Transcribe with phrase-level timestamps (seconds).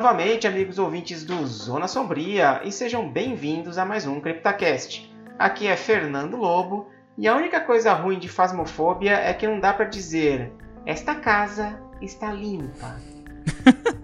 [0.00, 5.14] novamente, amigos ouvintes do Zona Sombria, e sejam bem-vindos a mais um CryptaCast.
[5.38, 6.88] Aqui é Fernando Lobo,
[7.18, 10.54] e a única coisa ruim de Fasmofobia é que não dá para dizer
[10.86, 12.98] esta casa está limpa.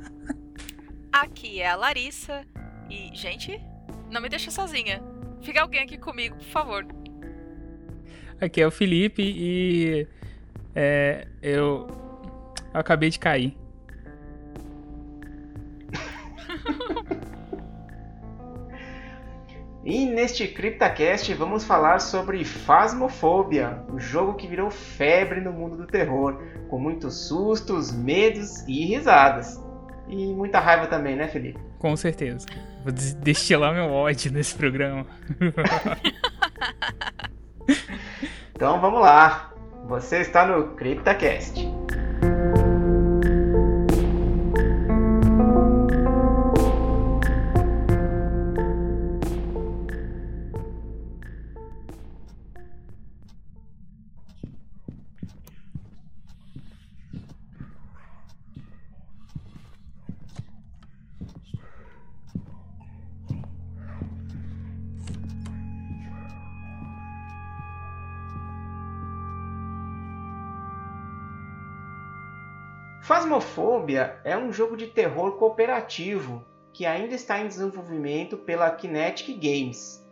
[1.11, 2.45] aqui é a Larissa,
[2.91, 3.59] e, gente,
[4.10, 5.02] não me deixa sozinha.
[5.41, 6.87] Fica alguém aqui comigo, por favor.
[8.38, 10.07] Aqui é o Felipe e
[10.74, 11.87] é, eu,
[12.74, 13.57] eu acabei de cair.
[19.87, 25.87] E neste CryptaCast vamos falar sobre Phasmophobia, o jogo que virou febre no mundo do
[25.87, 29.63] terror, com muitos sustos, medos e risadas.
[30.09, 31.60] E muita raiva também, né, Felipe?
[31.79, 32.45] Com certeza.
[32.83, 35.07] Vou destilar meu ódio nesse programa.
[38.57, 39.53] então vamos lá.
[39.87, 41.65] Você está no CryptaCast.
[73.06, 80.04] Phasmophobia é um jogo de terror cooperativo que ainda está em desenvolvimento pela Kinetic Games.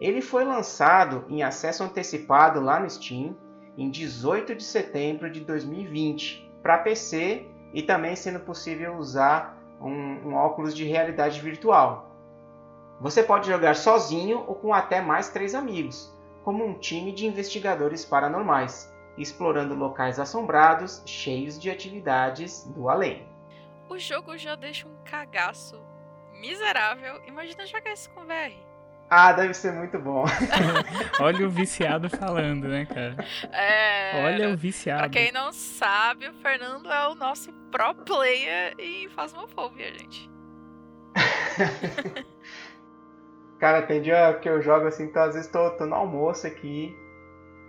[0.00, 3.36] Ele foi lançado em acesso antecipado lá no Steam
[3.76, 10.34] em 18 de setembro de 2020 para PC e também sendo possível usar um, um
[10.34, 12.16] óculos de realidade virtual.
[12.98, 16.10] Você pode jogar sozinho ou com até mais três amigos,
[16.42, 23.26] como um time de investigadores paranormais explorando locais assombrados, cheios de atividades do além.
[23.88, 25.80] O jogo já deixa um cagaço
[26.40, 27.20] miserável.
[27.26, 28.68] Imagina jogar isso com VR.
[29.10, 30.24] Ah, deve ser muito bom.
[31.20, 33.16] Olha o viciado falando, né, cara?
[33.52, 34.22] É.
[34.24, 35.00] Olha o viciado.
[35.00, 40.30] Pra quem não sabe, o Fernando é o nosso pro player em Phasmophobia, gente.
[43.58, 46.94] cara, tem dia que eu jogo assim, então às vezes tô, tô no almoço aqui.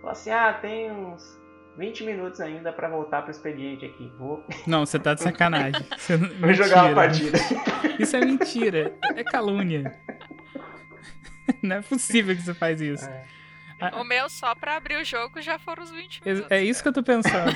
[0.02, 1.39] Falo assim, ah, tem uns
[1.80, 4.12] 20 minutos ainda para voltar pro expediente aqui.
[4.20, 4.46] Vou.
[4.68, 5.82] Não, você tá de sacanagem.
[5.98, 6.18] Você...
[6.18, 7.38] Vou jogar uma partida.
[7.98, 8.94] Isso é mentira.
[9.16, 9.98] É calúnia.
[11.64, 13.10] Não é possível que você faz isso.
[13.10, 13.96] É.
[13.96, 16.52] O meu só pra abrir o jogo já foram os 20 minutos.
[16.52, 17.56] É isso que eu tô pensando.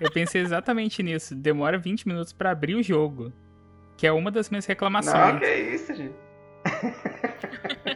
[0.00, 1.34] eu pensei exatamente nisso.
[1.34, 3.32] Demora 20 minutos para abrir o jogo.
[3.96, 5.34] Que é uma das minhas reclamações.
[5.34, 6.14] Não, que é isso, gente.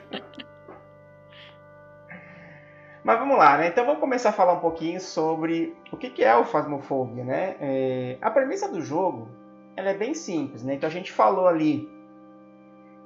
[3.03, 3.69] Mas vamos lá, né?
[3.69, 7.57] Então vamos começar a falar um pouquinho sobre o que é o Phasmophobia, né?
[7.61, 8.19] É...
[8.21, 9.29] a premissa do jogo
[9.77, 10.75] ela é bem simples, né?
[10.75, 11.89] Então a gente falou ali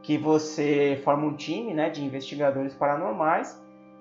[0.03, 3.59] que você forma um time, né, de investigadores paranormais.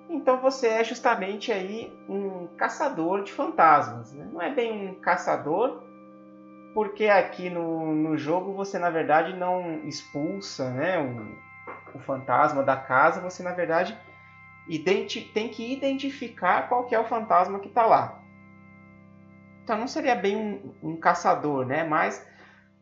[0.08, 4.12] Então você é justamente aí um caçador de fantasmas.
[4.12, 4.28] Né?
[4.30, 5.82] Não é bem um caçador,
[6.74, 12.76] porque aqui no, no jogo você na verdade não expulsa, né, o, o fantasma da
[12.76, 13.22] casa.
[13.22, 13.96] Você na verdade
[15.32, 18.20] tem que identificar qual que é o fantasma que está lá.
[19.62, 21.84] Então não seria bem um, um, caçador, né?
[21.84, 22.24] Mas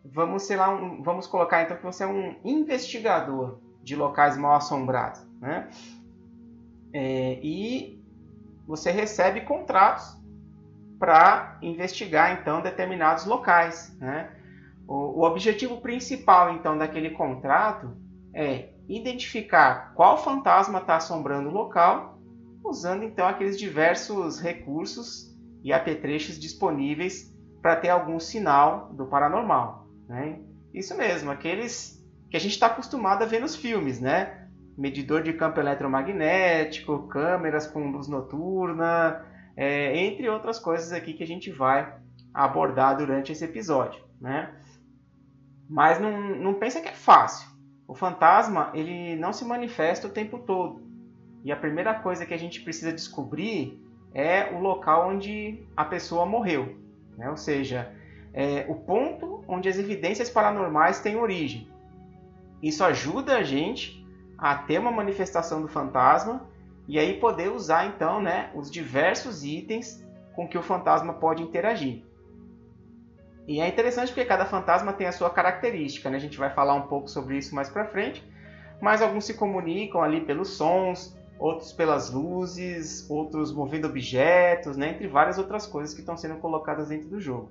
[0.04, 4.54] vamos, sei lá, um, vamos colocar então que você é um investigador de locais mal
[4.54, 5.68] assombrados, né?
[6.92, 8.02] É, e
[8.66, 10.20] você recebe contratos
[10.98, 14.30] para investigar então determinados locais, né?
[14.86, 17.96] O, o objetivo principal então daquele contrato
[18.34, 22.20] é identificar qual fantasma está assombrando o local,
[22.64, 29.86] usando então aqueles diversos recursos e apetrechos disponíveis para ter algum sinal do paranormal.
[30.08, 30.40] Né?
[30.74, 34.48] Isso mesmo, aqueles que a gente está acostumado a ver nos filmes, né?
[34.76, 39.24] Medidor de campo eletromagnético, câmeras com luz noturna,
[39.54, 41.94] é, entre outras coisas aqui que a gente vai
[42.32, 44.50] abordar durante esse episódio, né?
[45.68, 47.51] Mas não, não pensa que é fácil.
[47.86, 50.82] O fantasma ele não se manifesta o tempo todo.
[51.44, 53.82] E a primeira coisa que a gente precisa descobrir
[54.14, 56.76] é o local onde a pessoa morreu.
[57.16, 57.28] Né?
[57.28, 57.92] Ou seja,
[58.32, 61.68] é o ponto onde as evidências paranormais têm origem.
[62.62, 64.06] Isso ajuda a gente
[64.38, 66.48] a ter uma manifestação do fantasma
[66.86, 72.02] e aí poder usar então né, os diversos itens com que o fantasma pode interagir.
[73.46, 76.16] E é interessante porque cada fantasma tem a sua característica, né?
[76.16, 78.24] A gente vai falar um pouco sobre isso mais para frente.
[78.80, 84.90] Mas alguns se comunicam ali pelos sons, outros pelas luzes, outros movendo objetos, né?
[84.90, 87.50] entre várias outras coisas que estão sendo colocadas dentro do jogo.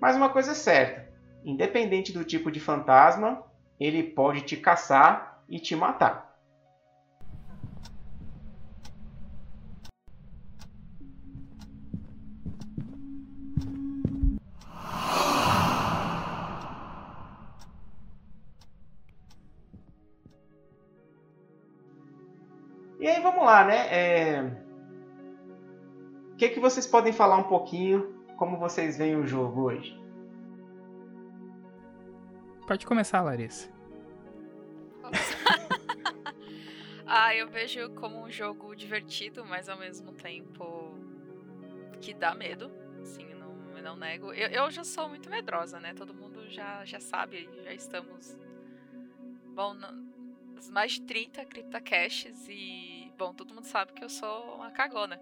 [0.00, 1.08] Mas uma coisa é certa,
[1.44, 3.42] independente do tipo de fantasma,
[3.78, 6.27] ele pode te caçar e te matar.
[23.48, 23.88] Lá, né?
[23.90, 24.42] É...
[26.32, 29.98] O que, que vocês podem falar um pouquinho como vocês veem o jogo hoje?
[32.66, 33.68] Pode começar, Larissa.
[37.06, 40.94] ah, eu vejo como um jogo divertido, mas ao mesmo tempo
[42.00, 42.70] que dá medo.
[43.02, 44.32] Sim, não, não nego.
[44.32, 45.94] Eu, eu já sou muito medrosa, né?
[45.94, 48.36] Todo mundo já, já sabe, já estamos.
[49.54, 49.74] Bom,
[50.70, 52.87] mais de 30 CryptoCaches e,
[53.18, 55.20] bom, todo mundo sabe que eu sou uma cagona.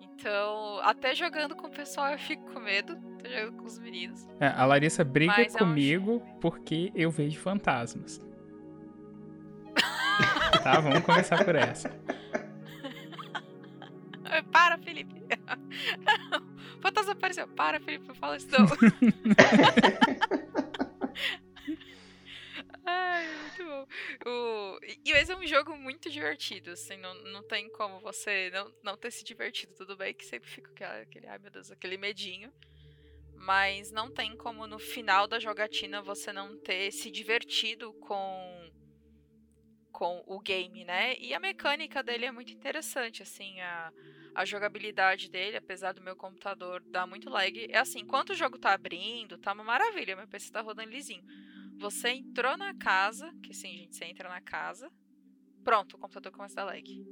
[0.00, 2.96] Então, até jogando com o pessoal eu fico com medo.
[3.22, 4.26] Tô jogando com os meninos.
[4.40, 6.40] É, a Larissa briga Mas comigo é um...
[6.40, 8.18] porque eu vejo fantasmas.
[10.62, 11.90] tá, vamos começar por essa.
[14.50, 15.22] Para, Felipe.
[16.80, 17.46] Fantasma apareceu.
[17.48, 18.66] Para, Felipe, não fala isso não.
[23.62, 23.88] Muito.
[24.26, 24.78] O...
[25.04, 28.96] E esse é um jogo muito divertido, assim, não, não tem como você não, não
[28.96, 29.74] ter se divertido.
[29.74, 32.52] Tudo bem que sempre fica aquele, aquele, ai meu Deus, aquele medinho.
[33.34, 38.70] Mas não tem como no final da jogatina você não ter se divertido com
[40.00, 41.14] com o game, né?
[41.18, 43.92] E a mecânica dele é muito interessante, assim, a,
[44.34, 48.58] a jogabilidade dele, apesar do meu computador dar muito lag, é assim, enquanto o jogo
[48.58, 51.22] tá abrindo, tá uma maravilha, meu PC tá rodando lisinho.
[51.80, 54.90] Você entrou na casa, que sim, gente, você entra na casa.
[55.64, 57.06] Pronto, o computador começa a dar lag.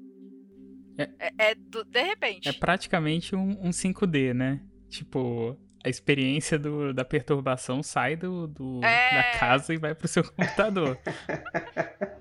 [0.98, 2.48] É, é, é do, de repente.
[2.50, 4.60] É praticamente um, um 5D, né?
[4.90, 9.14] Tipo, a experiência do, da perturbação sai do, do é...
[9.14, 10.98] da casa e vai pro seu computador.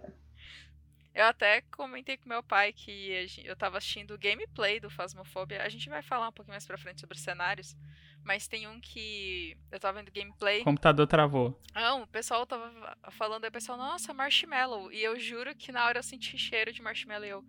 [1.17, 5.63] Eu até comentei com meu pai que eu tava assistindo o gameplay do Phasmophobia.
[5.63, 7.75] A gente vai falar um pouquinho mais pra frente sobre cenários.
[8.23, 10.61] Mas tem um que eu tava vendo gameplay.
[10.61, 11.59] O computador travou.
[11.73, 14.91] Não, o pessoal tava falando aí, o pessoal, nossa, marshmallow.
[14.91, 17.43] E eu juro que na hora eu senti cheiro de marshmallow e eu.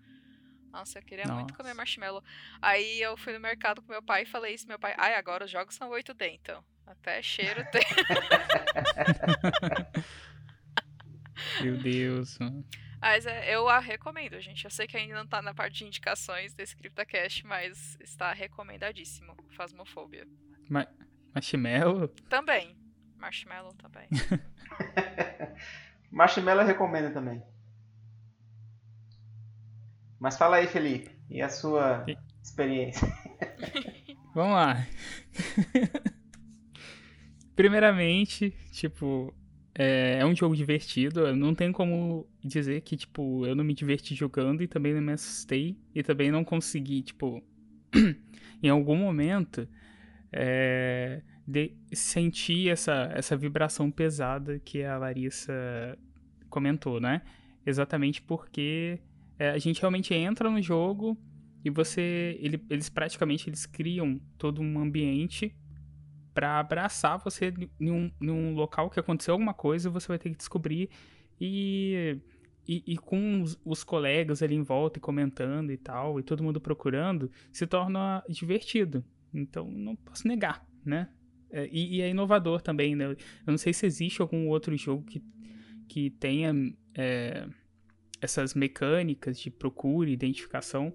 [0.73, 1.41] Nossa, eu queria nossa.
[1.41, 2.25] muito comer marshmallow.
[2.63, 4.67] Aí eu fui no mercado com meu pai e falei isso.
[4.67, 6.65] Meu pai, ai, agora os jogos são 8D, então.
[6.87, 7.85] Até cheiro tem.
[11.61, 12.65] meu Deus, mano.
[13.01, 14.65] Mas é, eu a recomendo, gente.
[14.65, 19.37] Eu sei que ainda não tá na parte de indicações desse CryptoCast, mas está recomendadíssimo.
[19.51, 20.27] Fasmofobia.
[20.69, 20.87] Ma
[21.35, 22.09] marshmallow?
[22.29, 22.77] Também.
[23.17, 24.09] Marshmallow também.
[26.11, 27.43] marshmallow recomendo também.
[30.19, 31.17] Mas fala aí, Felipe.
[31.31, 32.05] E a sua
[32.43, 33.07] experiência?
[34.35, 34.87] Vamos lá.
[37.55, 39.35] Primeiramente, tipo,
[39.79, 41.21] é, é, um jogo divertido.
[41.21, 45.01] Eu não tenho como dizer que, tipo, eu não me diverti jogando e também não
[45.01, 45.79] me assustei.
[45.95, 47.41] E também não consegui, tipo,
[48.61, 49.69] em algum momento,
[50.33, 55.97] é, de sentir essa, essa vibração pesada que a Larissa
[56.51, 57.23] comentou, né?
[57.65, 58.99] Exatamente porque
[59.39, 61.17] é, a gente realmente entra no jogo
[61.65, 62.37] e você.
[62.41, 65.55] Ele, eles praticamente eles criam todo um ambiente
[66.39, 70.31] para abraçar você em um, em um local que aconteceu alguma coisa, você vai ter
[70.31, 70.89] que descobrir
[71.41, 72.17] e,
[72.65, 76.45] e, e, com os, os, colegas ali em volta e comentando e tal, e todo
[76.45, 79.05] mundo procurando, se torna divertido.
[79.35, 81.09] Então, não posso negar, né?
[81.51, 83.07] É, e, e, é inovador também, né?
[83.07, 83.17] Eu
[83.49, 85.21] não sei se existe algum outro jogo que,
[85.89, 86.55] que tenha
[86.95, 87.49] é,
[88.21, 90.95] essas mecânicas de procura e identificação,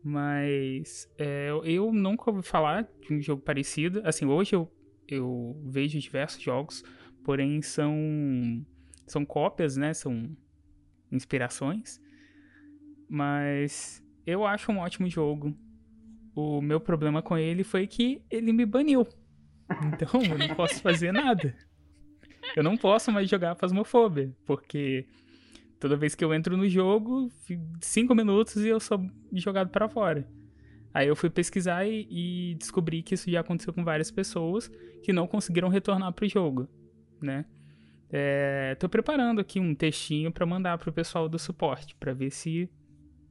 [0.00, 4.00] mas é, eu nunca ouvi falar de um jogo parecido.
[4.04, 4.70] Assim, hoje eu
[5.08, 6.84] eu vejo diversos jogos,
[7.24, 8.64] porém são
[9.06, 9.94] são cópias, né?
[9.94, 10.36] São
[11.10, 12.00] inspirações.
[13.08, 15.56] Mas eu acho um ótimo jogo.
[16.34, 19.06] O meu problema com ele foi que ele me baniu.
[19.86, 21.56] Então eu não posso fazer nada.
[22.54, 25.06] Eu não posso mais jogar Phasmophobia, porque
[25.80, 27.30] toda vez que eu entro no jogo,
[27.80, 30.26] cinco minutos e eu sou jogado para fora.
[30.96, 34.70] Aí eu fui pesquisar e, e, descobri que isso já aconteceu com várias pessoas
[35.02, 36.66] que não conseguiram retornar pro jogo,
[37.20, 37.44] né?
[38.08, 42.70] É, tô preparando aqui um textinho para mandar pro pessoal do suporte, para ver se,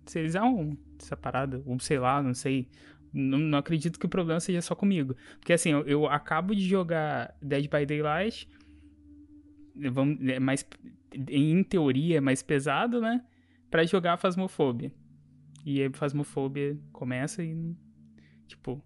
[0.05, 2.69] se eles arrumam essa parada, ou sei lá, não sei.
[3.12, 5.15] Não, não acredito que o problema seja só comigo.
[5.39, 8.48] Porque assim, eu, eu acabo de jogar Dead by Daylight,
[9.75, 10.63] vamos, é mais,
[11.15, 13.25] em teoria é mais pesado, né?
[13.72, 14.93] Pra jogar Phasmophobia.
[15.65, 17.75] E a Phasmophobia começa e.
[18.48, 18.81] Tipo.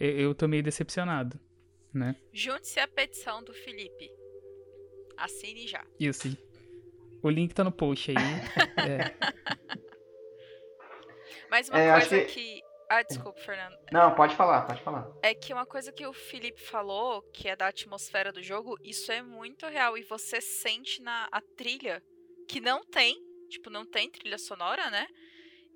[0.00, 1.38] Eu, eu tô meio decepcionado.
[1.92, 2.16] né?
[2.32, 4.10] Junte-se à petição do Felipe.
[5.16, 5.84] Assine já.
[6.00, 6.36] Isso.
[7.22, 8.16] O link tá no post aí.
[8.88, 9.14] é.
[11.50, 12.62] Mas uma É, coisa que- que...
[12.90, 13.76] Ah, desculpa, Fernando.
[13.90, 15.10] Não, pode falar, pode falar.
[15.22, 19.10] É que uma coisa que o Felipe falou, que é da atmosfera do jogo, isso
[19.10, 19.96] é muito real.
[19.96, 22.02] E você sente na a trilha,
[22.48, 23.16] que não tem,
[23.54, 25.06] tipo, não tem trilha sonora, né?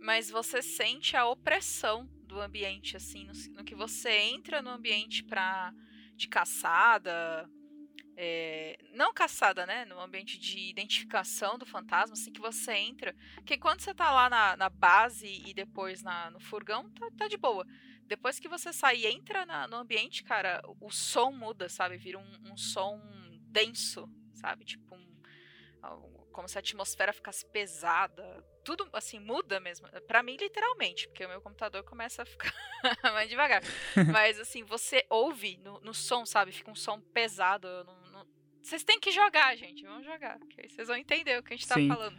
[0.00, 5.24] Mas você sente a opressão do ambiente, assim, no, no que você entra no ambiente
[5.24, 5.72] pra,
[6.16, 7.48] de caçada.
[8.16, 9.84] é, não caçada, né?
[9.84, 13.14] No ambiente de identificação do fantasma, assim que você entra.
[13.36, 17.28] Porque quando você tá lá na, na base e depois na, no furgão, tá, tá
[17.28, 17.64] de boa.
[18.06, 21.96] Depois que você sai e entra na- no ambiente, cara, o som muda, sabe?
[21.98, 23.00] Vira um, um som
[23.50, 24.64] denso, sabe?
[24.64, 25.06] Tipo um.
[26.38, 28.22] Como se a atmosfera ficasse pesada.
[28.64, 29.88] Tudo, assim, muda mesmo.
[30.06, 32.54] Pra mim, literalmente, porque o meu computador começa a ficar
[33.12, 33.60] mais devagar.
[34.12, 36.52] Mas, assim, você ouve no, no som, sabe?
[36.52, 37.66] Fica um som pesado.
[38.62, 39.82] Vocês têm que jogar, gente.
[39.82, 40.38] Vamos jogar.
[40.48, 41.88] Que aí vocês vão entender o que a gente tá Sim.
[41.88, 42.16] falando.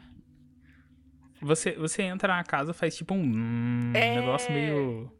[1.42, 4.20] Você, você entra na casa, faz tipo um É.
[4.20, 5.18] negócio meio.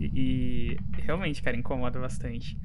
[0.00, 2.56] E, e realmente, cara, incomoda bastante.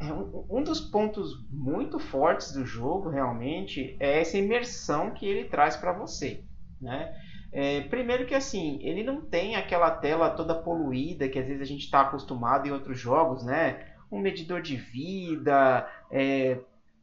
[0.00, 5.48] É, um, um dos pontos muito fortes do jogo, realmente, é essa imersão que ele
[5.48, 6.42] traz para você,
[6.80, 7.14] né?
[7.52, 11.66] É, primeiro que assim, ele não tem aquela tela toda poluída que às vezes a
[11.66, 13.86] gente está acostumado em outros jogos, né?
[14.10, 16.58] Um medidor de vida, é,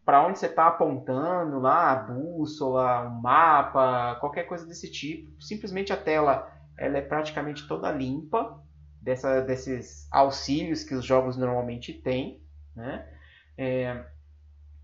[0.05, 5.41] para onde você está apontando lá, a bússola, um mapa, qualquer coisa desse tipo.
[5.41, 8.61] Simplesmente a tela ela é praticamente toda limpa
[9.07, 12.43] dessa, desses auxílios que os jogos normalmente têm,
[12.75, 13.07] né?
[13.57, 14.03] É,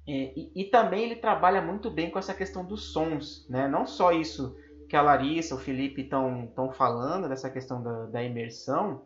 [0.07, 3.67] é, e, e também ele trabalha muito bem com essa questão dos sons, né?
[3.67, 4.55] Não só isso
[4.87, 9.03] que a Larissa, o Felipe estão falando dessa questão da, da imersão,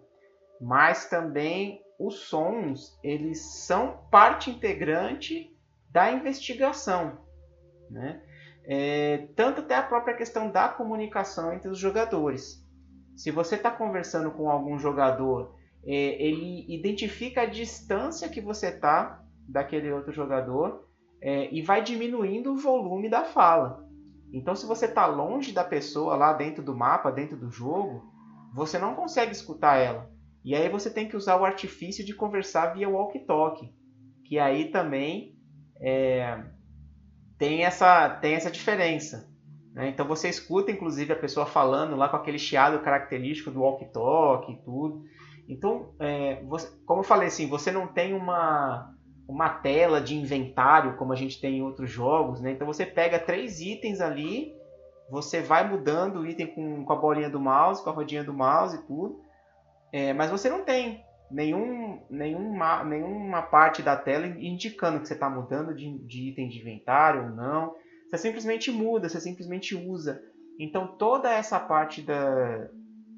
[0.62, 5.52] mas também os sons eles são parte integrante
[5.90, 7.18] da investigação,
[7.90, 8.22] né?
[8.70, 12.67] É, tanto até a própria questão da comunicação entre os jogadores.
[13.18, 19.24] Se você está conversando com algum jogador, é, ele identifica a distância que você está
[19.50, 20.88] daquele outro jogador
[21.20, 23.84] é, e vai diminuindo o volume da fala.
[24.32, 28.04] Então, se você está longe da pessoa lá dentro do mapa, dentro do jogo,
[28.54, 30.12] você não consegue escutar ela.
[30.46, 33.74] E aí você tem que usar o artifício de conversar via walkie-talkie,
[34.26, 35.36] que aí também
[35.82, 36.44] é,
[37.40, 39.28] tem, essa, tem essa diferença.
[39.78, 39.90] Né?
[39.90, 44.62] Então você escuta, inclusive, a pessoa falando lá com aquele chiado característico do walkie-talkie e
[44.64, 45.04] tudo.
[45.48, 48.92] Então, é, você, como eu falei assim, você não tem uma,
[49.30, 52.52] uma tela de inventário como a gente tem em outros jogos, né?
[52.52, 54.52] Então você pega três itens ali,
[55.12, 58.34] você vai mudando o item com, com a bolinha do mouse, com a rodinha do
[58.34, 59.22] mouse e tudo,
[59.94, 65.30] é, mas você não tem nenhum, nenhuma, nenhuma parte da tela indicando que você está
[65.30, 67.76] mudando de, de item de inventário ou não.
[68.10, 70.22] Você simplesmente muda, você simplesmente usa.
[70.60, 72.70] Então toda essa parte da,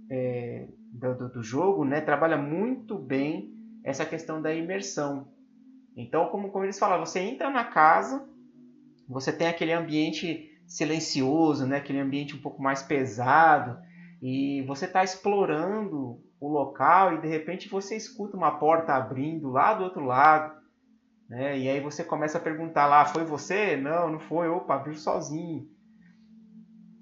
[0.10, 3.54] é, do, do jogo né, trabalha muito bem
[3.84, 5.32] essa questão da imersão.
[5.96, 8.28] Então, como, como eles falaram, você entra na casa,
[9.08, 13.78] você tem aquele ambiente silencioso, né, aquele ambiente um pouco mais pesado,
[14.22, 19.74] e você está explorando o local e de repente você escuta uma porta abrindo lá
[19.74, 20.59] do outro lado.
[21.30, 23.78] Né, e aí você começa a perguntar lá, foi você?
[23.78, 24.50] Não, não foi.
[24.50, 25.70] Opa, abriu sozinho.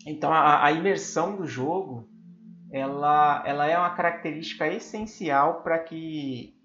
[0.06, 2.10] Então a, a imersão do jogo
[2.72, 6.56] ela, ela é uma característica essencial para que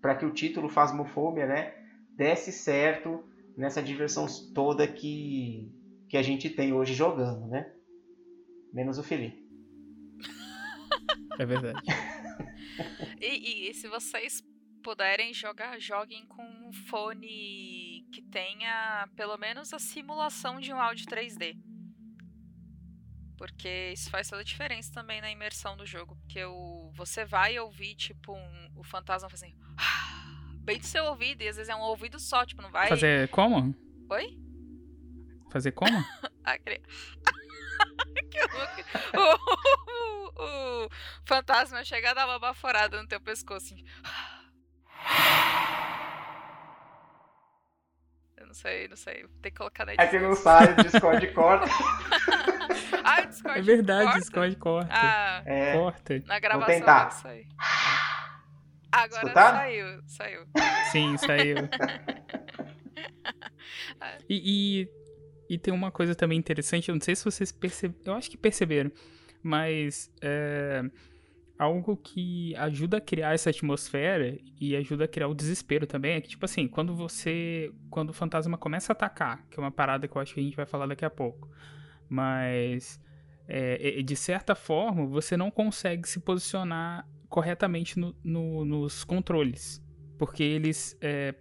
[0.00, 1.74] para que o título Phasmophobia, né,
[2.16, 3.22] desse certo
[3.56, 5.70] nessa diversão toda que
[6.08, 7.72] que a gente tem hoje jogando, né?
[8.72, 9.40] Menos o Felipe.
[11.38, 11.80] É verdade.
[13.20, 14.42] E, e se vocês
[14.80, 21.06] puderem jogar, joguem com um fone que tenha pelo menos a simulação de um áudio
[21.06, 21.56] 3D.
[23.36, 26.14] Porque isso faz toda a diferença também na imersão do jogo.
[26.16, 29.56] Porque o, você vai ouvir, tipo, um, o fantasma fazendo.
[30.62, 32.88] Bem do seu ouvido, e às vezes é um ouvido só, tipo, não vai.
[32.88, 33.74] Fazer como?
[34.10, 34.38] Oi?
[35.50, 36.04] Fazer como?
[36.44, 36.80] Aquele...
[38.30, 38.38] que
[39.16, 39.30] o,
[40.36, 40.90] o, o,
[41.24, 43.72] fantasma chega a dar uma baforada no teu pescoço.
[43.72, 43.84] Assim.
[48.36, 49.26] Eu não sei, não sei.
[49.42, 50.08] Tem que colocar na edição.
[50.08, 51.66] É que não sai, o Discord corta.
[53.04, 54.18] ah, o Discord É verdade, corta?
[54.18, 54.90] o Discord corta.
[54.92, 56.22] Ah, é, corta.
[56.26, 57.08] Na gravação tentar.
[57.08, 57.46] vai sair.
[58.92, 59.58] Agora Escutaram?
[59.58, 60.46] saiu, saiu.
[60.90, 61.56] Sim, saiu.
[64.28, 64.88] E,
[65.48, 68.30] e, e, tem uma coisa também interessante, eu não sei se vocês perceberam, eu acho
[68.30, 68.90] que perceberam,
[69.42, 70.82] mas é,
[71.60, 76.20] algo que ajuda a criar essa atmosfera e ajuda a criar o desespero também é
[76.20, 77.70] que, tipo assim, quando você.
[77.90, 80.42] Quando o fantasma começa a atacar, que é uma parada que eu acho que a
[80.42, 81.50] gente vai falar daqui a pouco,
[82.08, 82.98] mas.
[83.46, 89.84] É, de certa forma, você não consegue se posicionar corretamente no, no, nos controles.
[90.16, 90.96] Porque eles.
[90.98, 91.34] É,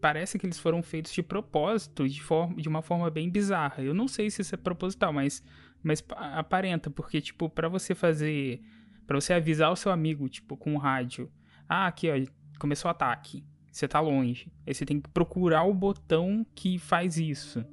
[0.00, 3.82] parece que eles foram feitos de propósito, de, forma, de uma forma bem bizarra.
[3.82, 5.44] Eu não sei se isso é proposital, mas,
[5.82, 8.62] mas aparenta, porque, tipo, para você fazer
[9.06, 11.30] para você avisar o seu amigo, tipo, com o rádio.
[11.68, 12.14] Ah, aqui, ó,
[12.58, 13.44] começou o ataque.
[13.70, 14.50] Você tá longe.
[14.66, 17.64] Aí você tem que procurar o botão que faz isso.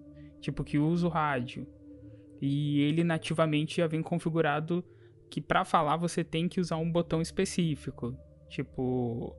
[0.41, 1.65] Tipo, que usa o rádio.
[2.41, 4.83] E ele nativamente já vem configurado
[5.29, 8.17] que para falar você tem que usar um botão específico.
[8.49, 9.33] Tipo,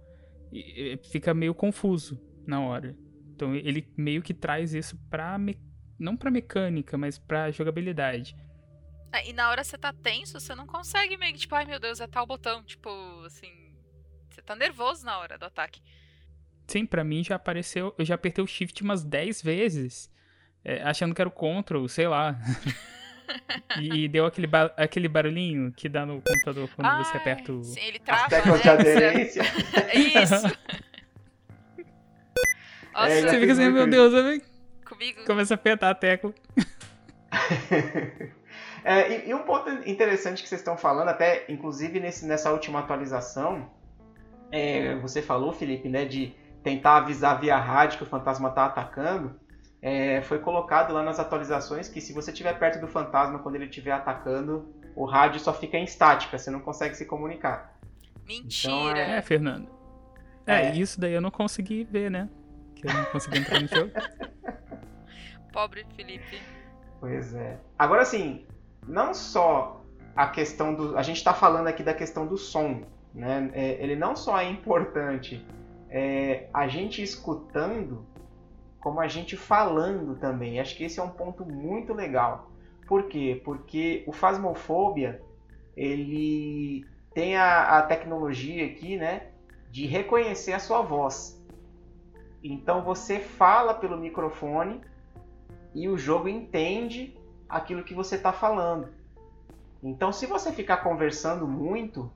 [1.10, 2.96] fica meio confuso na hora.
[3.34, 5.58] Então ele meio que traz isso pra me...
[5.98, 8.34] não pra mecânica, mas pra jogabilidade.
[9.14, 11.78] É, e na hora você tá tenso, você não consegue meio que, tipo, ai meu
[11.78, 12.64] Deus, é tal botão.
[12.64, 12.90] Tipo,
[13.24, 13.52] assim.
[14.28, 15.80] Você tá nervoso na hora do ataque.
[16.66, 17.94] Sim, pra mim já apareceu.
[17.96, 20.10] Eu já apertei o shift umas 10 vezes.
[20.64, 22.36] É, achando que era o control, sei lá.
[23.80, 27.62] e, deu aquele, ba aquele barulhinho que dá no computador quando ah, você aperta o.
[27.62, 28.24] Sim, ele trava.
[28.24, 29.42] As teclas de aderência.
[29.94, 30.34] Isso.
[32.92, 34.42] Nossa, é, você fica assim, meu Deus,
[34.84, 35.24] Comigo.
[35.24, 36.34] Começa a apertar a tecla.
[38.84, 42.80] É, e, e, um ponto interessante que vocês estão falando, até inclusive nesse, nessa última
[42.80, 43.70] atualização,
[44.52, 49.40] é, você falou, Felipe, né, de tentar avisar via rádio que o fantasma está atacando.
[49.80, 53.66] É, foi colocado lá nas atualizações que se você estiver perto do fantasma quando ele
[53.66, 57.78] estiver atacando, o rádio só fica em estática, você não consegue se comunicar.
[58.26, 58.72] Mentira!
[58.72, 59.18] Então, é...
[59.18, 59.68] é, Fernando.
[60.46, 62.28] É, é, isso daí eu não consegui ver, né?
[62.74, 63.92] Que eu não consegui entrar no jogo.
[65.52, 66.40] Pobre Felipe.
[67.00, 67.58] Pois é.
[67.78, 68.46] Agora sim,
[68.86, 70.96] não só a questão do.
[70.96, 72.82] A gente está falando aqui da questão do som.
[73.14, 73.50] Né?
[73.52, 75.44] É, ele não só é importante
[75.88, 78.04] é, a gente escutando,
[78.80, 80.60] como a gente falando também.
[80.60, 82.50] Acho que esse é um ponto muito legal.
[82.86, 83.40] Por quê?
[83.44, 85.22] Porque o Phasmophobia
[85.76, 89.28] ele tem a, a tecnologia aqui, né,
[89.70, 91.40] de reconhecer a sua voz.
[92.42, 94.80] Então você fala pelo microfone
[95.74, 97.16] e o jogo entende
[97.54, 98.88] aquilo que você está falando.
[99.82, 102.10] Então, se você ficar conversando muito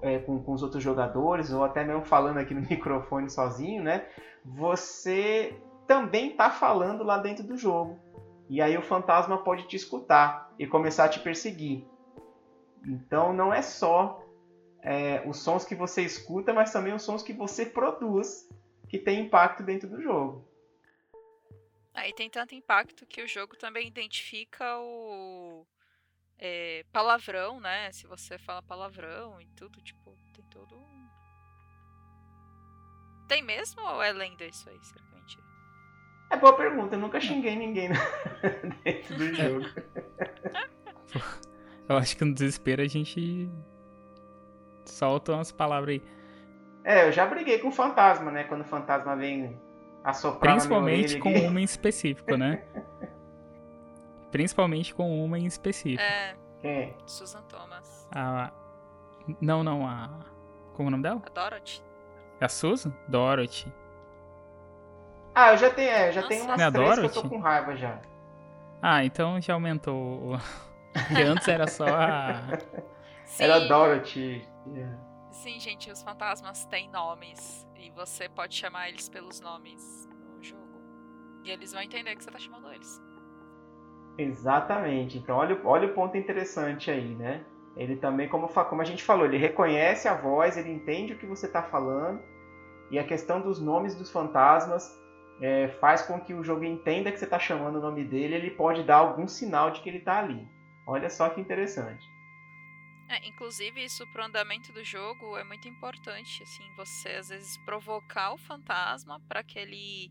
[0.00, 4.06] é, com, com, os outros jogadores, ou até mesmo falando aqui no microfone sozinho, né?
[4.44, 5.56] Você
[5.86, 7.98] também está falando lá dentro do jogo.
[8.48, 11.84] E aí o fantasma pode te escutar e começar a te perseguir.
[12.86, 14.22] Então, não é só
[14.82, 18.48] é, os sons que você escuta, mas também os sons que você produz
[18.88, 20.44] que tem impacto dentro do jogo.
[21.94, 25.66] Aí tem tanto impacto que o jogo também identifica o
[26.38, 27.92] é, palavrão, né?
[27.92, 31.08] Se você fala palavrão e tudo, tipo, tem todo um.
[33.28, 34.78] Tem mesmo ou é lenda isso aí?
[34.82, 35.44] Será que é mentira?
[36.30, 37.90] É boa pergunta, eu nunca xinguei ninguém
[38.84, 39.66] dentro do jogo.
[41.88, 43.50] eu acho que no desespero a gente
[44.86, 46.02] solta umas palavras aí.
[46.84, 48.44] É, eu já briguei com o fantasma, né?
[48.44, 49.60] Quando o fantasma vem
[50.04, 52.62] assoprar Principalmente com uma em específico, né?
[54.30, 56.02] Principalmente com uma em específico.
[56.02, 56.34] É.
[56.60, 56.96] Quem?
[57.06, 58.08] Susan Thomas.
[58.12, 58.50] A...
[59.40, 60.10] Não, não, a.
[60.74, 61.22] Como é o nome dela?
[61.24, 61.82] A Dorothy.
[62.40, 62.92] É a Susan?
[63.08, 63.72] Dorothy.
[65.34, 67.12] Ah, eu já tenho, é, já tenho umas é três Dorothy?
[67.12, 68.00] que eu tô com raiva já.
[68.80, 70.38] Ah, então já aumentou.
[70.92, 72.42] Porque antes era só a.
[73.26, 73.44] Sim.
[73.44, 74.46] Era Dorothy.
[74.66, 74.98] Yeah.
[75.32, 77.66] Sim, gente, os fantasmas têm nomes.
[77.74, 80.80] E você pode chamar eles pelos nomes no jogo.
[81.42, 83.00] E eles vão entender que você tá chamando eles.
[84.18, 85.18] Exatamente.
[85.18, 87.44] Então olha, olha o ponto interessante aí, né?
[87.74, 91.26] Ele também, como, como a gente falou, ele reconhece a voz, ele entende o que
[91.26, 92.20] você está falando.
[92.90, 94.86] E a questão dos nomes dos fantasmas
[95.40, 98.34] é, faz com que o jogo entenda que você está chamando o nome dele.
[98.34, 100.46] Ele pode dar algum sinal de que ele está ali.
[100.86, 102.04] Olha só que interessante.
[103.12, 108.32] É, inclusive, isso pro andamento do jogo é muito importante, assim, você às vezes provocar
[108.32, 110.10] o fantasma para que ele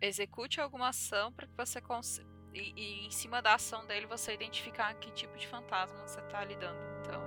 [0.00, 2.28] execute alguma ação para que você consiga.
[2.52, 6.44] E, e, em cima da ação dele você identificar que tipo de fantasma você está
[6.44, 6.80] lidando.
[7.00, 7.22] Então,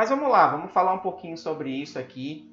[0.00, 2.50] Mas vamos lá, vamos falar um pouquinho sobre isso aqui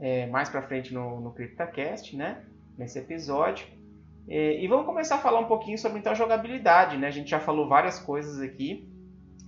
[0.00, 2.42] é, mais para frente no, no CryptoCast, né?
[2.76, 3.68] Nesse episódio.
[4.26, 7.06] E, e, vamos começar a falar um pouquinho sobre então a jogabilidade, né?
[7.06, 8.90] A gente já falou várias coisas aqui,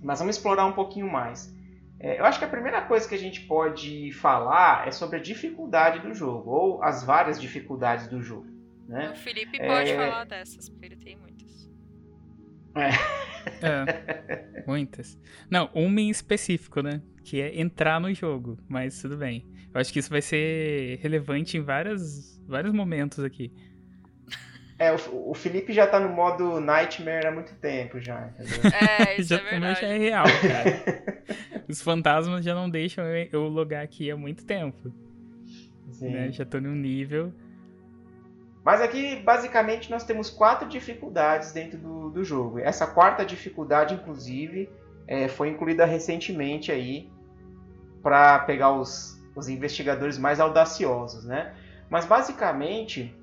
[0.01, 1.53] mas vamos explorar um pouquinho mais.
[1.99, 5.21] É, eu acho que a primeira coisa que a gente pode falar é sobre a
[5.21, 8.47] dificuldade do jogo, ou as várias dificuldades do jogo.
[8.87, 9.09] Né?
[9.11, 9.97] O Felipe pode é...
[9.97, 11.69] falar dessas, porque ele tem muitas.
[12.75, 12.91] É.
[13.67, 14.63] é.
[14.65, 15.19] Muitas.
[15.49, 17.01] Não, uma em específico, né?
[17.23, 19.45] Que é entrar no jogo, mas tudo bem.
[19.73, 23.51] Eu acho que isso vai ser relevante em várias, vários momentos aqui.
[24.77, 28.71] É, o, o Felipe já tá no modo Nightmare há muito tempo já, entendeu?
[28.99, 29.81] É, isso já, é verdade.
[29.81, 31.63] Já é real, cara.
[31.69, 34.91] Os fantasmas já não deixam eu logar aqui há muito tempo.
[35.91, 36.09] Sim.
[36.09, 36.31] Né?
[36.31, 37.31] Já tô num nível...
[38.63, 42.59] Mas aqui, basicamente, nós temos quatro dificuldades dentro do, do jogo.
[42.59, 44.69] Essa quarta dificuldade, inclusive,
[45.07, 47.09] é, foi incluída recentemente aí
[48.01, 51.53] para pegar os, os investigadores mais audaciosos, né?
[51.89, 53.15] Mas basicamente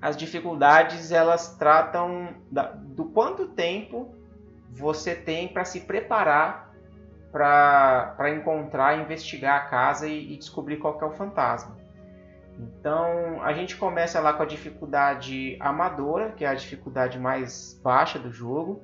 [0.00, 4.14] as dificuldades elas tratam da, do quanto tempo
[4.70, 6.68] você tem para se preparar
[7.30, 11.76] para encontrar, investigar a casa e, e descobrir qual é o fantasma.
[12.58, 18.18] Então a gente começa lá com a dificuldade amadora, que é a dificuldade mais baixa
[18.18, 18.82] do jogo,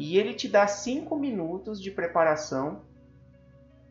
[0.00, 2.80] e ele te dá 5 minutos de preparação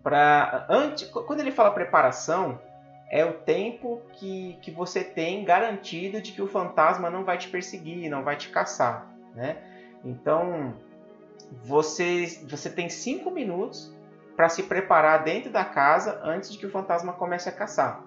[0.01, 2.59] para antes quando ele fala preparação
[3.11, 7.47] é o tempo que, que você tem garantido de que o fantasma não vai te
[7.47, 9.57] perseguir não vai te caçar né?
[10.03, 10.75] Então
[11.63, 13.93] você você tem cinco minutos
[14.35, 18.05] para se preparar dentro da casa antes de que o fantasma comece a caçar.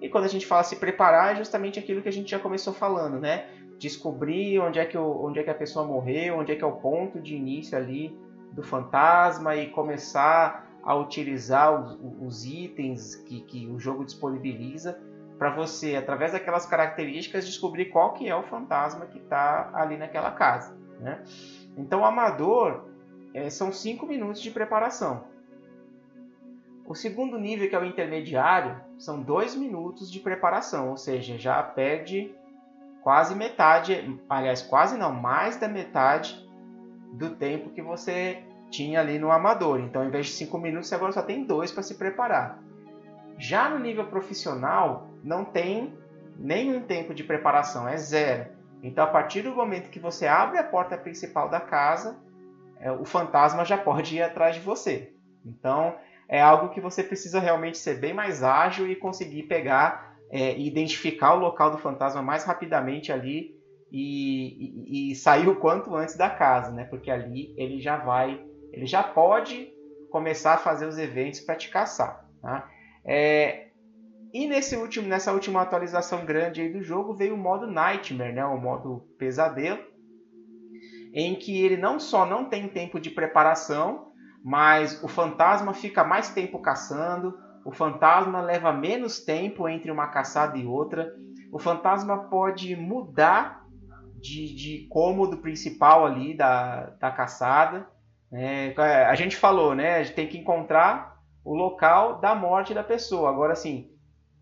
[0.00, 2.72] E quando a gente fala se preparar é justamente aquilo que a gente já começou
[2.72, 3.46] falando né
[3.84, 6.72] descobrir onde é que onde é que a pessoa morreu onde é que é o
[6.72, 8.18] ponto de início ali
[8.50, 14.98] do fantasma e começar a utilizar os, os itens que, que o jogo disponibiliza
[15.38, 20.30] para você, através daquelas características, descobrir qual que é o fantasma que está ali naquela
[20.30, 20.76] casa.
[21.00, 21.22] Né?
[21.76, 22.84] Então, amador
[23.32, 25.24] é, são 5 minutos de preparação.
[26.86, 31.60] O segundo nível, que é o intermediário, são 2 minutos de preparação, ou seja, já
[31.62, 32.32] perde
[33.04, 36.42] quase metade, aliás, quase não, mais da metade
[37.12, 39.78] do tempo que você tinha ali no amador.
[39.78, 42.58] Então, ao invés de 5 minutos, você agora só tem 2 para se preparar.
[43.36, 45.92] Já no nível profissional, não tem
[46.38, 48.46] nenhum tempo de preparação, é zero.
[48.82, 52.18] Então, a partir do momento que você abre a porta principal da casa,
[52.80, 55.12] é, o fantasma já pode ir atrás de você.
[55.44, 55.94] Então,
[56.26, 61.34] é algo que você precisa realmente ser bem mais ágil e conseguir pegar é, identificar
[61.34, 63.54] o local do fantasma mais rapidamente ali
[63.90, 66.84] e, e, e, sair o quanto antes da casa, né?
[66.84, 69.72] Porque ali ele já vai ele já pode
[70.10, 72.28] começar a fazer os eventos para te caçar.
[72.42, 72.68] Tá?
[73.04, 73.68] É,
[74.32, 78.44] e nesse último, nessa última atualização grande aí do jogo veio o modo Nightmare, né?
[78.44, 79.78] o modo pesadelo,
[81.12, 84.10] em que ele não só não tem tempo de preparação,
[84.44, 90.58] mas o fantasma fica mais tempo caçando, o fantasma leva menos tempo entre uma caçada
[90.58, 91.14] e outra,
[91.52, 93.64] o fantasma pode mudar
[94.20, 97.86] de, de cômodo principal ali da, da caçada,
[98.32, 98.74] é,
[99.06, 99.96] a gente falou, né?
[99.96, 103.30] A gente tem que encontrar o local da morte da pessoa.
[103.30, 103.92] Agora, assim,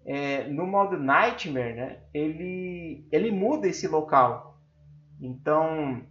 [0.06, 1.98] é, no modo Nightmare, né?
[2.14, 4.58] Ele, ele muda esse local.
[5.20, 6.02] Então,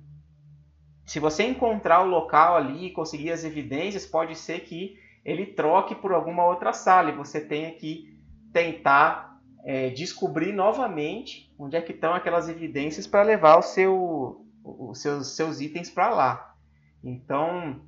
[1.06, 5.96] se você encontrar o local ali e conseguir as evidências, pode ser que ele troque
[5.96, 8.18] por alguma outra sala e você tenha que
[8.52, 15.00] tentar é, descobrir novamente onde é que estão aquelas evidências para levar o seu, os
[15.00, 16.56] seus, seus itens para lá.
[17.04, 17.82] Então,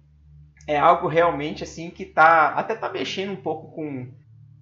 [0.68, 4.12] é algo realmente assim que tá até tá mexendo um pouco com,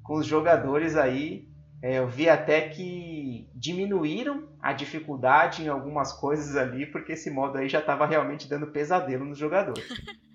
[0.03, 1.49] com os jogadores aí.
[1.83, 7.57] É, eu vi até que diminuíram a dificuldade em algumas coisas ali, porque esse modo
[7.57, 9.83] aí já estava realmente dando pesadelo nos jogadores.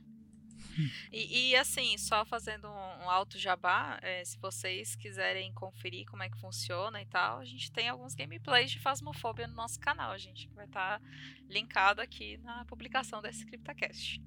[1.13, 6.23] E, e, assim, só fazendo um, um alto jabá, é, se vocês quiserem conferir como
[6.23, 10.17] é que funciona e tal, a gente tem alguns gameplays de Fasmofobia no nosso canal,
[10.19, 11.07] gente, que vai estar tá
[11.49, 14.23] linkado aqui na publicação desse CryptoCast.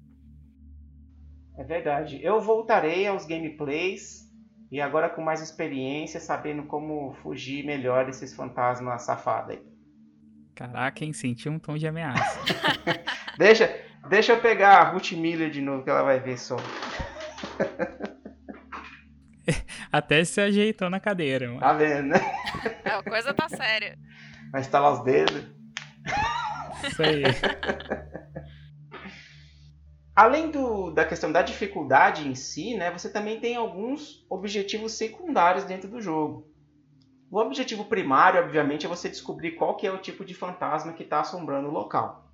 [1.56, 2.20] É verdade.
[2.22, 4.30] Eu voltarei aos gameplays
[4.70, 9.70] e agora com mais experiência, sabendo como fugir melhor desses fantasmas safados aí.
[10.54, 11.12] Caraca, hein?
[11.12, 12.40] Senti um tom de ameaça.
[13.36, 13.68] deixa,
[14.10, 16.56] Deixa eu pegar a Ruth Miller de novo, que ela vai ver só.
[19.92, 21.46] Até se ajeitou na cadeira.
[21.46, 21.60] Mano.
[21.60, 22.18] Tá vendo, né?
[22.84, 23.96] É, a coisa tá séria.
[24.50, 25.44] Vai estalar os dedos.
[26.88, 27.22] Isso aí.
[30.16, 35.62] além do, da questão da dificuldade em si, né, você também tem alguns objetivos secundários
[35.62, 36.50] dentro do jogo.
[37.30, 41.04] O objetivo primário, obviamente, é você descobrir qual que é o tipo de fantasma que
[41.04, 42.28] está assombrando o local.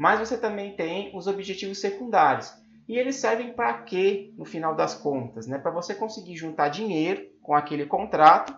[0.00, 2.50] Mas você também tem os objetivos secundários.
[2.88, 5.46] E eles servem para quê, no final das contas?
[5.46, 5.58] Né?
[5.58, 8.56] Para você conseguir juntar dinheiro com aquele contrato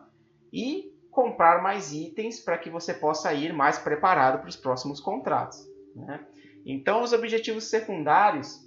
[0.52, 5.58] e comprar mais itens para que você possa ir mais preparado para os próximos contratos.
[5.96, 6.24] Né?
[6.64, 8.64] Então, os objetivos secundários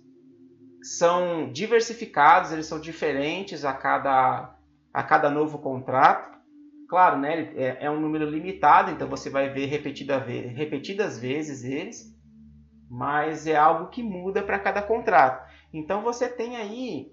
[0.83, 4.53] são diversificados, eles são diferentes a cada,
[4.93, 6.37] a cada novo contrato.
[6.89, 12.14] Claro, né, é, é um número limitado, então você vai ver repetida, repetidas vezes eles,
[12.89, 15.45] mas é algo que muda para cada contrato.
[15.73, 17.11] Então você tem aí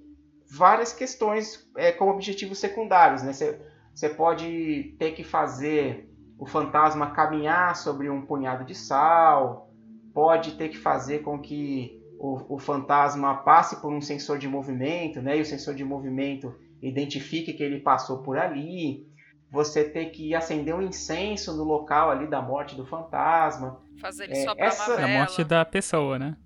[0.50, 3.22] várias questões é, com objetivos secundários.
[3.22, 3.32] Né?
[3.32, 3.60] Você,
[3.94, 6.08] você pode ter que fazer
[6.38, 9.70] o fantasma caminhar sobre um punhado de sal,
[10.12, 15.20] pode ter que fazer com que o, o, fantasma passe por um sensor de movimento,
[15.20, 15.38] né?
[15.38, 19.06] E o sensor de movimento identifique que ele passou por ali.
[19.52, 23.78] Você ter que acender um incenso no local ali da morte do fantasma.
[24.00, 24.96] Fazer ele é, soprar essa...
[24.96, 26.36] Da morte da pessoa, né?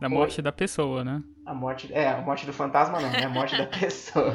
[0.00, 0.44] Da morte Oi?
[0.44, 1.20] da pessoa, né?
[1.44, 3.24] A morte, é, a morte do fantasma não, né?
[3.24, 4.32] A morte da pessoa.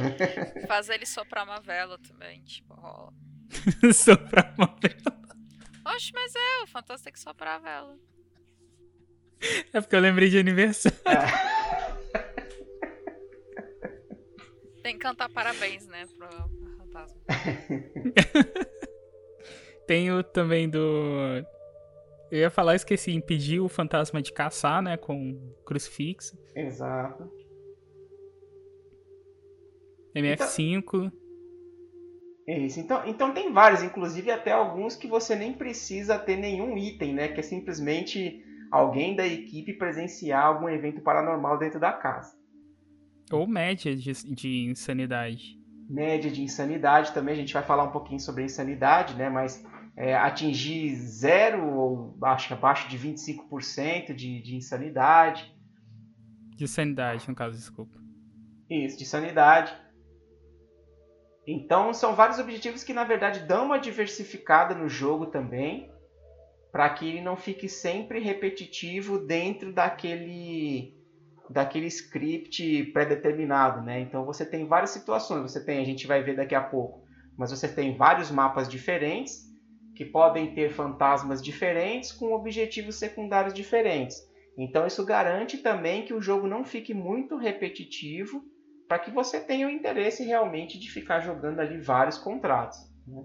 [0.67, 3.13] Fazer ele soprar uma vela também, tipo, rola.
[3.93, 5.17] soprar uma vela.
[5.85, 7.97] Oxe, mas é, o fantasma tem que soprar a vela.
[9.71, 10.99] É porque eu lembrei de aniversário.
[11.05, 11.55] É.
[14.83, 16.64] Tem que cantar parabéns, né, pro
[16.95, 17.19] fantasma.
[19.87, 21.43] Tem o também do.
[22.31, 26.35] Eu ia falar, esqueci, impedir o fantasma de caçar, né, com crucifixo.
[26.55, 27.29] Exato.
[30.15, 30.83] MF5.
[30.83, 31.11] Então...
[32.47, 37.13] Isso, então, então tem vários, inclusive até alguns que você nem precisa ter nenhum item,
[37.13, 37.29] né?
[37.29, 42.37] Que é simplesmente alguém da equipe presenciar algum evento paranormal dentro da casa.
[43.31, 45.57] Ou média de, de insanidade.
[45.89, 49.29] Média de insanidade também, a gente vai falar um pouquinho sobre a insanidade, né?
[49.29, 49.63] Mas
[49.95, 55.53] é, atingir zero ou acho que abaixo de 25% de, de insanidade.
[56.55, 57.97] De sanidade, no caso, desculpa.
[58.69, 59.73] Isso, de sanidade.
[61.47, 65.91] Então são vários objetivos que na verdade dão uma diversificada no jogo também,
[66.71, 70.94] para que ele não fique sempre repetitivo dentro daquele
[71.49, 73.99] daquele script pré-determinado, né?
[73.99, 77.03] Então você tem várias situações, você tem, a gente vai ver daqui a pouco,
[77.37, 79.45] mas você tem vários mapas diferentes
[79.95, 84.17] que podem ter fantasmas diferentes com objetivos secundários diferentes.
[84.57, 88.43] Então isso garante também que o jogo não fique muito repetitivo
[88.87, 92.77] para que você tenha o interesse realmente de ficar jogando ali vários contratos.
[93.07, 93.23] Né?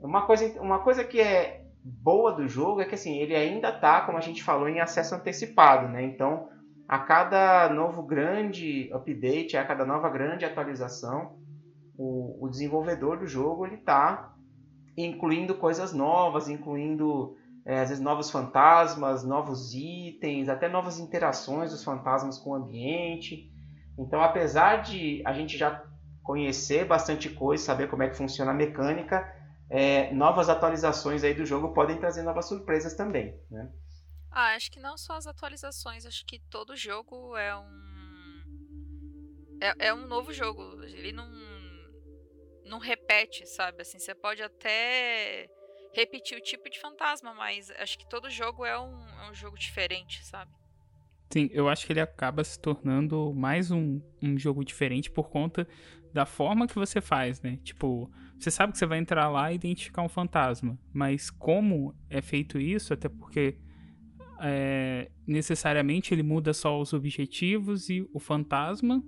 [0.00, 4.02] Uma, coisa, uma coisa que é boa do jogo é que assim, ele ainda está,
[4.02, 5.88] como a gente falou, em acesso antecipado.
[5.88, 6.04] Né?
[6.04, 6.48] Então,
[6.88, 11.38] a cada novo grande update, a cada nova grande atualização,
[11.96, 14.34] o, o desenvolvedor do jogo está
[14.96, 21.84] incluindo coisas novas, incluindo é, às vezes novos fantasmas, novos itens, até novas interações dos
[21.84, 23.50] fantasmas com o ambiente.
[23.98, 25.84] Então, apesar de a gente já
[26.22, 29.26] conhecer bastante coisa, saber como é que funciona a mecânica,
[29.68, 33.70] é, novas atualizações aí do jogo podem trazer novas surpresas também, né?
[34.32, 37.92] Ah, acho que não só as atualizações, acho que todo jogo é um
[39.60, 40.82] é, é um novo jogo.
[40.82, 41.30] Ele não
[42.64, 43.82] não repete, sabe?
[43.82, 45.46] Assim, você pode até
[45.92, 49.58] repetir o tipo de fantasma, mas acho que todo jogo é um, é um jogo
[49.58, 50.50] diferente, sabe?
[51.30, 55.68] Sim, eu acho que ele acaba se tornando mais um, um jogo diferente por conta
[56.12, 57.58] da forma que você faz, né?
[57.62, 62.20] Tipo, você sabe que você vai entrar lá e identificar um fantasma, mas como é
[62.22, 63.58] feito isso, até porque
[64.42, 69.02] é, necessariamente ele muda só os objetivos e o fantasma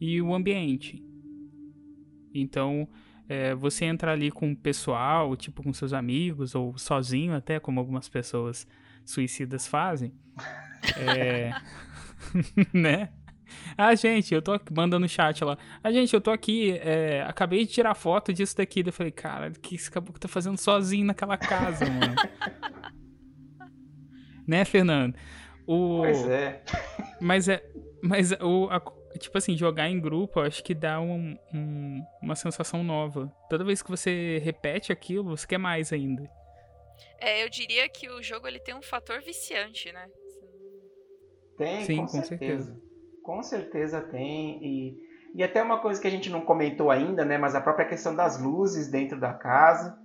[0.00, 1.02] e o ambiente.
[2.34, 2.88] Então,
[3.28, 7.80] é, você entra ali com o pessoal, tipo com seus amigos, ou sozinho até, como
[7.80, 8.66] algumas pessoas
[9.04, 10.12] suicidas fazem.
[10.98, 11.52] É.
[12.72, 13.10] né?
[13.76, 15.56] Ah, gente, eu tô mandando chat lá.
[15.82, 18.82] Ah, gente, eu tô aqui, é, acabei de tirar foto disso daqui.
[18.84, 22.14] Eu falei, cara, o que esse caboclo tá fazendo sozinho naquela casa, mano?
[24.46, 25.14] Né, Fernando?
[25.66, 25.98] O...
[25.98, 26.62] Pois é.
[27.20, 27.62] Mas é.
[28.02, 28.68] Mas o.
[28.70, 28.80] A,
[29.18, 33.32] tipo assim, jogar em grupo, eu acho que dá um, um, uma sensação nova.
[33.48, 36.28] Toda vez que você repete aquilo, você quer mais ainda.
[37.20, 40.06] É, eu diria que o jogo ele tem um fator viciante, né?
[41.56, 42.38] Tem, Sim, com, com certeza.
[42.38, 42.82] certeza.
[43.22, 44.58] Com certeza tem.
[44.62, 44.96] E,
[45.34, 47.38] e até uma coisa que a gente não comentou ainda, né?
[47.38, 49.98] Mas a própria questão das luzes dentro da casa.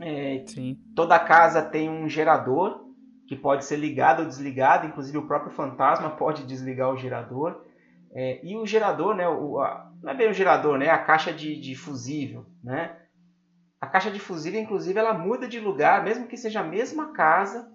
[0.00, 0.76] É, Sim.
[0.96, 2.91] Toda casa tem um gerador
[3.28, 7.64] que pode ser ligado ou desligado, inclusive o próprio fantasma pode desligar o gerador.
[8.14, 11.32] É, e o gerador, né, o, a, não é bem o gerador, né, a caixa
[11.32, 12.96] de, de fusível, né?
[13.80, 17.68] A caixa de fusível, inclusive, ela muda de lugar, mesmo que seja a mesma casa,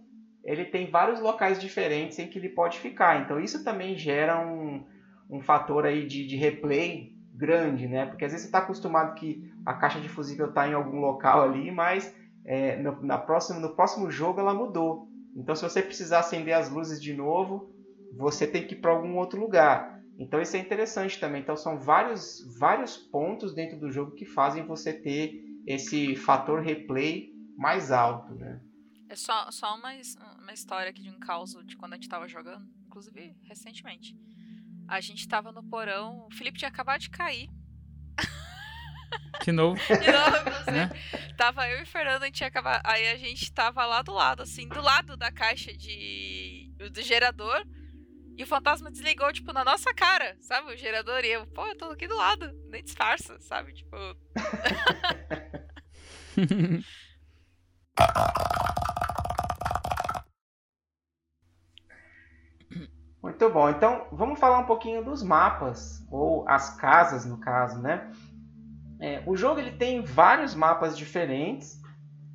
[0.47, 3.21] ele tem vários locais diferentes em que ele pode ficar.
[3.21, 4.85] Então isso também gera um,
[5.29, 8.05] um fator aí de, de replay grande, né?
[8.05, 11.43] Porque às vezes você está acostumado que a caixa de fusível está em algum local
[11.43, 15.09] ali, mas é, no, na próxima, no próximo jogo ela mudou.
[15.37, 17.73] Então se você precisar acender as luzes de novo,
[18.17, 20.01] você tem que ir para algum outro lugar.
[20.17, 21.41] Então isso é interessante também.
[21.41, 27.29] Então são vários, vários pontos dentro do jogo que fazem você ter esse fator replay
[27.55, 28.61] mais alto, né?
[29.09, 29.91] É só, só uma,
[30.41, 34.17] uma história aqui de um caos de quando a gente tava jogando, inclusive recentemente.
[34.87, 37.49] A gente tava no porão, o Felipe tinha acabado de cair.
[39.43, 39.79] De novo?
[39.87, 40.71] De novo.
[40.71, 40.89] Né?
[41.37, 42.81] Tava eu e o Fernando, a gente acabado.
[42.83, 46.71] Aí a gente tava lá do lado, assim, do lado da caixa de.
[46.91, 47.63] do gerador.
[48.37, 50.71] E o fantasma desligou, tipo, na nossa cara, sabe?
[50.71, 53.73] O gerador e eu, pô, eu tô aqui do lado, nem disfarça, sabe?
[53.73, 53.97] Tipo.
[63.23, 63.69] Muito bom.
[63.69, 68.11] Então, vamos falar um pouquinho dos mapas, ou as casas, no caso, né?
[68.99, 71.79] É, o jogo ele tem vários mapas diferentes,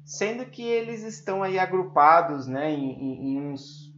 [0.04, 3.92] sendo que eles estão aí agrupados né, em, em, em uns,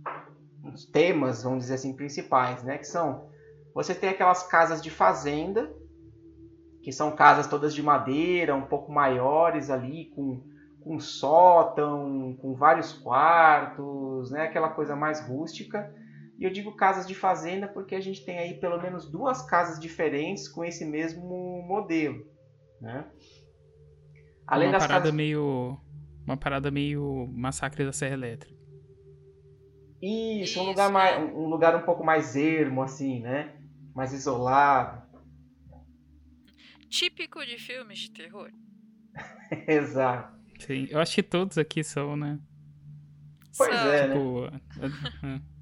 [0.64, 2.78] uns, temas, vamos dizer assim, principais, né?
[2.78, 3.28] Que são,
[3.74, 5.70] você tem aquelas casas de fazenda,
[6.82, 10.42] que são casas todas de madeira, um pouco maiores ali, com,
[10.82, 14.42] com sótão, com vários quartos, né?
[14.42, 15.92] Aquela coisa mais rústica.
[16.38, 19.78] E eu digo casas de fazenda porque a gente tem aí pelo menos duas casas
[19.78, 22.26] diferentes com esse mesmo modelo,
[22.80, 23.04] né?
[24.46, 25.14] Além uma parada casas...
[25.14, 25.80] meio
[26.26, 28.54] uma parada meio massacre da Serra Elétrica.
[30.00, 33.54] Isso, um lugar mais um lugar um pouco mais ermo assim, né?
[33.94, 35.02] Mais isolado.
[36.88, 38.50] Típico de filmes de terror.
[39.66, 40.34] Exato.
[40.60, 42.38] Sim, eu acho que todos aqui são, né?
[43.56, 43.88] Pois são.
[43.88, 45.42] é, tipo, né?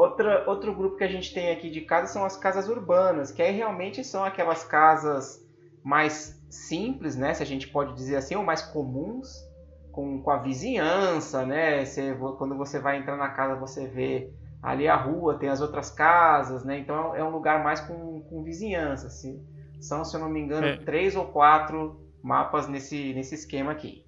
[0.00, 3.42] Outra, outro grupo que a gente tem aqui de casas são as casas urbanas, que
[3.42, 5.46] aí realmente são aquelas casas
[5.84, 7.34] mais simples, né?
[7.34, 9.28] Se a gente pode dizer assim, ou mais comuns,
[9.92, 11.84] com, com a vizinhança, né?
[11.84, 14.32] Você, quando você vai entrar na casa, você vê
[14.62, 16.78] ali a rua, tem as outras casas, né?
[16.78, 19.08] Então é um lugar mais com, com vizinhança.
[19.08, 19.44] Assim.
[19.82, 20.78] São, se eu não me engano, é.
[20.78, 24.02] três ou quatro mapas nesse, nesse esquema aqui.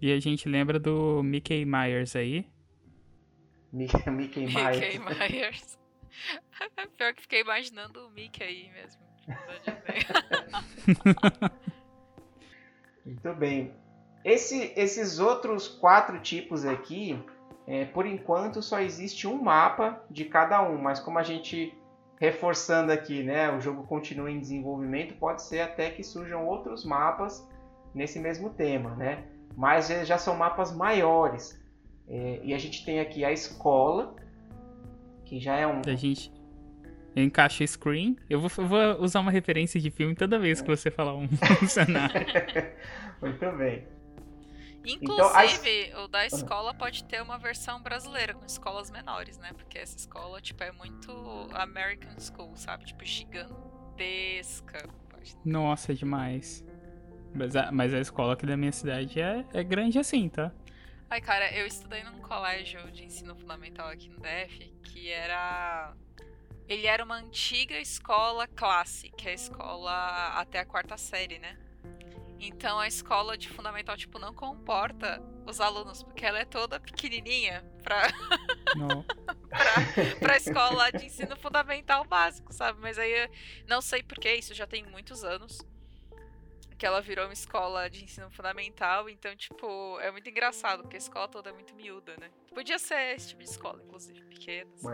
[0.00, 2.44] E a gente lembra do Mickey Myers aí,
[3.72, 4.78] Mickey, Mickey Myers.
[4.78, 5.78] Mickey Myers.
[6.98, 9.00] Pior que fiquei imaginando o Mickey aí mesmo.
[13.04, 13.74] Muito bem.
[14.24, 17.20] Esse, esses outros quatro tipos aqui,
[17.66, 21.76] é, por enquanto só existe um mapa de cada um, mas como a gente
[22.20, 27.44] reforçando aqui, né, o jogo continua em desenvolvimento, pode ser até que surjam outros mapas
[27.92, 29.24] nesse mesmo tema, né?
[29.56, 31.60] Mas já são mapas maiores.
[32.08, 34.14] É, e a gente tem aqui a escola,
[35.24, 35.80] que já é um.
[35.86, 36.32] A gente
[37.14, 38.16] encaixa screen.
[38.28, 41.28] Eu vou, eu vou usar uma referência de filme toda vez que você falar um
[41.68, 42.26] cenário.
[43.20, 43.86] Muito bem.
[44.84, 46.04] Inclusive, então, a...
[46.04, 49.52] o da escola pode ter uma versão brasileira, com escolas menores, né?
[49.52, 51.12] Porque essa escola, tipo, é muito
[51.52, 52.86] American School, sabe?
[52.86, 54.88] Tipo, gigantesca.
[55.44, 56.64] Nossa, é demais.
[57.32, 60.52] Mas a, mas a escola aqui da minha cidade é, é grande assim, tá?
[61.12, 65.94] Ai, cara, eu estudei num colégio de ensino fundamental aqui no DF que era.
[66.66, 71.58] Ele era uma antiga escola classe, que é a escola até a quarta série, né?
[72.40, 77.62] Então a escola de fundamental, tipo, não comporta os alunos, porque ela é toda pequenininha
[77.82, 78.08] pra.
[78.74, 79.02] Não.
[79.02, 82.80] pra, pra escola de ensino fundamental básico, sabe?
[82.80, 83.28] Mas aí
[83.68, 85.60] não sei porquê, isso já tem muitos anos
[86.82, 90.98] que ela virou uma escola de ensino fundamental, então, tipo, é muito engraçado, porque a
[90.98, 92.28] escola toda é muito miúda, né?
[92.52, 94.68] Podia ser esse tipo de escola, inclusive, pequena.
[94.74, 94.88] Assim.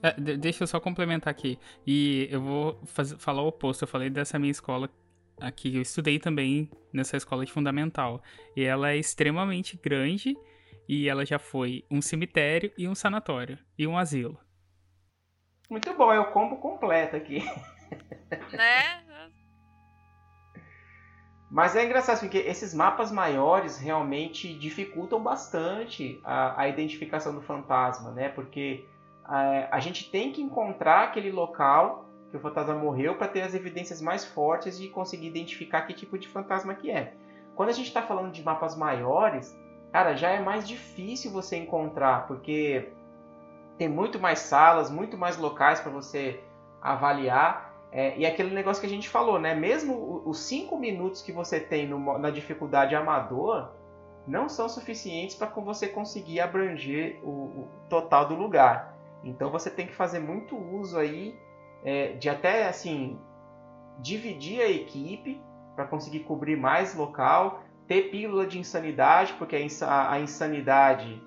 [0.00, 1.58] É, deixa eu só complementar aqui.
[1.84, 3.82] E eu vou fazer, falar o oposto.
[3.82, 4.88] Eu falei dessa minha escola
[5.40, 8.22] aqui, eu estudei também nessa escola de fundamental.
[8.54, 10.36] E ela é extremamente grande
[10.88, 14.38] e ela já foi um cemitério e um sanatório e um asilo.
[15.68, 17.42] Muito bom, é o combo completo aqui.
[18.52, 18.99] Né?
[21.50, 28.12] Mas é engraçado porque esses mapas maiores realmente dificultam bastante a, a identificação do fantasma,
[28.12, 28.28] né?
[28.28, 28.86] Porque
[29.24, 33.42] a, é, a, gente tem que encontrar aquele local que o fantasma morreu para ter
[33.42, 37.14] as evidências mais fortes e conseguir identificar que tipo de fantasma que é.
[37.56, 39.58] Quando a gente está falando de mapas maiores,
[39.92, 42.92] cara, já é mais difícil você encontrar, porque
[43.76, 46.44] tem muito mais salas, muito mais locais para você
[46.80, 47.69] avaliar.
[47.92, 49.54] É, e aquele negócio que a gente falou, né?
[49.54, 53.70] Mesmo os 5 minutos que você tem no, na dificuldade amador
[54.26, 58.96] não são suficientes para você conseguir abranger o, o, total do lugar.
[59.24, 61.36] Então você tem que fazer muito uso aí
[61.84, 63.18] é, de até assim
[63.98, 65.40] dividir a equipe
[65.74, 71.20] para conseguir cobrir mais local, ter pílula de insanidade, porque a, a insanidade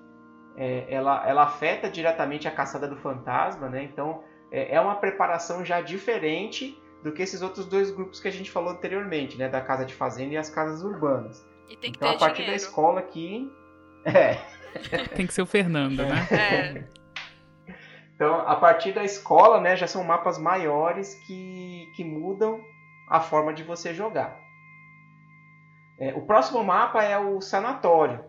[0.56, 3.82] é, ela, ela afeta diretamente a caçada do fantasma, né?
[3.82, 4.22] Então
[4.54, 8.50] é, é uma preparação já diferente do que esses outros dois grupos que a gente
[8.50, 9.48] falou anteriormente, né?
[9.48, 11.44] Da casa de fazenda e as casas urbanas.
[11.82, 12.52] então a partir dinheiro.
[12.52, 13.50] da escola aqui,
[14.04, 14.38] é.
[15.14, 16.28] Tem que ser o Fernando, né?
[16.30, 16.84] É.
[18.14, 22.60] Então, a partir da escola, né, já são mapas maiores que, que mudam
[23.08, 24.38] a forma de você jogar.
[25.98, 28.24] É, o próximo mapa é o sanatório.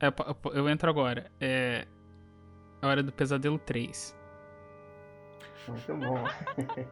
[0.00, 0.08] É,
[0.52, 1.30] eu entro agora.
[1.40, 1.86] É
[2.82, 4.20] a hora do pesadelo 3.
[5.68, 6.24] Muito bom.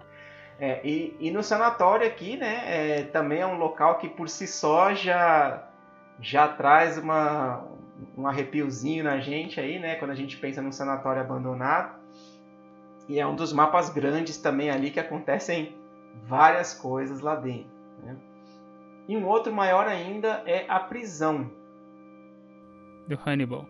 [0.59, 4.47] é, e, e, no sanatório aqui, né, é, também é um local que por si
[4.47, 5.68] só já,
[6.21, 7.64] já traz uma,
[8.16, 11.99] um arrepiozinho na gente aí, né, quando a gente pensa num sanatório abandonado.
[13.09, 15.77] E é um dos mapas grandes também ali que acontecem
[16.27, 17.71] várias coisas lá dentro.
[18.03, 18.16] Né?
[19.09, 21.51] E um outro maior ainda é a prisão.
[23.09, 23.66] Do Hannibal.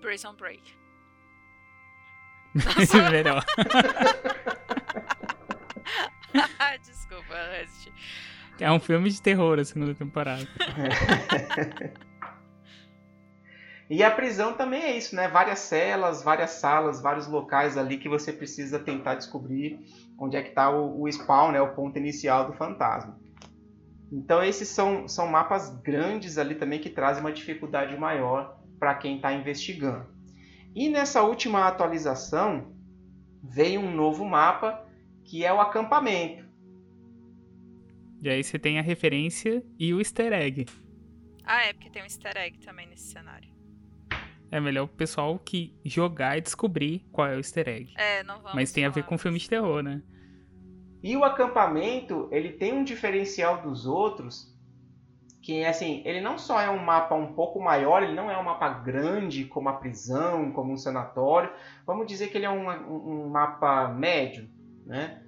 [0.00, 0.85] Prison Break.
[3.10, 3.44] Melhor.
[6.84, 7.88] Desculpa, Rest.
[8.58, 10.46] É um filme de terror a segunda temporada.
[13.88, 15.28] E a prisão também é isso, né?
[15.28, 19.78] Várias celas, várias salas, vários locais ali que você precisa tentar descobrir
[20.18, 21.60] onde é que está o, o, spawn, né?
[21.60, 23.16] O ponto inicial do fantasma.
[24.10, 29.16] Então esses são, são mapas grandes ali também que trazem uma dificuldade maior para quem
[29.16, 30.15] está investigando.
[30.76, 32.70] E nessa última atualização
[33.42, 34.86] veio um novo mapa
[35.24, 36.44] que é o acampamento.
[38.22, 40.66] E aí você tem a referência e o easter egg.
[41.46, 43.48] Ah, é, porque tem um easter egg também nesse cenário.
[44.50, 47.94] É melhor o pessoal que jogar e descobrir qual é o easter egg.
[47.96, 48.54] É, não vamos.
[48.54, 50.02] Mas tem a ver com filme de terror, né?
[51.02, 54.54] E o acampamento, ele tem um diferencial dos outros,
[55.46, 58.42] que assim, ele não só é um mapa um pouco maior, ele não é um
[58.42, 61.52] mapa grande como a prisão, como um sanatório.
[61.86, 64.50] Vamos dizer que ele é um, um, um mapa médio,
[64.84, 65.22] né?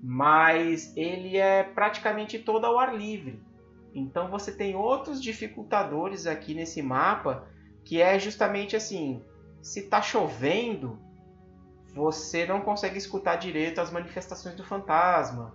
[0.00, 3.42] Mas ele é praticamente todo ao ar livre.
[3.92, 7.44] Então você tem outros dificultadores aqui nesse mapa
[7.84, 9.24] que é justamente assim,
[9.60, 11.00] se está chovendo,
[11.92, 15.52] você não consegue escutar direito as manifestações do fantasma.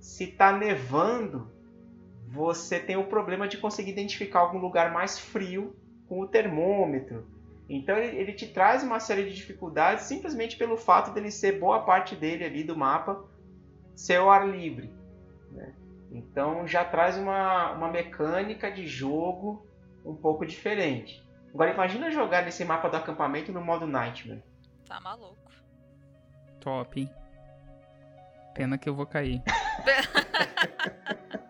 [0.00, 1.52] Se está nevando,
[2.30, 5.74] você tem o problema de conseguir identificar algum lugar mais frio
[6.06, 7.26] com o termômetro.
[7.68, 11.84] Então ele, ele te traz uma série de dificuldades simplesmente pelo fato dele ser boa
[11.84, 13.24] parte dele ali do mapa
[13.94, 14.92] ser ao ar livre.
[15.50, 15.74] Né?
[16.10, 19.66] Então já traz uma, uma mecânica de jogo
[20.04, 21.26] um pouco diferente.
[21.52, 24.42] Agora imagina jogar nesse mapa do acampamento no modo Nightmare.
[24.86, 25.36] Tá maluco.
[26.60, 27.08] Top?
[28.54, 29.42] Pena que eu vou cair.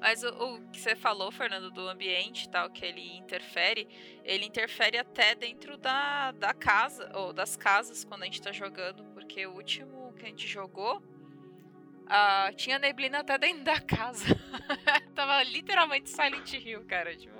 [0.00, 3.86] Mas o, o, que você falou, Fernando, do ambiente tal, que ele interfere,
[4.24, 9.04] ele interfere até dentro da, da casa, ou das casas quando a gente tá jogando,
[9.12, 14.24] porque o último que a gente jogou uh, tinha neblina até dentro da casa.
[15.14, 17.14] Tava literalmente Silent Hill, cara.
[17.14, 17.34] Tipo...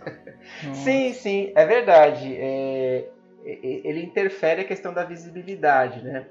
[0.72, 2.34] sim, sim, é verdade.
[2.34, 3.08] É,
[3.44, 6.26] ele interfere a questão da visibilidade, né?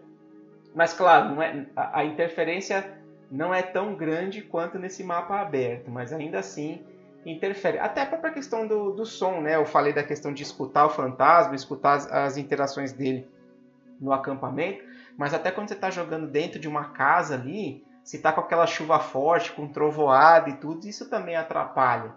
[0.74, 2.99] Mas claro, não é, a, a interferência
[3.32, 6.82] não é tão grande quanto nesse mapa aberto, mas ainda assim
[7.26, 7.78] interfere.
[7.80, 9.56] Até a própria questão do, do som, né?
[9.56, 13.28] Eu falei da questão de escutar o fantasma, escutar as, as interações dele
[14.00, 14.84] no acampamento,
[15.18, 18.66] mas até quando você está jogando dentro de uma casa ali, se está com aquela
[18.66, 22.16] chuva forte, com trovoada e tudo, isso também atrapalha.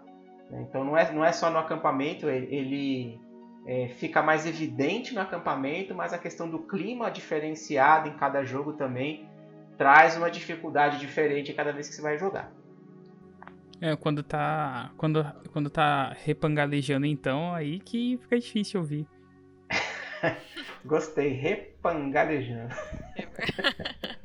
[0.49, 0.65] Né?
[0.67, 3.21] Então não é, não é só no acampamento, ele, ele
[3.67, 8.73] é, fica mais evidente no acampamento, mas a questão do clima diferenciado em cada jogo
[8.73, 9.27] também
[9.77, 12.51] traz uma dificuldade diferente cada vez que você vai jogar.
[13.81, 14.91] É, quando tá.
[14.97, 19.05] Quando, quando tá repangalejando então, aí que fica difícil ouvir.
[20.85, 22.73] Gostei, repangalejando.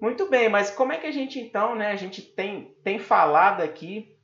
[0.00, 1.92] Muito bem, mas como é que a gente então, né?
[1.92, 4.16] A gente tem, tem falado aqui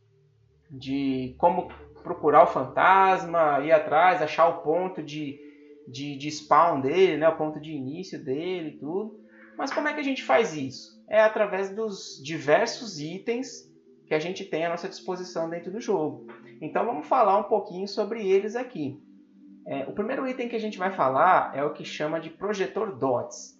[0.71, 1.69] de como
[2.03, 5.39] procurar o fantasma, ir atrás, achar o ponto de,
[5.87, 7.29] de, de spawn dele, né?
[7.29, 9.21] O ponto de início dele e tudo.
[9.59, 10.97] Mas como é que a gente faz isso?
[11.09, 13.71] É através dos diversos itens
[14.07, 16.27] que a gente tem à nossa disposição dentro do jogo.
[16.61, 18.99] Então vamos falar um pouquinho sobre eles aqui.
[19.67, 22.97] É, o primeiro item que a gente vai falar é o que chama de projetor
[22.97, 23.56] DOTS.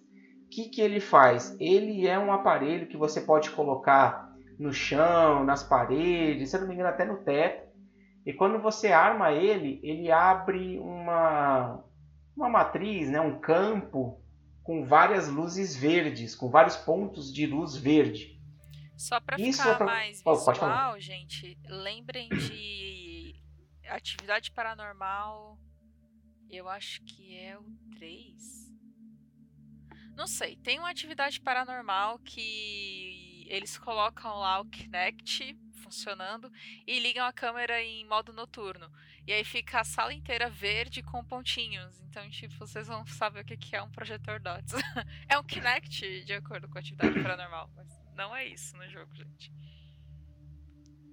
[0.47, 1.55] O que, que ele faz?
[1.59, 6.73] Ele é um aparelho que você pode colocar no chão, nas paredes, se não me
[6.73, 7.67] engano até no teto.
[8.25, 11.83] E quando você arma ele, ele abre uma,
[12.35, 14.21] uma matriz, né, um campo
[14.63, 18.41] com várias luzes verdes, com vários pontos de luz verde.
[18.97, 19.85] Só para ficar é pra...
[19.85, 23.35] mais visual, oh, gente, lembrem de
[23.89, 25.59] atividade paranormal.
[26.49, 27.63] Eu acho que é o
[27.97, 28.66] 3.
[30.17, 36.51] Não sei, tem uma atividade paranormal que eles colocam lá o Kinect funcionando
[36.87, 38.89] e ligam a câmera em modo noturno.
[39.27, 42.01] E aí fica a sala inteira verde com pontinhos.
[42.01, 44.73] Então, tipo, vocês vão saber o que é um projetor DOTS.
[45.29, 49.13] é um Kinect de acordo com a atividade paranormal, mas não é isso no jogo,
[49.13, 49.53] gente.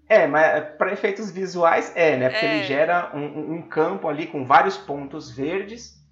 [0.08, 2.30] É, mas para efeitos visuais é, né?
[2.30, 2.56] Porque é.
[2.56, 6.02] ele gera um, um, campo ali com vários pontos verdes.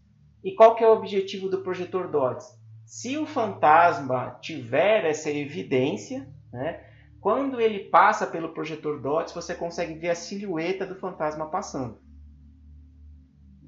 [0.45, 2.62] E qual que é o objetivo do projetor DOTS?
[2.93, 6.85] Se o fantasma tiver essa evidência, né,
[7.23, 11.99] quando ele passa pelo projetor DOTS, você consegue ver a silhueta do fantasma passando.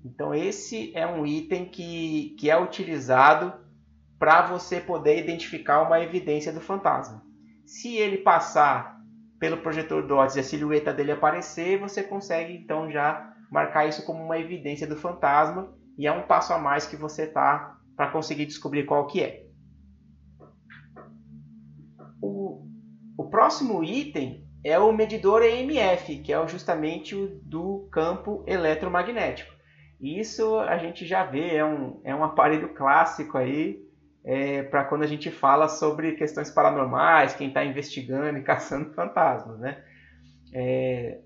[0.05, 3.55] Então esse é um item que, que é utilizado
[4.19, 7.25] para você poder identificar uma evidência do fantasma.
[7.65, 9.01] Se ele passar
[9.39, 14.23] pelo projetor DOTS e a silhueta dele aparecer, você consegue então já marcar isso como
[14.23, 18.47] uma evidência do fantasma e é um passo a mais que você tá para conseguir
[18.47, 19.47] descobrir qual que é.
[22.21, 22.67] O,
[23.17, 29.53] o próximo item é o medidor EMF, que é justamente o do campo eletromagnético.
[30.01, 33.85] Isso a gente já vê, é um, é um aparelho clássico aí
[34.25, 39.59] é, para quando a gente fala sobre questões paranormais, quem está investigando e caçando fantasmas.
[39.61, 39.85] Né?
[40.55, 41.21] É,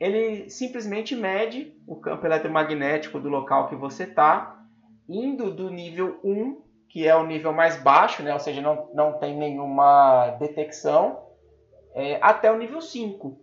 [0.00, 4.61] ele simplesmente mede o campo eletromagnético do local que você está
[5.12, 8.32] indo do nível 1, que é o nível mais baixo, né?
[8.32, 11.20] ou seja, não, não tem nenhuma detecção,
[11.94, 13.38] é, até o nível 5,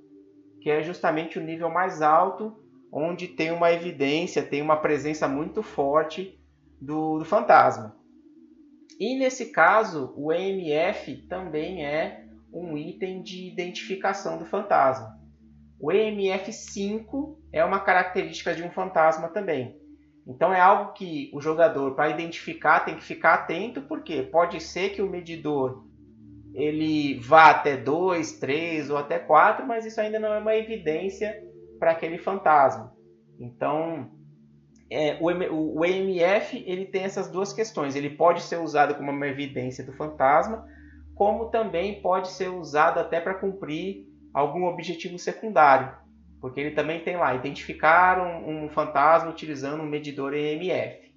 [0.62, 2.58] que é justamente o nível mais alto,
[2.92, 6.40] onde tem uma evidência, tem uma presença muito forte
[6.82, 7.96] do, do fantasma.
[9.00, 15.18] E nesse caso, o EMF também é um item de identificação do fantasma.
[15.80, 19.79] O EMF5 é uma característica de um fantasma também.
[20.30, 24.90] Então é algo que o jogador, para identificar, tem que ficar atento, porque pode ser
[24.90, 25.84] que o medidor
[26.54, 31.36] ele vá até 2, 3 ou até 4, mas isso ainda não é uma evidência
[31.80, 32.94] para aquele fantasma.
[33.40, 34.12] Então,
[34.92, 37.96] é, o, o, EMF ele tem essas duas questões.
[37.96, 40.64] Ele pode ser usado como uma evidência do fantasma,
[41.16, 45.92] como também pode ser usado até para cumprir algum objetivo secundário
[46.40, 51.14] porque ele também tem lá identificar um, um fantasma utilizando um medidor EMF.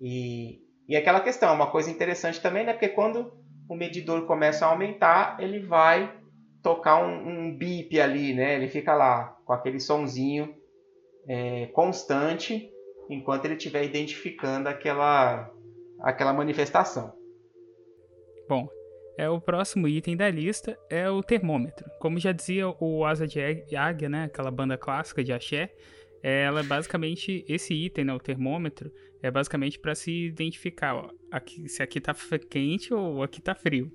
[0.00, 2.72] E, e aquela questão, uma coisa interessante também, né?
[2.72, 3.32] Porque quando
[3.68, 6.12] o medidor começa a aumentar, ele vai
[6.62, 8.56] tocar um, um bip ali, né?
[8.56, 10.54] Ele fica lá com aquele sonzinho
[11.28, 12.70] é, constante
[13.08, 15.50] enquanto ele estiver identificando aquela,
[16.00, 17.12] aquela manifestação.
[18.48, 18.68] Bom,
[19.16, 21.88] é o próximo item da lista é o termômetro.
[21.98, 23.40] Como já dizia o Asa de
[23.76, 25.74] Águia, né, aquela banda clássica de axé,
[26.22, 28.92] ela é basicamente esse item, né, o termômetro,
[29.22, 32.14] é basicamente para se identificar ó, aqui, se aqui tá
[32.48, 33.92] quente ou aqui tá frio.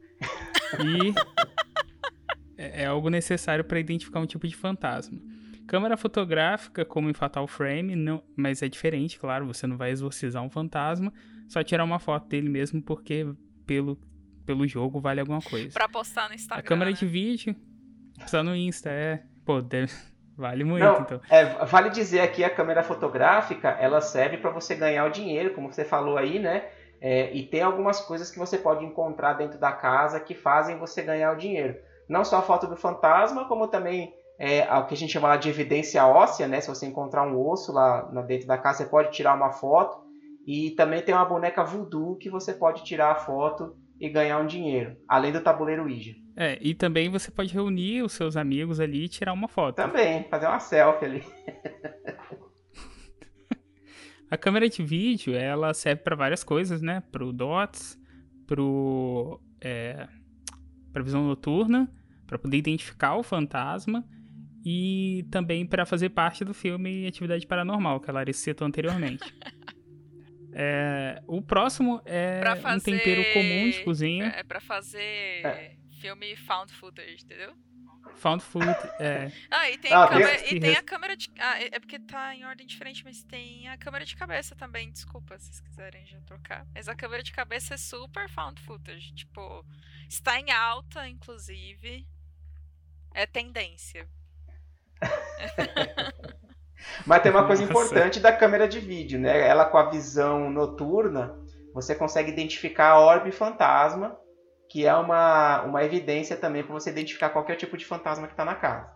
[0.80, 1.14] E
[2.58, 5.20] é, é algo necessário para identificar um tipo de fantasma.
[5.68, 10.44] Câmera fotográfica, como em Fatal Frame, não, mas é diferente, claro, você não vai exorcizar
[10.44, 11.12] um fantasma,
[11.48, 13.26] só tirar uma foto dele mesmo, porque
[13.66, 14.00] pelo
[14.46, 15.74] pelo jogo vale alguma coisa.
[15.74, 16.64] Pra postar no Instagram.
[16.64, 16.98] A câmera né?
[16.98, 17.56] de vídeo,
[18.28, 19.24] só no Insta, é.
[19.46, 19.92] Pô, deve,
[20.38, 21.22] vale muito, Não, então.
[21.30, 25.72] É, vale dizer aqui a câmera fotográfica, ela serve para você ganhar o dinheiro, como
[25.72, 26.66] você falou aí, né?
[27.02, 31.02] É, e tem algumas coisas que você pode encontrar dentro da casa que fazem você
[31.02, 31.76] ganhar o dinheiro.
[32.08, 35.50] Não só a foto do fantasma, como também é, o que a gente chama de
[35.50, 36.62] evidência óssea, né?
[36.62, 40.06] Se você encontrar um osso lá dentro da casa, você pode tirar uma foto.
[40.46, 44.48] E também tem uma boneca voodoo que você pode tirar a foto e ganhar um
[44.48, 46.14] dinheiro, além do tabuleiro Ouija.
[46.36, 49.76] É, e também você pode reunir os seus amigos ali e tirar uma foto.
[49.76, 51.24] Também, fazer uma selfie ali.
[54.30, 57.02] a câmera de vídeo, ela serve para várias coisas, né?
[57.12, 57.98] Pro DOTS,
[58.46, 60.08] pro é,
[60.92, 61.90] para visão noturna,
[62.28, 64.06] para poder identificar o fantasma
[64.66, 69.24] e também para fazer parte do filme Atividade Paranormal, que a Larissa citou anteriormente.
[70.58, 72.78] é, o próximo é fazer...
[72.78, 74.28] um tempero comum de cozinha.
[74.38, 75.76] É para fazer é.
[76.00, 77.54] filme found footage, entendeu?
[78.16, 78.66] Found food,
[79.00, 79.30] é.
[79.52, 81.30] Ah, e tem, ah, a, câmera, e tem a câmera de.
[81.38, 84.90] Ah, é, é porque tá em ordem diferente, mas tem a câmera de cabeça também.
[84.90, 86.66] Desculpa se vocês quiserem já trocar.
[86.74, 89.14] Mas a câmera de cabeça é super found footage.
[89.14, 89.66] Tipo,
[90.08, 92.08] está em alta, inclusive.
[93.14, 94.08] É tendência.
[97.06, 99.48] mas tem uma coisa importante da câmera de vídeo, né?
[99.48, 101.36] Ela com a visão noturna,
[101.74, 104.18] você consegue identificar a orbe fantasma
[104.70, 108.44] que é uma, uma evidência também para você identificar qualquer tipo de fantasma que está
[108.44, 108.94] na casa.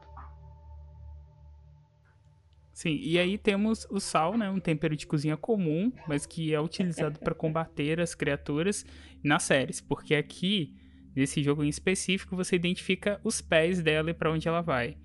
[2.74, 6.62] Sim, e aí temos o sal, né, um tempero de cozinha comum, mas que é
[6.62, 8.86] utilizado para combater as criaturas
[9.24, 10.74] nas séries, porque aqui
[11.14, 14.98] nesse jogo em específico você identifica os pés dela e para onde ela vai.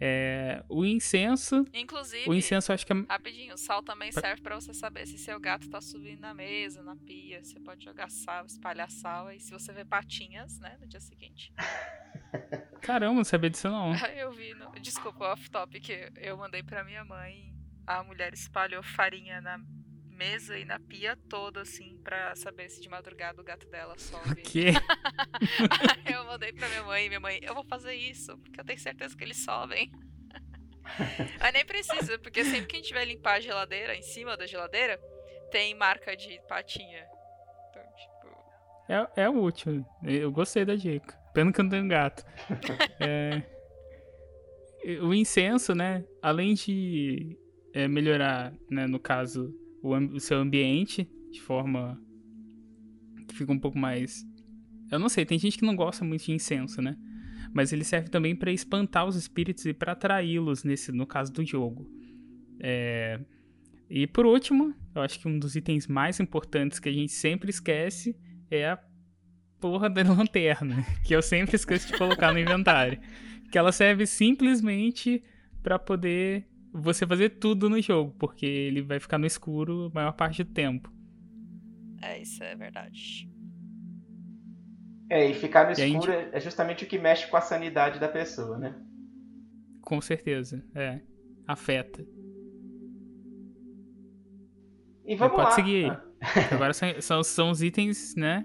[0.00, 1.64] É, o incenso.
[1.72, 2.96] Inclusive, o incenso acho que é.
[3.08, 6.82] Rapidinho, o sal também serve para você saber se seu gato tá subindo na mesa,
[6.82, 7.42] na pia.
[7.42, 9.32] Você pode jogar sal, espalhar sal.
[9.32, 11.52] E se você vê patinhas, né, no dia seguinte.
[12.82, 13.94] Caramba, não sabia disso não.
[14.16, 14.54] eu vi.
[14.54, 14.72] No...
[14.80, 15.88] Desculpa, off-topic.
[16.16, 17.54] Eu mandei pra minha mãe.
[17.86, 19.58] A mulher espalhou farinha na
[20.16, 24.30] mesa e na pia toda, assim, pra saber se de madrugada o gato dela sobe.
[24.30, 24.72] O quê?
[26.12, 29.16] eu mandei pra minha mãe, minha mãe, eu vou fazer isso, porque eu tenho certeza
[29.16, 29.92] que eles sobem.
[31.40, 34.46] Mas nem precisa, porque sempre que a gente vai limpar a geladeira, em cima da
[34.46, 34.98] geladeira,
[35.50, 37.06] tem marca de patinha.
[37.70, 39.16] Então, tipo.
[39.16, 39.84] É, é útil.
[40.02, 41.14] Eu gostei da dica.
[41.34, 42.24] Pena que eu não tenho gato.
[43.00, 43.42] é...
[45.02, 46.04] O incenso, né?
[46.22, 47.36] Além de
[47.74, 49.52] é, melhorar, né, no caso,
[49.86, 52.00] o, o seu ambiente de forma
[53.28, 54.24] que fica um pouco mais.
[54.90, 56.96] Eu não sei, tem gente que não gosta muito de incenso, né?
[57.52, 61.44] Mas ele serve também para espantar os espíritos e para atraí-los nesse, no caso do
[61.44, 61.88] jogo.
[62.60, 63.20] É...
[63.88, 67.50] E por último, eu acho que um dos itens mais importantes que a gente sempre
[67.50, 68.16] esquece
[68.50, 68.78] é a
[69.60, 73.00] porra da lanterna, que eu sempre esqueço de colocar no inventário.
[73.50, 75.22] Que ela serve simplesmente
[75.62, 76.46] para poder
[76.76, 80.52] você fazer tudo no jogo, porque ele vai ficar no escuro a maior parte do
[80.52, 80.92] tempo.
[82.02, 83.28] É, isso é verdade.
[85.08, 86.34] É, e ficar no e escuro gente...
[86.34, 88.74] é justamente o que mexe com a sanidade da pessoa, né?
[89.80, 91.00] Com certeza, é.
[91.46, 92.04] Afeta.
[95.04, 95.54] E vamos pode lá.
[95.54, 95.90] seguir aí.
[95.90, 96.02] Ah.
[96.54, 98.44] Agora são, são, são os itens, né?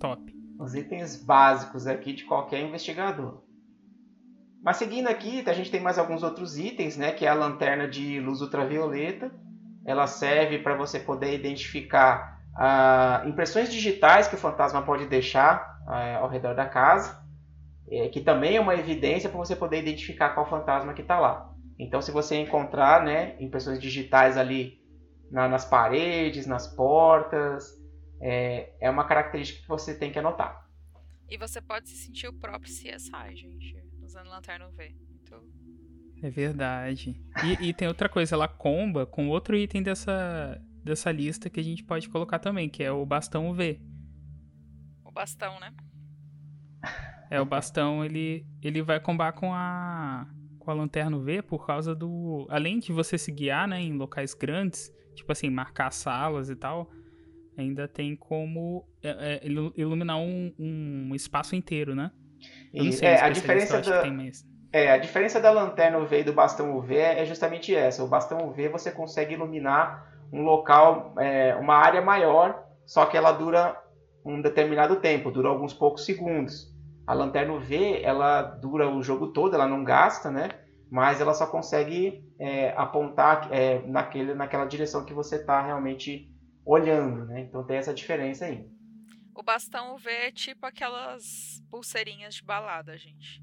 [0.00, 0.34] Top.
[0.58, 3.43] Os itens básicos aqui de qualquer investigador.
[4.64, 7.12] Mas seguindo aqui, a gente tem mais alguns outros itens, né?
[7.12, 9.30] Que é a lanterna de luz ultravioleta.
[9.84, 16.16] Ela serve para você poder identificar ah, impressões digitais que o fantasma pode deixar ah,
[16.16, 17.22] ao redor da casa,
[17.90, 21.52] é, que também é uma evidência para você poder identificar qual fantasma que está lá.
[21.78, 24.78] Então, se você encontrar né, impressões digitais ali
[25.30, 27.70] na, nas paredes, nas portas,
[28.18, 30.64] é, é uma característica que você tem que anotar.
[31.28, 33.83] E você pode se sentir o próprio CSI, gente
[34.14, 34.94] usando lanterna UV.
[35.22, 35.42] Então...
[36.22, 37.20] É verdade.
[37.44, 41.62] E, e, tem outra coisa, ela comba com outro item dessa, dessa lista que a
[41.62, 43.80] gente pode colocar também, que é o bastão UV.
[45.04, 45.74] O bastão, né?
[47.30, 50.26] É, o bastão, ele, ele vai combar com a,
[50.58, 52.46] com a lanterna UV por causa do...
[52.48, 56.90] Além de você se guiar, né, em locais grandes, tipo assim, marcar salas e tal,
[57.56, 62.12] ainda tem como é, é, iluminar um, um espaço inteiro, né?
[62.72, 64.02] Eu não sei, é, a diferença da...
[64.72, 68.02] É, a diferença da lanterna UV e do bastão UV é justamente essa.
[68.02, 73.30] O bastão UV você consegue iluminar um local, é, uma área maior, só que ela
[73.30, 73.80] dura
[74.24, 76.74] um determinado tempo, dura alguns poucos segundos.
[77.06, 80.48] A lanterna UV, ela dura o jogo todo, ela não gasta, né?
[80.90, 86.28] Mas ela só consegue é, apontar é, naquele, naquela direção que você está realmente
[86.64, 87.42] olhando, né?
[87.42, 88.66] Então tem essa diferença aí.
[89.34, 93.42] O bastão UV é tipo aquelas pulseirinhas de balada, gente.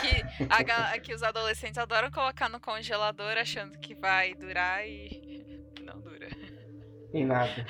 [0.00, 5.44] Que, a, que os adolescentes adoram colocar no congelador achando que vai durar e
[5.84, 6.28] não dura.
[7.12, 7.66] E nada.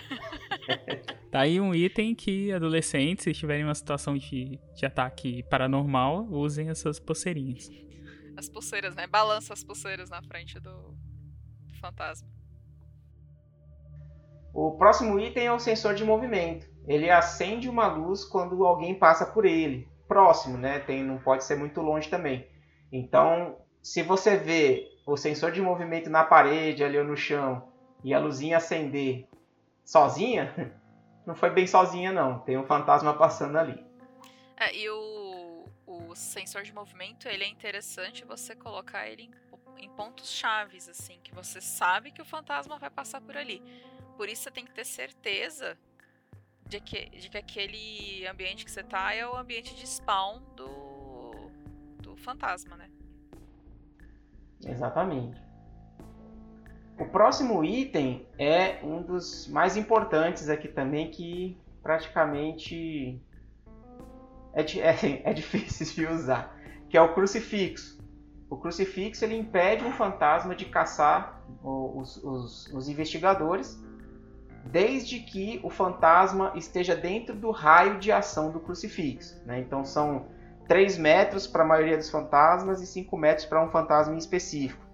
[1.33, 6.27] tá aí um item que adolescentes, se estiverem em uma situação de, de ataque paranormal,
[6.29, 7.71] usem essas pulseirinhas.
[8.37, 9.07] As pulseiras, né?
[9.07, 10.95] Balança as pulseiras na frente do,
[11.67, 12.29] do fantasma.
[14.53, 19.27] O próximo item é o sensor de movimento ele acende uma luz quando alguém passa
[19.27, 20.79] por ele, próximo, né?
[20.79, 22.49] Tem, não pode ser muito longe também.
[22.91, 27.71] Então, se você vê o sensor de movimento na parede ali ou no chão
[28.03, 29.29] e a luzinha acender
[29.85, 30.75] sozinha,
[31.27, 32.39] não foi bem sozinha, não.
[32.39, 33.85] Tem um fantasma passando ali.
[34.57, 39.91] É, e o, o sensor de movimento, ele é interessante você colocar ele em, em
[39.91, 43.63] pontos chaves, assim, que você sabe que o fantasma vai passar por ali.
[44.17, 45.77] Por isso você tem que ter certeza
[46.69, 51.51] de que, de que aquele ambiente que você tá é o ambiente de spawn do,
[52.03, 52.89] do fantasma, né?
[54.65, 55.41] Exatamente.
[56.99, 63.21] O próximo item é um dos mais importantes aqui também, que praticamente
[64.53, 66.55] é, é, é difícil de usar,
[66.91, 67.99] que é o crucifixo.
[68.51, 73.79] O crucifixo ele impede um fantasma de caçar os, os, os investigadores,
[74.65, 79.41] desde que o fantasma esteja dentro do raio de ação do crucifixo.
[79.45, 79.61] Né?
[79.61, 80.29] Então são
[80.69, 84.87] 3 metros para a maioria dos fantasmas e 5 metros para um fantasma em específico.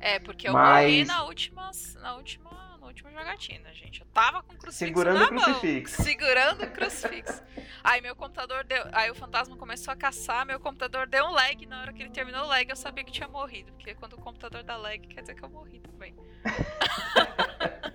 [0.00, 0.86] É, porque eu Mas...
[0.86, 4.00] morri na última, na última, na última jogatina, gente.
[4.00, 6.02] Eu tava com o crucifixo Segurando na o crucifixo.
[6.02, 7.42] Segurando o crucifixo.
[7.84, 8.82] aí meu computador deu.
[8.92, 11.66] Aí o fantasma começou a caçar, meu computador deu um lag.
[11.66, 13.70] Na hora que ele terminou o lag, eu sabia que tinha morrido.
[13.72, 16.14] Porque quando o computador dá lag, quer dizer que eu morri também.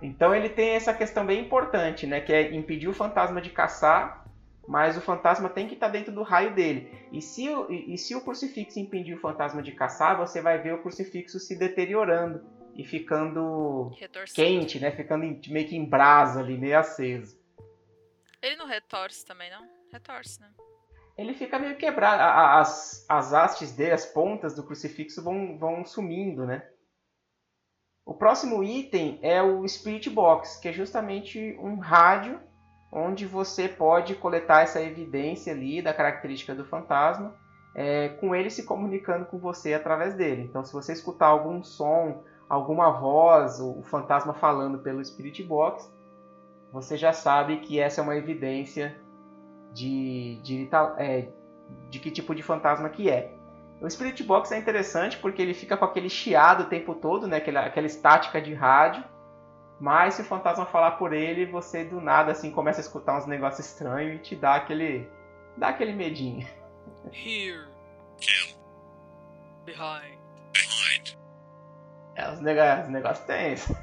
[0.00, 2.20] então ele tem essa questão bem importante, né?
[2.20, 4.28] Que é impedir o fantasma de caçar
[4.68, 6.92] mas o fantasma tem que estar tá dentro do raio dele.
[7.10, 10.74] E se, o, e, se o crucifixo impedir o fantasma de caçar, você vai ver
[10.74, 12.44] o crucifixo se deteriorando
[12.76, 13.90] e ficando
[14.34, 14.90] quente, né?
[14.90, 17.40] Ficando meio que em brasa ali, meio aceso.
[18.42, 19.66] Ele não retorce também, não?
[19.90, 20.50] Retorce, né?
[21.16, 22.22] Ele fica meio quebrado.
[22.22, 26.68] As, as hastes dele, as pontas do crucifixo vão, vão sumindo, né?
[28.08, 32.40] O próximo item é o Spirit Box, que é justamente um rádio
[32.90, 37.34] onde você pode coletar essa evidência ali da característica do fantasma,
[37.74, 40.44] é, com ele se comunicando com você através dele.
[40.44, 45.92] Então, se você escutar algum som, alguma voz, o fantasma falando pelo Spirit Box,
[46.72, 48.98] você já sabe que essa é uma evidência
[49.74, 51.28] de, de, é,
[51.90, 53.37] de que tipo de fantasma que é.
[53.80, 57.36] O Spirit Box é interessante porque ele fica com aquele chiado o tempo todo, né?
[57.36, 59.04] aquela, aquela estática de rádio,
[59.80, 63.26] mas se o fantasma falar por ele, você do nada assim começa a escutar uns
[63.26, 65.08] negócios estranhos e te dá aquele.
[65.56, 66.46] dá aquele medinho.
[67.12, 67.68] Here.
[68.18, 68.56] Kill.
[69.64, 70.18] Behind.
[70.52, 71.16] Behind.
[72.16, 73.76] É, os, neg os negócios tensos.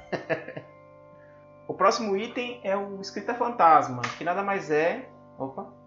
[1.68, 5.08] o próximo item é o Escrita Fantasma, que nada mais é.
[5.38, 5.85] Opa!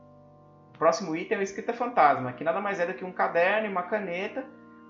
[0.78, 3.66] O próximo item é o Escrita Fantasma, que nada mais é do que um caderno
[3.66, 4.46] e uma caneta,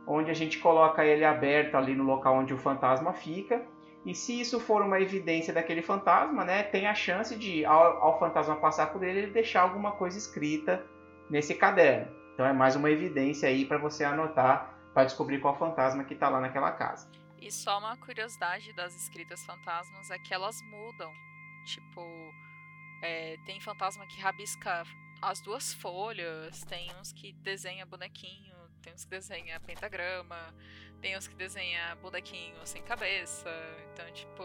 [0.06, 3.64] onde a gente coloca ele aberto ali no local onde o fantasma fica
[4.04, 8.18] e se isso for uma evidência daquele fantasma, né, tem a chance de, ao, ao
[8.18, 10.84] fantasma passar por ele, ele deixar alguma coisa escrita
[11.30, 12.14] nesse caderno.
[12.34, 16.28] Então é mais uma evidência aí para você anotar para descobrir qual fantasma que está
[16.28, 17.10] lá naquela casa.
[17.40, 21.10] E só uma curiosidade das escritas fantasmas é que elas mudam.
[21.64, 22.02] Tipo,
[23.02, 24.82] é, tem fantasma que rabisca
[25.20, 30.54] as duas folhas, tem uns que desenha bonequinho, tem uns que desenha pentagrama,
[31.00, 33.50] tem uns que desenha bonequinho sem cabeça.
[33.92, 34.42] Então, tipo,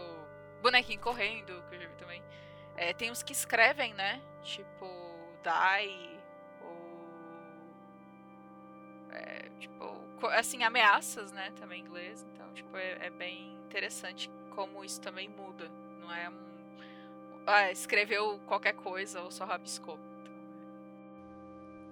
[0.62, 2.22] bonequinho correndo, que eu já vi também.
[2.76, 4.20] É, tem uns que escrevem, né?
[4.42, 4.86] Tipo,
[5.42, 6.20] die,
[6.60, 7.08] ou.
[9.12, 11.52] É, tipo, assim, ameaças, né?
[11.58, 12.26] Também em inglês.
[12.32, 15.68] Então, tipo, é, é bem interessante como isso também muda.
[16.00, 16.44] Não é um.
[17.46, 19.98] Ah, escreveu qualquer coisa ou só rabiscou.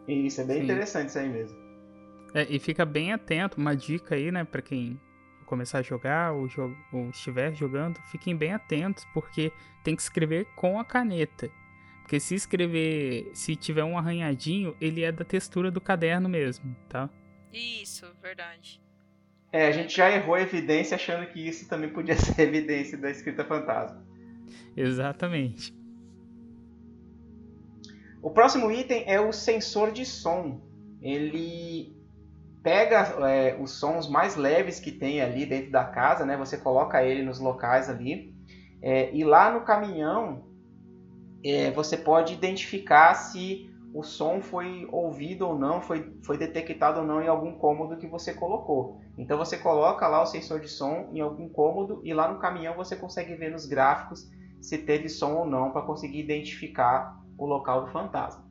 [0.07, 0.65] Isso, é bem Sim.
[0.65, 1.59] interessante isso aí mesmo.
[2.35, 4.99] É, e fica bem atento, uma dica aí, né, para quem
[5.45, 9.53] começar a jogar ou, jo ou estiver jogando, fiquem bem atentos, porque
[9.85, 11.51] tem que escrever com a caneta.
[12.01, 17.09] Porque se escrever, se tiver um arranhadinho, ele é da textura do caderno mesmo, tá?
[17.53, 18.81] Isso, verdade.
[19.53, 23.11] É, a gente já errou a evidência achando que isso também podia ser evidência da
[23.11, 24.03] escrita fantasma.
[24.75, 25.75] Exatamente.
[28.23, 30.61] O próximo item é o sensor de som.
[31.01, 32.01] Ele
[32.63, 36.37] pega é, os sons mais leves que tem ali dentro da casa, né?
[36.37, 38.33] Você coloca ele nos locais ali.
[38.81, 40.45] É, e lá no caminhão
[41.45, 47.07] é, você pode identificar se o som foi ouvido ou não, foi, foi detectado ou
[47.07, 49.01] não em algum cômodo que você colocou.
[49.19, 52.77] Então você coloca lá o sensor de som em algum cômodo e lá no caminhão
[52.77, 57.85] você consegue ver nos gráficos se teve som ou não para conseguir identificar o local
[57.85, 58.45] do fantasma.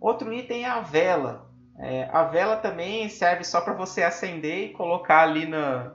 [0.00, 1.50] Outro item é a vela.
[1.78, 5.90] É, a vela também serve só para você acender e colocar ali no,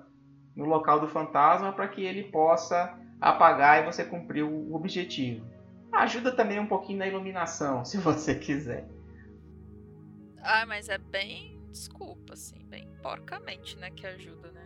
[0.55, 5.45] no local do fantasma para que ele possa apagar e você cumprir o objetivo.
[5.91, 8.87] Ajuda também um pouquinho na iluminação, se você quiser.
[10.43, 14.60] Ah, mas é bem, desculpa, assim, bem porcamente, né, que ajuda, né?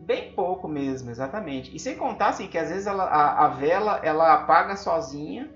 [0.00, 1.74] Bem pouco mesmo, exatamente.
[1.74, 5.50] E sem contar assim que às vezes ela, a, a vela ela apaga sozinha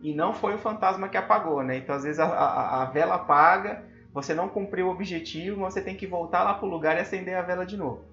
[0.00, 1.78] e não foi o fantasma que apagou, né?
[1.78, 5.96] Então às vezes a, a, a vela apaga, você não cumpriu o objetivo, você tem
[5.96, 8.04] que voltar lá pro lugar e acender a vela de novo.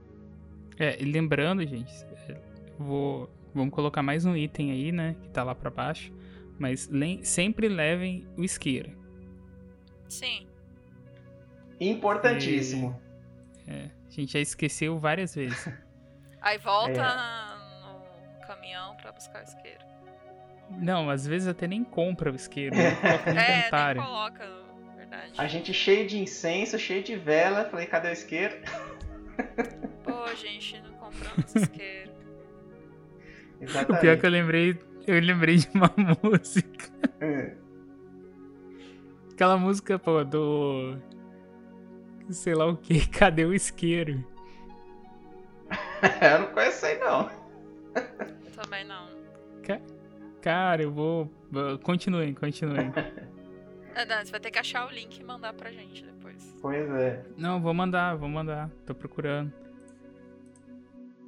[0.80, 1.94] É, e lembrando, gente,
[2.28, 2.38] é,
[2.78, 5.16] vou, vamos colocar mais um item aí, né?
[5.22, 6.12] Que tá lá pra baixo.
[6.58, 6.90] Mas
[7.24, 8.92] sempre levem o isqueiro.
[10.08, 10.48] Sim.
[11.80, 13.00] Importantíssimo.
[13.68, 13.92] E, é,
[14.22, 15.68] gente já esqueceu várias vezes.
[16.42, 18.40] Aí volta é.
[18.40, 19.84] no caminhão pra buscar o isqueiro.
[20.70, 24.02] Não, às vezes até nem compra o isqueiro, nem coloca no é, inventário.
[24.02, 24.50] Nem coloca,
[24.96, 25.34] verdade.
[25.38, 28.56] A gente cheio de incenso, cheio de vela, falei, cadê o isqueiro?
[30.04, 32.12] Pô, gente, não compramos isqueiro.
[33.62, 33.98] Exatamente.
[33.98, 35.92] O pior é que eu lembrei, eu lembrei de uma
[36.24, 36.90] música.
[37.20, 37.56] É.
[39.32, 40.98] Aquela música, pô, do.
[42.30, 44.24] Sei lá o que, cadê o isqueiro?
[46.22, 47.30] eu não conheço aí não.
[48.56, 49.16] Também não.
[50.46, 51.28] Cara, eu vou.
[51.82, 52.94] Continuem, continuem.
[53.98, 56.54] É, Dan, você vai ter que achar o link e mandar pra gente depois.
[56.62, 57.24] Pois é.
[57.38, 58.70] Não, vou mandar, vou mandar.
[58.86, 59.54] Tô procurando.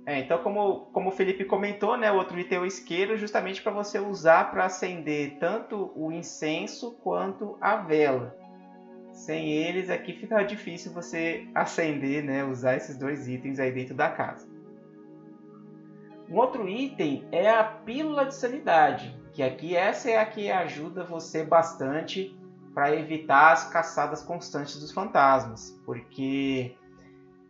[0.06, 3.62] É, então como, como o Felipe comentou, né, o outro item é o isqueiro, justamente
[3.62, 8.38] para você usar para acender tanto o incenso quanto a vela.
[9.18, 14.10] Sem eles aqui fica difícil você acender, né, usar esses dois itens aí dentro da
[14.10, 14.48] casa.
[16.30, 21.04] Um outro item é a pílula de sanidade, que aqui essa é a que ajuda
[21.04, 22.38] você bastante
[22.76, 26.76] para evitar as caçadas constantes dos fantasmas, porque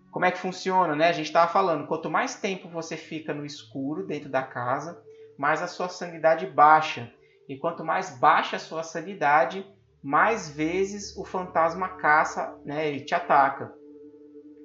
[0.09, 1.09] como é que funciona, né?
[1.09, 5.03] A gente estava falando, quanto mais tempo você fica no escuro dentro da casa,
[5.37, 7.11] mais a sua sanidade baixa.
[7.49, 9.67] E quanto mais baixa a sua sanidade,
[10.07, 13.73] mais vezes o fantasma caça né, e te ataca.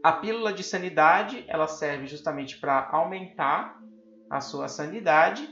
[0.00, 3.76] A pílula de sanidade ela serve justamente para aumentar
[4.30, 5.44] a sua sanidade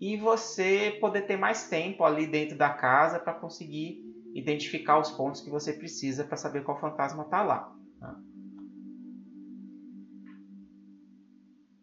[0.00, 3.98] e você poder ter mais tempo ali dentro da casa para conseguir
[4.34, 7.70] identificar os pontos que você precisa para saber qual fantasma está lá.
[8.00, 8.16] Tá?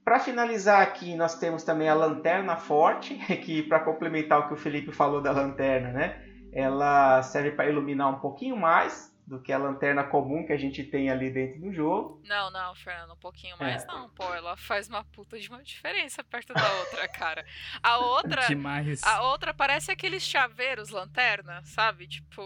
[0.04, 3.14] Para finalizar aqui, nós temos também a lanterna forte,
[3.46, 6.33] que para complementar o que o Felipe falou da lanterna, né?
[6.54, 10.84] Ela serve para iluminar um pouquinho mais do que a lanterna comum que a gente
[10.84, 12.22] tem ali dentro do jogo.
[12.26, 13.88] Não, não, Fernando, um pouquinho mais é.
[13.88, 17.46] não, pô, ela faz uma puta de uma diferença perto da outra, cara.
[17.82, 19.02] A outra, Demais.
[19.04, 22.06] a outra parece aqueles chaveiros lanterna, sabe?
[22.08, 22.42] Tipo,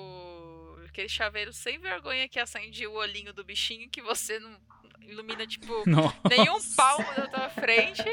[0.87, 4.55] aquele chaveiro sem vergonha que acende o olhinho do bichinho que você não
[5.07, 6.15] ilumina, tipo, Nossa.
[6.29, 8.03] nenhum palmo da tua frente.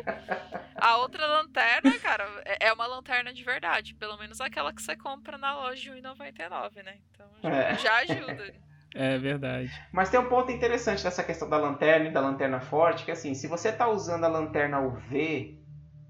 [0.77, 3.95] A outra lanterna, cara, é, é uma lanterna de verdade.
[3.95, 6.97] Pelo menos aquela que você compra na loja de R$1,99, né?
[7.11, 7.79] Então já, é.
[7.79, 8.55] já ajuda.
[8.97, 9.73] É verdade.
[9.91, 13.35] Mas tem um ponto interessante dessa questão da lanterna e da lanterna forte, que assim,
[13.35, 15.59] se você está usando a lanterna UV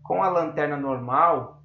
[0.03, 1.62] com a lanterna normal,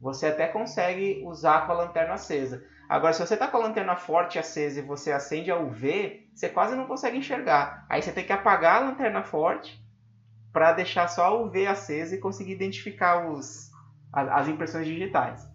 [0.00, 2.64] você até consegue usar com a lanterna acesa.
[2.88, 6.48] Agora, se você está com a lanterna forte acesa e você acende a UV, você
[6.48, 7.86] quase não consegue enxergar.
[7.88, 9.80] Aí você tem que apagar a lanterna forte
[10.52, 13.70] para deixar só a UV acesa e conseguir identificar os,
[14.12, 15.48] as impressões digitais.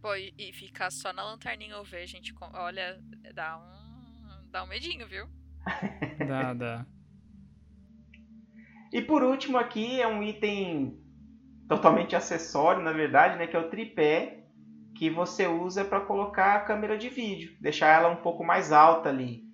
[0.00, 3.00] Pô, e ficar só na lanterninha UV, gente, olha,
[3.34, 5.26] dá um, dá um medinho, viu?
[6.26, 6.86] dá, dá.
[8.92, 11.00] E por último aqui é um item
[11.68, 14.44] totalmente acessório, na verdade, né, que é o tripé
[14.94, 19.08] que você usa para colocar a câmera de vídeo, deixar ela um pouco mais alta
[19.08, 19.45] ali.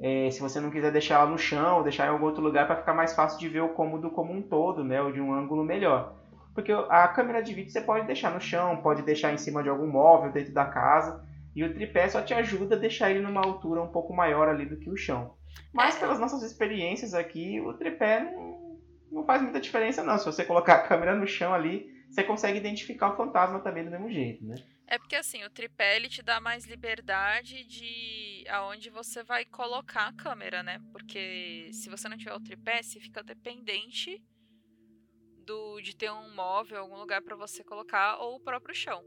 [0.00, 2.76] É, se você não quiser deixar ela no chão, deixar em algum outro lugar para
[2.76, 5.62] ficar mais fácil de ver o cômodo como um todo, né, ou de um ângulo
[5.62, 6.16] melhor.
[6.54, 9.68] Porque a câmera de vídeo você pode deixar no chão, pode deixar em cima de
[9.68, 11.22] algum móvel dentro da casa,
[11.54, 14.64] e o tripé só te ajuda a deixar ele numa altura um pouco maior ali
[14.64, 15.34] do que o chão.
[15.72, 18.78] Mas pelas nossas experiências aqui, o tripé não,
[19.10, 20.16] não faz muita diferença não.
[20.16, 23.90] Se você colocar a câmera no chão ali, você consegue identificar o fantasma também do
[23.90, 24.54] mesmo jeito, né?
[24.90, 30.08] É porque assim, o tripé ele te dá mais liberdade de aonde você vai colocar
[30.08, 30.80] a câmera, né?
[30.90, 34.20] Porque se você não tiver o tripé, você fica dependente
[35.46, 39.00] do de ter um móvel, algum lugar para você colocar ou o próprio chão.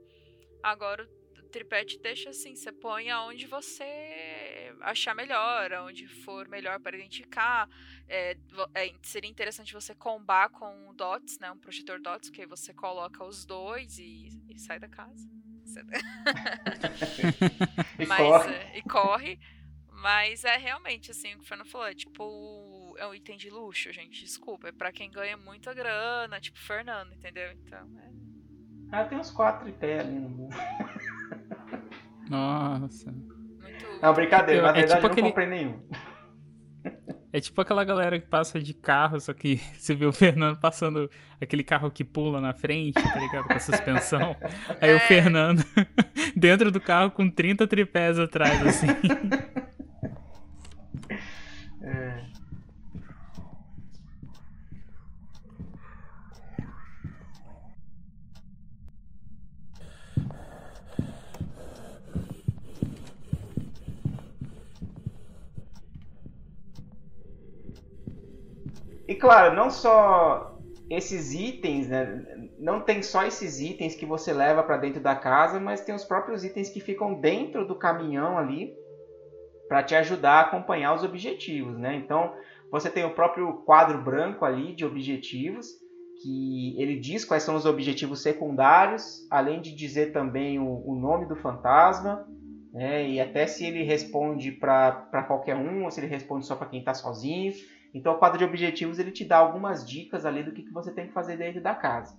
[0.63, 1.05] Agora
[1.37, 6.95] o tripé te deixa assim, você põe aonde você achar melhor, aonde for melhor para
[6.95, 7.67] identificar.
[8.07, 8.37] É,
[8.73, 11.51] é, seria interessante você combar com o dots, né?
[11.51, 15.42] Um projetor dots, que aí você coloca os dois e, e sai da casa.
[17.99, 18.53] e, Mas, corre.
[18.53, 19.39] É, e corre.
[19.91, 23.49] Mas é realmente assim, o que o Fernando falou, é tipo, é um item de
[23.49, 24.21] luxo, gente.
[24.21, 27.51] Desculpa, é pra quem ganha muita grana, tipo Fernando, entendeu?
[27.53, 28.09] Então, é.
[28.91, 30.55] Ah, tem uns quatro tripé ali no mundo.
[32.29, 33.11] Nossa.
[33.11, 33.99] Muito.
[34.01, 35.81] Não, brincadeira, na É verdade tipo eu não aquele- comprei nenhum.
[37.33, 41.09] É tipo aquela galera que passa de carro, só que você vê o Fernando passando
[41.41, 43.45] aquele carro que pula na frente, tá ligado?
[43.45, 44.37] Com a suspensão.
[44.79, 44.95] Aí é.
[44.95, 45.65] o Fernando
[46.37, 48.87] dentro do carro com 30 tripés atrás, assim.
[69.23, 70.53] Claro, não só
[70.89, 72.21] esses itens, né?
[72.59, 76.03] Não tem só esses itens que você leva para dentro da casa, mas tem os
[76.03, 78.69] próprios itens que ficam dentro do caminhão ali
[79.69, 81.95] para te ajudar a acompanhar os objetivos, né?
[81.95, 82.33] Então,
[82.69, 85.67] você tem o próprio quadro branco ali de objetivos,
[86.21, 91.25] que ele diz quais são os objetivos secundários, além de dizer também o, o nome
[91.27, 92.27] do fantasma,
[92.73, 93.07] né?
[93.07, 96.79] E até se ele responde para qualquer um ou se ele responde só para quem
[96.79, 97.53] está sozinho.
[97.93, 100.91] Então, o quadro de objetivos ele te dá algumas dicas ali do que, que você
[100.91, 102.17] tem que fazer dentro da casa.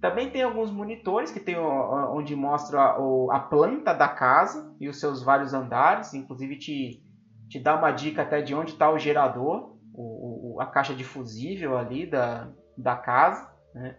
[0.00, 2.96] Também tem alguns monitores que tem onde mostra
[3.30, 7.02] a, planta da casa e os seus vários andares, inclusive te,
[7.48, 11.76] te dá uma dica até de onde está o gerador, o, a caixa de fusível
[11.78, 13.48] ali da, da casa.
[13.74, 13.96] Né?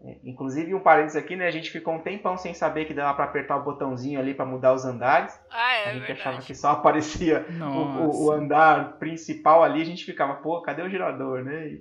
[0.00, 1.46] É, inclusive, um parênteses aqui, né?
[1.46, 4.46] A gente ficou um tempão sem saber que dava para apertar o botãozinho ali para
[4.46, 5.38] mudar os andares.
[5.50, 6.20] Ah, é, a gente verdade.
[6.20, 10.88] achava que só aparecia o, o, andar principal ali, a gente ficava, pô, cadê o
[10.88, 11.78] gerador, né?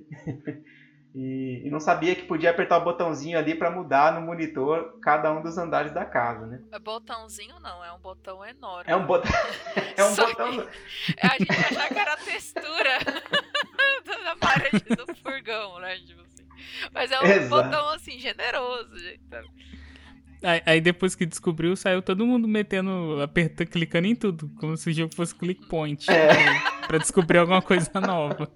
[1.13, 5.31] E, e não sabia que podia apertar o botãozinho ali para mudar no monitor cada
[5.31, 6.59] um dos andares da casa, né?
[6.71, 8.91] É botãozinho não, é um botão enorme.
[8.91, 9.31] É um botão.
[9.95, 10.51] é um botão.
[10.51, 11.15] Que...
[11.21, 12.97] a gente achava que era a textura
[14.23, 15.97] da parede do furgão, né?
[15.97, 16.36] Tipo
[16.93, 17.49] mas é um Exato.
[17.49, 19.21] botão assim, generoso, gente.
[20.43, 24.89] Aí, aí, depois que descobriu, saiu todo mundo metendo, apertando, clicando em tudo, como se
[24.89, 26.05] o jogo fosse click point.
[26.11, 26.87] É.
[26.87, 28.51] Pra descobrir alguma coisa nova.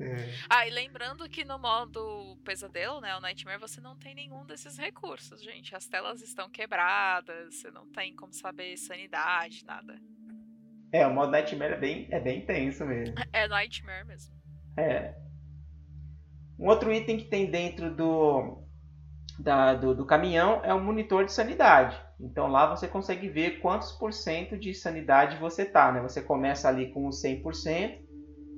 [0.00, 0.34] É.
[0.48, 4.76] Ah, e lembrando que no modo pesadelo, né, o Nightmare, você não tem nenhum desses
[4.76, 5.76] recursos, gente.
[5.76, 9.96] As telas estão quebradas, você não tem como saber sanidade, nada.
[10.90, 13.14] É, o modo Nightmare é bem, é bem intenso mesmo.
[13.32, 14.34] É Nightmare mesmo.
[14.76, 15.14] É.
[16.62, 18.62] Um outro item que tem dentro do,
[19.36, 22.00] da, do, do, caminhão é o monitor de sanidade.
[22.20, 25.90] Então lá você consegue ver quantos por cento de sanidade você tá.
[25.90, 26.00] Né?
[26.00, 27.98] Você começa ali com 100%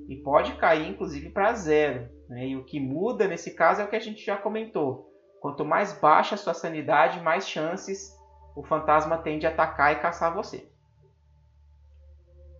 [0.07, 2.07] e pode cair inclusive para zero.
[2.29, 2.49] Né?
[2.49, 5.11] E o que muda nesse caso é o que a gente já comentou.
[5.41, 8.15] Quanto mais baixa a sua sanidade, mais chances
[8.55, 10.69] o fantasma tem de atacar e caçar você.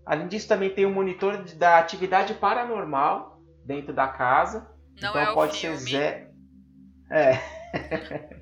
[0.03, 4.73] Além disso, também tem o um monitor da atividade paranormal dentro da casa.
[5.01, 6.27] Não então é pode ser zero.
[7.09, 7.39] É.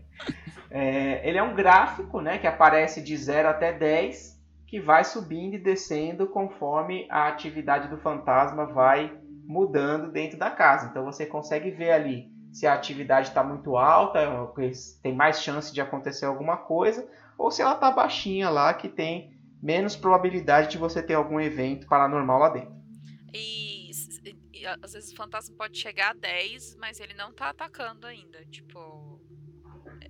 [0.69, 1.27] é.
[1.27, 5.59] Ele é um gráfico né, que aparece de 0 até 10, que vai subindo e
[5.59, 10.87] descendo conforme a atividade do fantasma vai mudando dentro da casa.
[10.89, 14.19] Então você consegue ver ali se a atividade está muito alta,
[15.01, 19.33] tem mais chance de acontecer alguma coisa, ou se ela está baixinha lá, que tem
[19.61, 22.73] menos probabilidade de você ter algum evento paranormal lá dentro.
[23.33, 23.82] E
[24.65, 28.43] às vezes o fantasma pode chegar a 10, mas ele não tá atacando ainda.
[28.45, 29.19] Tipo,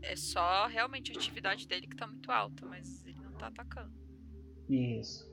[0.02, 3.92] é só realmente a atividade dele que tá muito alta, mas ele não tá atacando.
[4.70, 5.32] Isso.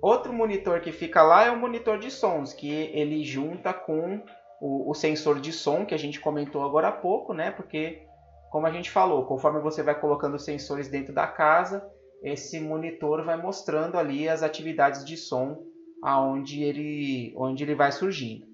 [0.00, 4.22] Outro monitor que fica lá é o monitor de sons, que ele junta com
[4.60, 7.50] o, o sensor de som que a gente comentou agora há pouco, né?
[7.50, 8.06] Porque,
[8.50, 11.86] como a gente falou, conforme você vai colocando os sensores dentro da casa,
[12.22, 15.69] esse monitor vai mostrando ali as atividades de som
[16.02, 18.46] aonde ele, onde ele vai surgindo.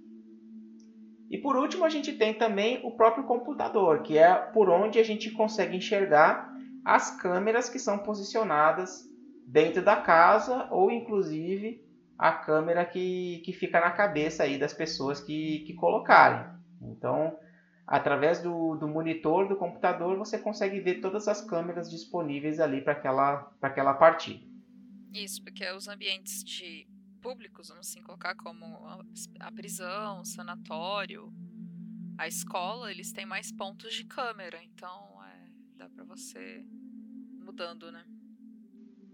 [1.30, 5.05] E por último, a gente tem também o próprio computador, que é por onde a
[5.05, 6.53] gente consegue enxergar
[6.84, 9.05] as câmeras que são posicionadas
[9.47, 11.84] dentro da casa ou inclusive
[12.18, 16.49] a câmera que, que fica na cabeça aí das pessoas que, que colocarem.
[16.80, 17.36] Então,
[17.86, 22.94] através do, do monitor do computador, você consegue ver todas as câmeras disponíveis ali para
[22.94, 24.44] aquela, aquela partida.
[25.12, 26.86] Isso, porque os ambientes de
[27.17, 28.64] públicos, vamos assim colocar como
[29.41, 31.33] a, prisão, o sanatório,
[32.19, 36.64] a escola, eles têm mais pontos de câmera, então é, dá para você
[37.41, 38.05] mudando, né?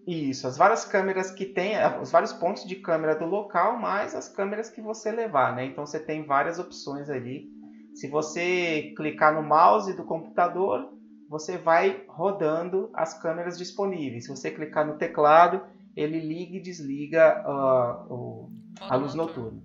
[0.07, 4.15] Isso, as várias câmeras que tem, é, os vários pontos de câmera do local, mais
[4.15, 5.65] as câmeras que você levar, né?
[5.65, 7.49] Então você tem várias opções ali.
[7.95, 10.93] Se você clicar no mouse do computador,
[11.29, 14.25] você vai rodando as câmeras disponíveis.
[14.25, 15.63] Se você clicar no teclado,
[15.97, 19.63] ele liga e desliga uh, o, a luz noturna.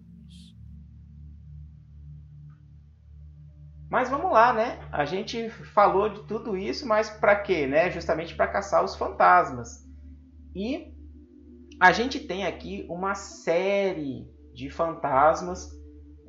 [3.90, 4.80] Mas vamos lá, né?
[4.92, 7.90] A gente falou de tudo isso, mas para quê, né?
[7.90, 9.88] Justamente para caçar os fantasmas.
[10.54, 10.94] E
[11.80, 15.72] a gente tem aqui uma série de fantasmas.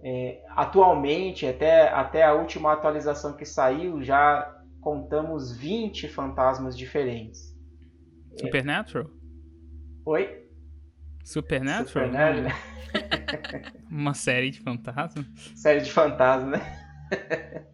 [0.05, 7.53] É, atualmente, até, até a última atualização que saiu, já contamos 20 fantasmas diferentes.
[8.39, 9.11] Supernatural?
[10.11, 10.43] Oi?
[11.23, 11.87] Supernatural?
[11.87, 12.57] Supernatural.
[13.93, 15.27] Uma série de fantasmas?
[15.55, 17.67] Série de fantasmas, né?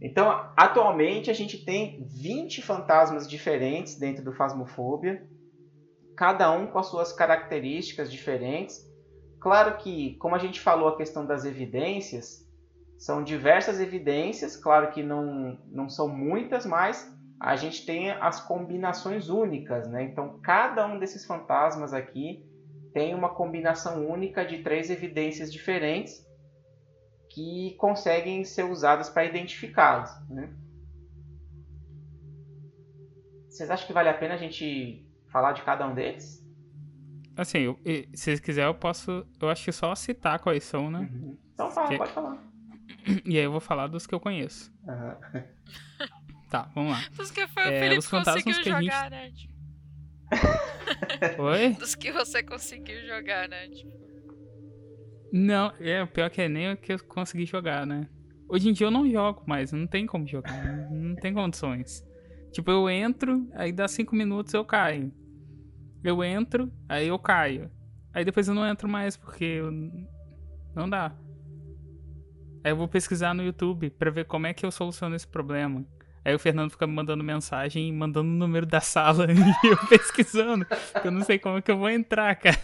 [0.00, 5.28] então, atualmente a gente tem 20 fantasmas diferentes dentro do Phasmophobia,
[6.16, 8.88] cada um com as suas características diferentes.
[9.40, 12.48] Claro que, como a gente falou a questão das evidências,
[12.96, 19.30] são diversas evidências, claro que não, não são muitas, mas a gente tem as combinações
[19.30, 20.02] únicas, né?
[20.02, 22.44] Então, cada um desses fantasmas aqui
[22.92, 26.28] tem uma combinação única de três evidências diferentes
[27.30, 30.10] que conseguem ser usadas para identificá-los.
[30.28, 30.52] Né?
[33.48, 36.44] Vocês acham que vale a pena a gente falar de cada um deles?
[37.36, 39.26] Assim, eu, se vocês quiserem, eu posso.
[39.40, 41.08] Eu acho que só citar quais são, né?
[41.10, 41.38] Uhum.
[41.54, 41.96] Então fala, que...
[41.96, 42.38] pode falar.
[43.24, 44.70] E aí eu vou falar dos que eu conheço.
[44.86, 45.42] Uhum.
[46.50, 47.04] Tá, vamos lá.
[47.16, 49.48] Dos que foi o é, Felipe conseguiu jogar, gente...
[49.48, 49.52] né?
[51.38, 51.74] Oi?
[51.74, 53.68] Dos que você conseguiu jogar, né?
[53.68, 53.92] Tipo...
[55.32, 58.08] Não, é, o pior que é nem o que eu consegui jogar, né?
[58.48, 62.04] Hoje em dia eu não jogo mais, não tem como jogar, não, não tem condições.
[62.50, 65.12] Tipo, eu entro, aí dá cinco minutos eu caio.
[66.02, 67.70] Eu entro, aí eu caio.
[68.12, 69.70] Aí depois eu não entro mais, porque eu...
[70.74, 71.14] não dá.
[72.64, 75.86] Aí eu vou pesquisar no YouTube pra ver como é que eu soluciono esse problema.
[76.24, 80.66] Aí o Fernando fica me mandando mensagem mandando o número da sala e eu pesquisando.
[80.66, 82.60] Porque eu não sei como é que eu vou entrar, cara.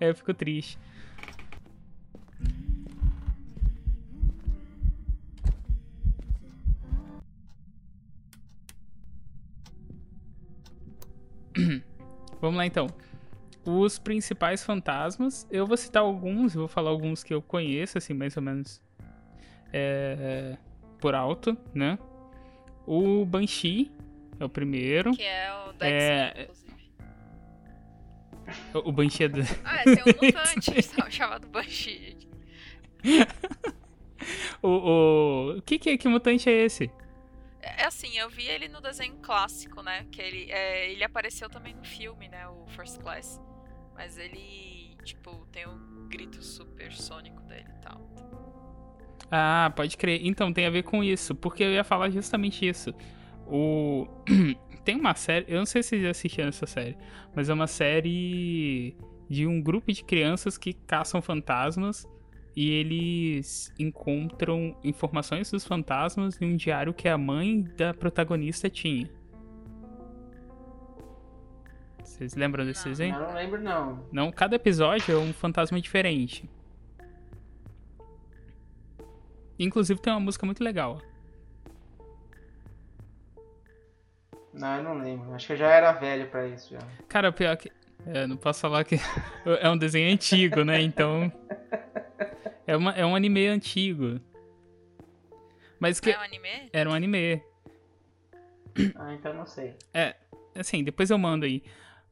[0.00, 0.78] Aí eu fico triste.
[12.40, 12.86] Vamos lá então.
[13.64, 18.36] Os principais fantasmas, eu vou citar alguns, vou falar alguns que eu conheço, assim, mais
[18.36, 18.82] ou menos.
[19.72, 20.58] É
[21.02, 21.98] por alto, né?
[22.86, 23.90] O Banshee
[24.38, 25.10] é o primeiro.
[25.16, 26.42] Que é o Dex, é...
[26.42, 26.72] inclusive.
[28.74, 29.40] O Banshee é do...
[29.64, 30.70] Ah, é, tem um mutante
[31.10, 32.16] chamado Banshee.
[34.62, 35.58] o, o...
[35.58, 36.88] o que, que, que mutante é esse?
[37.60, 40.06] É, é assim, eu vi ele no desenho clássico, né?
[40.12, 42.46] Que ele, é, ele apareceu também no filme, né?
[42.46, 43.40] O First Class.
[43.94, 48.41] Mas ele, tipo, tem o grito supersônico dele e tal.
[49.34, 50.20] Ah, pode crer.
[50.22, 52.94] Então, tem a ver com isso, porque eu ia falar justamente isso.
[53.46, 54.06] O...
[54.84, 56.98] tem uma série, eu não sei se vocês assistiram essa série,
[57.34, 58.94] mas é uma série
[59.30, 62.06] de um grupo de crianças que caçam fantasmas
[62.54, 69.08] e eles encontram informações dos fantasmas em um diário que a mãe da protagonista tinha.
[72.04, 73.14] Vocês lembram desse desenho?
[73.14, 74.06] Não, não lembro não.
[74.12, 76.46] Não, cada episódio é um fantasma diferente.
[79.62, 81.00] Inclusive tem uma música muito legal.
[84.52, 85.32] Não, eu não lembro.
[85.34, 86.80] Acho que eu já era velho para isso já.
[87.08, 87.72] Cara, o pior que.
[88.04, 88.96] É, não posso falar que
[89.60, 90.80] é um desenho antigo, né?
[90.80, 91.32] Então.
[92.66, 94.20] É, uma, é um anime antigo.
[95.80, 96.10] Mas que.
[96.10, 96.70] É um anime?
[96.72, 97.42] Era um anime.
[98.94, 99.74] Ah, então não sei.
[99.92, 100.16] É,
[100.54, 101.62] assim, depois eu mando aí.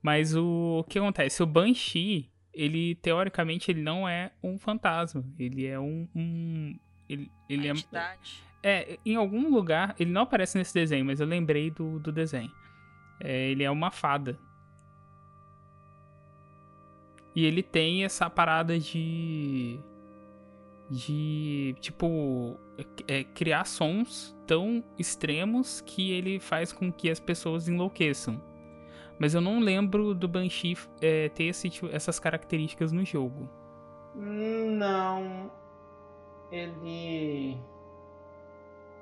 [0.03, 1.43] Mas o, o que acontece?
[1.43, 5.25] O Banshee, ele teoricamente ele não é um fantasma.
[5.39, 6.79] Ele é um, um
[7.11, 7.73] ele, ele é,
[8.63, 12.53] é, em algum lugar, ele não aparece nesse desenho, mas eu lembrei do, do desenho.
[13.19, 14.39] É, ele é uma fada.
[17.35, 19.81] E ele tem essa parada de.
[20.89, 21.75] De.
[21.81, 22.59] Tipo.
[23.07, 28.41] É, criar sons tão extremos que ele faz com que as pessoas enlouqueçam.
[29.19, 33.51] Mas eu não lembro do Banshee é, ter esse, tipo, essas características no jogo.
[34.17, 35.51] Não
[36.51, 37.57] ele.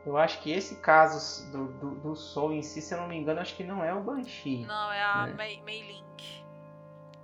[0.07, 3.17] Eu acho que esse caso do, do, do Soul em si, se eu não me
[3.17, 4.65] engano, acho que não é o Banshee.
[4.65, 5.35] Não, é a né?
[5.37, 6.45] Mei, Mei Link.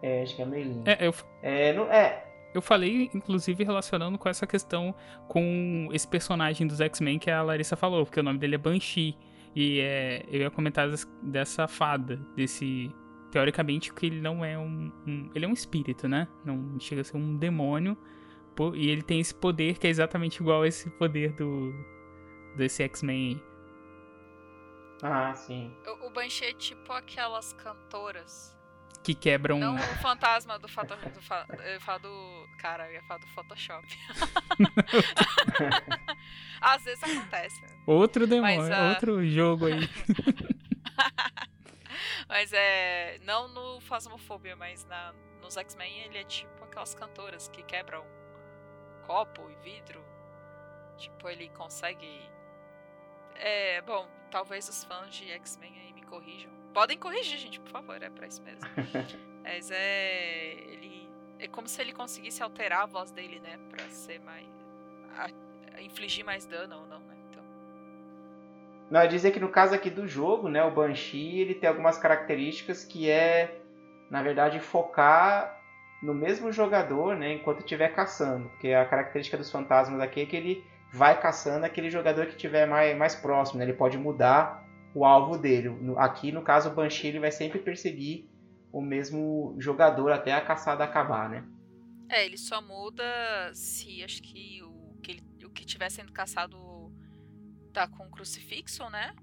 [0.03, 0.87] É, acho que é a Mei Link.
[0.87, 1.15] É, eu...
[1.43, 2.25] É, não, é,
[2.55, 4.95] eu falei, inclusive, relacionando com essa questão
[5.27, 9.19] com esse personagem dos X-Men que a Larissa falou, porque o nome dele é Banshee.
[9.57, 10.89] E é, eu ia comentar
[11.21, 12.95] dessa fada, desse.
[13.33, 16.29] Teoricamente, que ele não é um, um, Ele é um espírito, né?
[16.45, 17.99] Não chega a ser um demônio.
[18.75, 21.73] E ele tem esse poder que é exatamente igual a esse poder do
[22.57, 23.43] desse X-Men
[25.03, 25.75] Ah, sim.
[25.87, 28.55] O, o Banshee é tipo aquelas cantoras.
[29.03, 29.59] Que quebram.
[29.59, 32.49] Não o fantasma do, fato, do, fa, eu falo do.
[32.59, 33.87] Cara, eu ia falar do Photoshop.
[36.59, 37.61] Às vezes acontece.
[37.87, 38.89] Outro demônio, Mas, uh...
[38.89, 39.91] outro jogo aí.
[42.27, 43.19] mas é.
[43.25, 45.13] Não no Phasmophobia, mas na,
[45.43, 48.07] nos X-Men ele é tipo aquelas cantoras que quebram
[49.07, 50.05] copo e vidro.
[50.97, 52.23] Tipo, ele consegue.
[53.37, 56.51] É, bom, talvez os fãs de X-Men aí me corrijam.
[56.73, 58.69] Podem corrigir, gente, por favor, é pra isso mesmo.
[59.43, 60.53] Mas é.
[60.53, 61.09] Ele.
[61.39, 63.59] É como se ele conseguisse alterar a voz dele, né?
[63.71, 64.47] Pra ser mais.
[65.17, 65.31] A,
[65.81, 67.17] infligir mais dano ou não, né?
[67.31, 67.45] Então.
[68.91, 70.63] Não, dizer que no caso aqui do jogo, né?
[70.65, 73.61] O Banshee ele tem algumas características que é,
[74.11, 75.64] na verdade, focar
[76.05, 77.33] no mesmo jogador, né?
[77.33, 78.51] Enquanto estiver caçando.
[78.51, 82.67] Porque a característica dos fantasmas aqui é que ele vai caçando aquele jogador que estiver
[82.67, 83.65] mais, mais próximo, né?
[83.65, 84.63] Ele pode mudar
[84.95, 85.71] o alvo dele.
[85.97, 88.29] Aqui, no caso, o Banshee ele vai sempre perseguir
[88.71, 91.43] o mesmo jogador até a caçada acabar, né?
[92.09, 93.03] É, ele só muda
[93.55, 96.93] se acho que o que, ele, o que tiver sendo caçado
[97.73, 99.15] tá com crucifixo, né?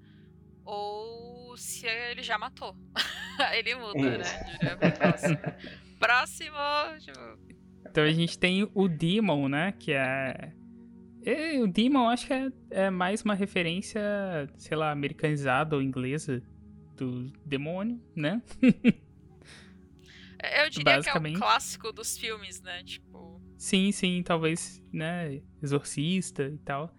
[0.66, 2.76] Ou se ele já matou.
[3.53, 4.24] ele muda, né?
[6.02, 6.57] Próximo.
[7.88, 9.72] Então a gente tem o Demon, né?
[9.73, 10.52] Que é.
[11.23, 14.02] E, o Demon acho que é, é mais uma referência,
[14.57, 16.41] sei lá, americanizada ou inglesa
[16.98, 18.41] do demônio, né?
[20.44, 22.84] Eu diria que é o clássico dos filmes, né?
[22.84, 23.40] Tipo.
[23.56, 25.40] Sim, sim, talvez, né?
[25.61, 26.91] Exorcista e tal.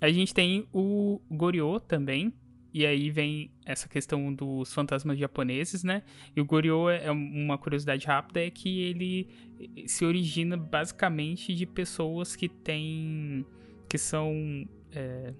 [0.00, 2.32] A gente tem o Goryeo também.
[2.72, 6.02] E aí vem essa questão dos fantasmas japoneses, né?
[6.36, 9.28] E o Goryeo é uma curiosidade rápida é que ele
[9.86, 13.44] se origina basicamente de pessoas que têm
[13.88, 14.32] que são
[14.92, 15.34] é,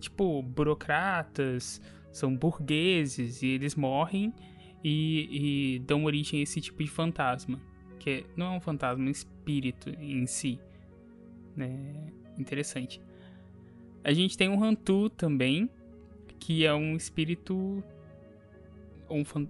[0.00, 4.32] tipo burocratas, são burgueses e eles morrem
[4.82, 7.60] e, e dão origem a esse tipo de fantasma.
[7.98, 10.58] Que não é um fantasma, é um espírito em si.
[11.54, 11.94] Né?
[12.38, 13.00] Interessante.
[14.02, 15.70] A gente tem um Hantu também,
[16.42, 17.82] que é um espírito.
[19.08, 19.46] Um fan...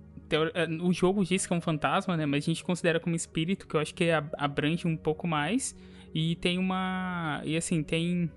[0.55, 2.27] É, o jogo diz que é um fantasma, né?
[2.27, 5.74] Mas a gente considera como espírito, que eu acho que abrange um pouco mais.
[6.14, 7.40] E tem uma.
[7.44, 8.31] E assim, tem.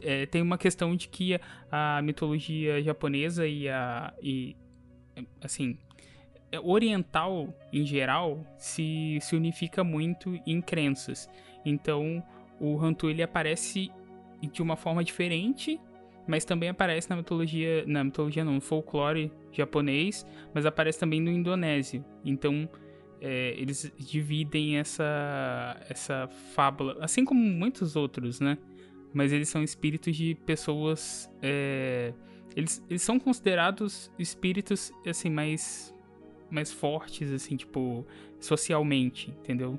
[0.00, 1.38] É, tem uma questão de que
[1.70, 4.14] a mitologia japonesa e a.
[4.22, 4.56] E,
[5.42, 5.78] assim,
[6.50, 11.28] é, oriental, em geral, se, se unifica muito em crenças.
[11.64, 12.22] Então,
[12.60, 13.90] o Hantu ele aparece
[14.52, 15.80] de uma forma diferente,
[16.26, 21.30] mas também aparece na mitologia, na mitologia não, no folclore japonês, mas aparece também no
[21.30, 22.04] indonésio.
[22.24, 22.68] Então,
[23.20, 28.58] é, eles dividem essa essa fábula, assim como muitos outros, né?
[29.14, 32.12] Mas eles são espíritos de pessoas, é,
[32.54, 35.94] eles, eles são considerados espíritos assim mais
[36.50, 38.06] mais fortes, assim, tipo,
[38.38, 39.78] socialmente, entendeu?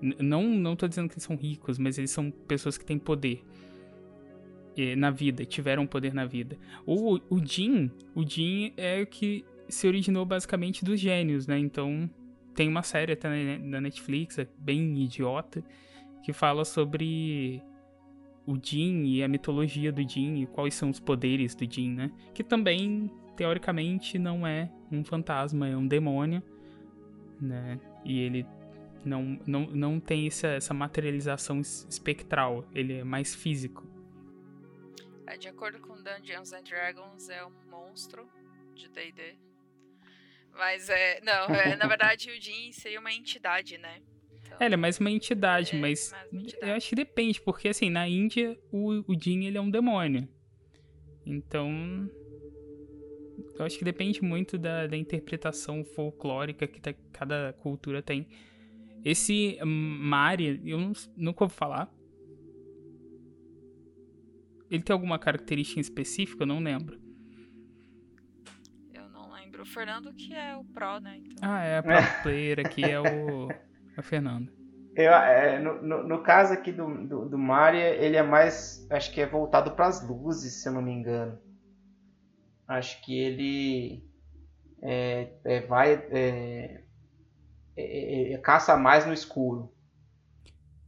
[0.00, 2.98] N não, não tô dizendo que eles são ricos, mas eles são pessoas que têm
[2.98, 3.44] poder
[4.96, 6.58] na vida, tiveram poder na vida.
[6.84, 11.58] O, o Jin, o Jin é o que se originou basicamente dos gênios, né?
[11.58, 12.08] Então,
[12.54, 15.64] tem uma série até na Netflix, é bem idiota,
[16.22, 17.62] que fala sobre
[18.46, 22.10] o Jin e a mitologia do Jin e quais são os poderes do Jin, né?
[22.34, 26.42] Que também teoricamente não é um fantasma, é um demônio,
[27.40, 27.78] né?
[28.04, 28.46] E ele
[29.04, 33.95] não, não, não tem essa, essa materialização espectral, ele é mais físico.
[35.26, 38.28] É, de acordo com Dungeons and Dragons, é um monstro
[38.74, 39.36] de D&D.
[40.52, 44.00] Mas é, não, é, na verdade o Jin seria uma entidade, né?
[44.32, 46.70] Então, é, ele é mais uma entidade, é, mas uma entidade.
[46.70, 50.28] eu acho que depende, porque assim, na Índia o, o Jin ele é um demônio.
[51.26, 52.08] Então,
[53.58, 58.28] eu acho que depende muito da, da interpretação folclórica que tá, cada cultura tem.
[59.04, 61.92] Esse Mari, eu não, nunca ouvi falar.
[64.70, 66.42] Ele tem alguma característica específica?
[66.42, 67.00] Eu não lembro.
[68.92, 69.62] Eu não lembro.
[69.62, 71.18] O Fernando que é o pro, né?
[71.18, 71.36] Então...
[71.48, 72.22] Ah, é, a pro é.
[72.22, 74.52] player aqui é o, é o Fernando.
[74.94, 78.86] Eu, é, no, no, no, caso aqui do, do, do Maria, ele é mais.
[78.90, 81.38] Acho que é voltado para as luzes, se eu não me engano
[82.66, 84.04] acho que ele
[84.82, 86.84] é, é, vai é,
[87.76, 89.72] é, é, caça mais no escuro.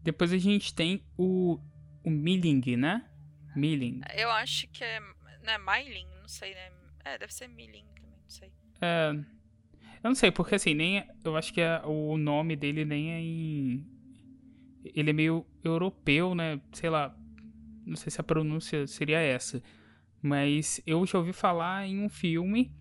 [0.03, 1.59] Depois a gente tem o,
[2.05, 3.09] o Milling, né?
[3.57, 4.01] Milling.
[4.15, 5.01] Eu acho que é
[5.43, 6.71] né, Myling, não sei, né?
[7.05, 8.53] É, deve ser Milling também, não sei.
[8.81, 9.11] É,
[10.03, 13.21] eu não sei, porque assim, nem eu acho que é, o nome dele nem é
[13.21, 13.87] em.
[14.85, 16.61] Ele é meio europeu, né?
[16.73, 17.17] Sei lá.
[17.85, 19.63] Não sei se a pronúncia seria essa.
[20.21, 22.73] Mas eu já ouvi falar em um filme.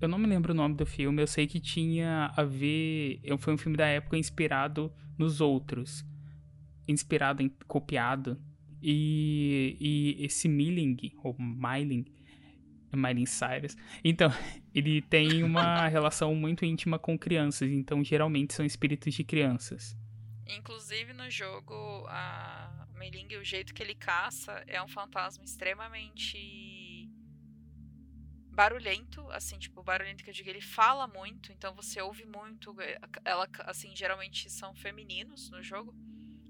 [0.00, 3.20] Eu não me lembro o nome do filme, eu sei que tinha a ver.
[3.38, 6.04] Foi um filme da época inspirado nos outros.
[6.88, 7.48] Inspirado em.
[7.66, 8.40] copiado.
[8.82, 12.04] E, e esse Milling, ou Myling,
[12.94, 13.76] Miley Cyrus.
[14.04, 14.30] Então,
[14.74, 19.96] ele tem uma relação muito íntima com crianças, então geralmente são espíritos de crianças.
[20.46, 21.74] Inclusive no jogo,
[22.08, 27.08] a Meiling, o jeito que ele caça é um fantasma extremamente
[28.56, 32.74] barulhento, assim, tipo, barulhento que eu digo, ele fala muito, então você ouve muito.
[32.80, 35.94] É, ela, assim, geralmente são femininos no jogo.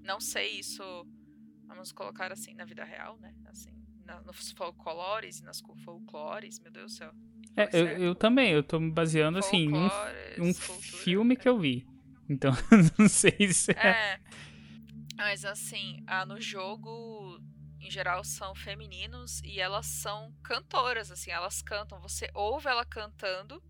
[0.01, 0.83] Não sei isso,
[1.67, 3.33] vamos colocar assim na vida real, né?
[3.45, 3.71] Assim,
[4.05, 7.11] na, nos folclores e nas folclores, meu Deus do céu.
[7.55, 9.89] É, eu, eu, também, eu tô me baseando assim em um,
[10.49, 11.87] um filme que eu vi.
[12.29, 12.51] Então,
[12.97, 13.87] não sei se é.
[13.87, 14.19] é.
[15.15, 17.41] Mas assim, ah, no jogo,
[17.79, 21.99] em geral, são femininos e elas são cantoras, assim, elas cantam.
[22.01, 23.61] Você ouve ela cantando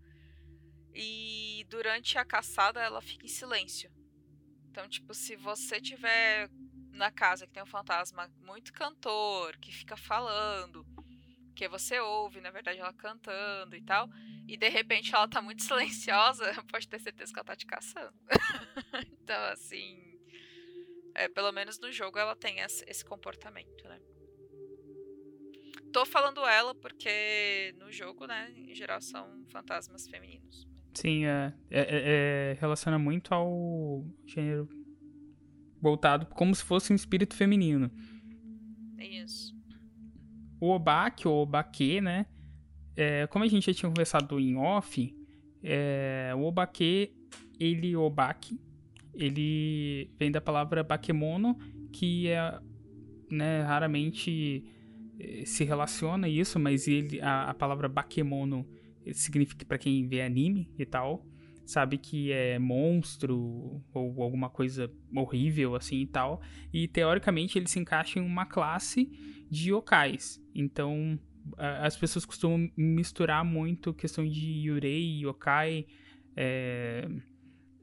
[0.94, 3.90] e durante a caçada ela fica em silêncio.
[4.70, 6.50] Então, tipo, se você tiver
[6.98, 10.84] na casa que tem um fantasma muito cantor, que fica falando,
[11.54, 14.08] que você ouve, na verdade, ela cantando e tal,
[14.46, 18.14] e de repente ela tá muito silenciosa, pode ter certeza que ela tá te caçando.
[19.22, 20.06] então, assim.
[21.14, 24.00] É, pelo menos no jogo ela tem esse comportamento, né?
[25.92, 30.64] Tô falando ela porque no jogo, né, em geral são fantasmas femininos.
[30.94, 34.68] Sim, é, é, é, é relaciona muito ao gênero
[35.80, 37.90] voltado como se fosse um espírito feminino.
[38.98, 39.56] Isso.
[40.60, 42.26] O Obak, ou Obaque, né?
[42.96, 45.14] É, como a gente já tinha conversado em off,
[45.62, 47.14] é, o Obaque,
[47.58, 48.58] ele, Obak,
[49.14, 51.56] ele vem da palavra Bakemono,
[51.92, 52.58] que é,
[53.30, 54.64] né, raramente
[55.18, 58.66] eh, se relaciona isso, mas ele, a, a palavra Bakemono
[59.12, 61.24] significa para quem vê anime e tal,
[61.70, 66.40] sabe que é monstro ou alguma coisa horrível assim e tal.
[66.72, 69.10] E teoricamente ele se encaixa em uma classe
[69.50, 70.42] de yokais.
[70.54, 71.18] Então
[71.56, 75.86] as pessoas costumam misturar muito questão de yurei, yokai,
[76.34, 77.06] é,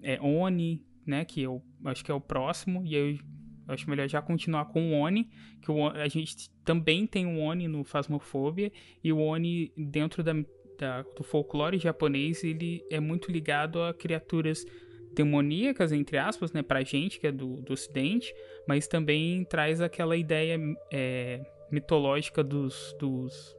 [0.01, 1.23] é oni, né?
[1.23, 2.83] Que eu acho que é o próximo.
[2.85, 3.19] E eu
[3.67, 5.29] acho melhor já continuar com o Oni,
[5.61, 8.71] que o, a gente também tem o Oni no Phasmophobia,
[9.03, 10.33] e o Oni dentro da
[10.77, 14.65] da, do folclore japonês, ele é muito ligado a criaturas
[15.13, 18.33] demoníacas, entre aspas, né, pra gente, que é do, do ocidente,
[18.67, 20.59] mas também traz aquela ideia
[20.91, 21.41] é,
[21.71, 23.55] mitológica dos, dos,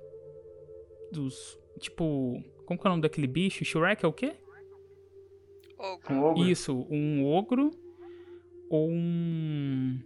[1.11, 3.65] dos, tipo, como que é o nome daquele bicho?
[3.65, 4.35] Shrek é o quê?
[5.79, 6.45] Ogro.
[6.45, 7.71] Isso, um ogro
[8.69, 9.99] ou um,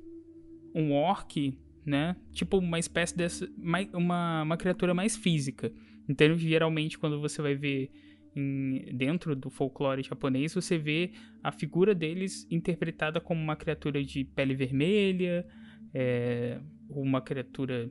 [0.74, 2.16] um orc, né?
[2.32, 3.48] Tipo uma espécie dessa,
[3.92, 5.72] uma, uma criatura mais física.
[6.10, 7.88] Então, geralmente, quando você vai ver
[8.34, 14.24] em, dentro do folclore japonês, você vê a figura deles interpretada como uma criatura de
[14.24, 15.46] pele vermelha,
[15.94, 17.88] é, uma criatura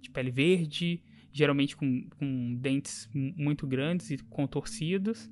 [0.00, 5.30] de pele verde, geralmente com, com dentes muito grandes e contorcidos,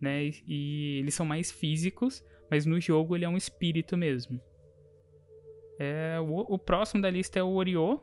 [0.00, 0.24] né?
[0.24, 4.40] E, e, eles são mais físicos, mas no jogo ele é um espírito mesmo.
[5.78, 8.00] É, o, o próximo da lista é o Oriô,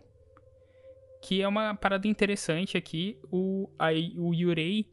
[1.22, 4.88] que é uma parada interessante aqui, o, a, o Yurei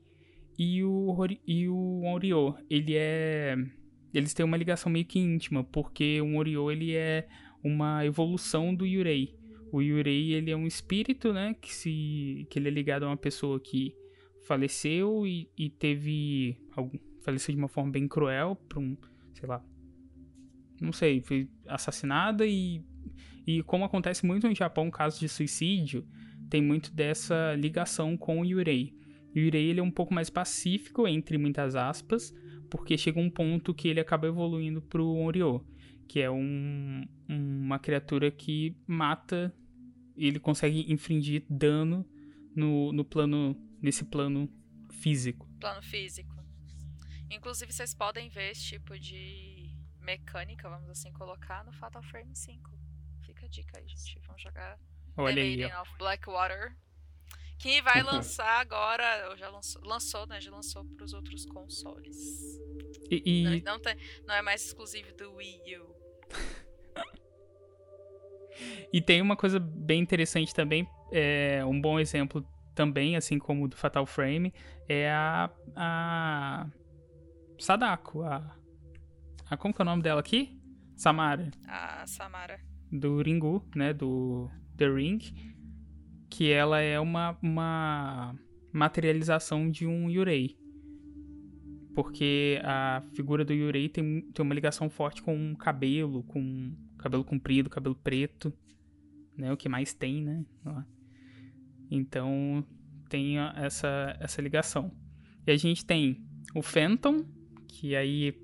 [0.59, 3.57] e o, e o Oriô, ele é...
[4.13, 7.27] Eles têm uma ligação meio que íntima, porque o Oriô, ele é
[7.63, 9.35] uma evolução do Yurei.
[9.73, 13.17] O Yurei, ele é um espírito, né, que, se, que ele é ligado a uma
[13.17, 13.95] pessoa que
[14.47, 16.59] faleceu e, e teve...
[16.75, 18.97] Algum, faleceu de uma forma bem cruel, por um,
[19.33, 19.65] sei lá...
[20.81, 22.83] Não sei, foi assassinada e
[23.49, 26.07] e como acontece muito no Japão, casos de suicídio,
[26.51, 28.95] tem muito dessa ligação com o Yurei.
[29.35, 32.31] O Yurei ele é um pouco mais pacífico, entre muitas aspas,
[32.69, 35.67] porque chega um ponto que ele acaba evoluindo pro Onryo,
[36.07, 39.51] que é um, uma criatura que mata,
[40.15, 42.07] ele consegue infringir dano
[42.55, 44.47] no, no plano, nesse plano
[44.91, 45.49] físico.
[45.59, 46.37] Plano físico.
[47.31, 52.78] Inclusive, vocês podem ver esse tipo de mecânica, vamos assim colocar, no Fatal Frame 5.
[53.49, 54.21] A dica aí, gente.
[54.27, 54.79] Vamos jogar
[55.17, 56.77] Olha The aí, of Blackwater.
[57.59, 60.39] Que vai lançar agora, já lançou, lançou, né?
[60.39, 62.15] Já lançou para os outros consoles.
[63.11, 63.63] E, e...
[63.63, 63.97] Não, não, tem,
[64.27, 65.97] não é mais exclusivo do Wii U.
[68.93, 73.69] e tem uma coisa bem interessante também, é um bom exemplo também, assim como o
[73.69, 74.53] do Fatal Frame,
[74.87, 76.67] é a, a
[77.59, 78.55] Sadako, a,
[79.49, 80.61] a como que é o nome dela aqui?
[80.97, 81.51] Samara.
[81.67, 82.61] A Samara.
[82.91, 85.19] Do Ringu, né, do The Ring,
[86.31, 88.35] que ela é uma, uma
[88.73, 90.57] materialização de um Yurei.
[91.95, 97.69] Porque a figura do Yurei tem, tem uma ligação forte com cabelo, com cabelo comprido,
[97.69, 98.53] cabelo preto,
[99.37, 99.53] né?
[99.53, 100.45] O que mais tem, né?
[101.91, 102.65] Então,
[103.09, 104.93] tem essa, essa ligação.
[105.47, 106.23] E a gente tem
[106.55, 107.25] o Phantom,
[107.67, 108.35] que aí.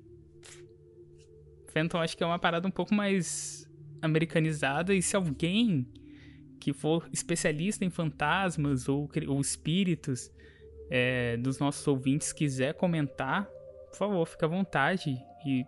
[1.67, 3.64] Phantom acho que é uma parada um pouco mais
[4.05, 5.87] americanizada, e se alguém
[6.59, 10.31] que for especialista em fantasmas ou, ou espíritos
[10.89, 13.47] é, dos nossos ouvintes quiser comentar,
[13.89, 15.63] por favor, fique à vontade e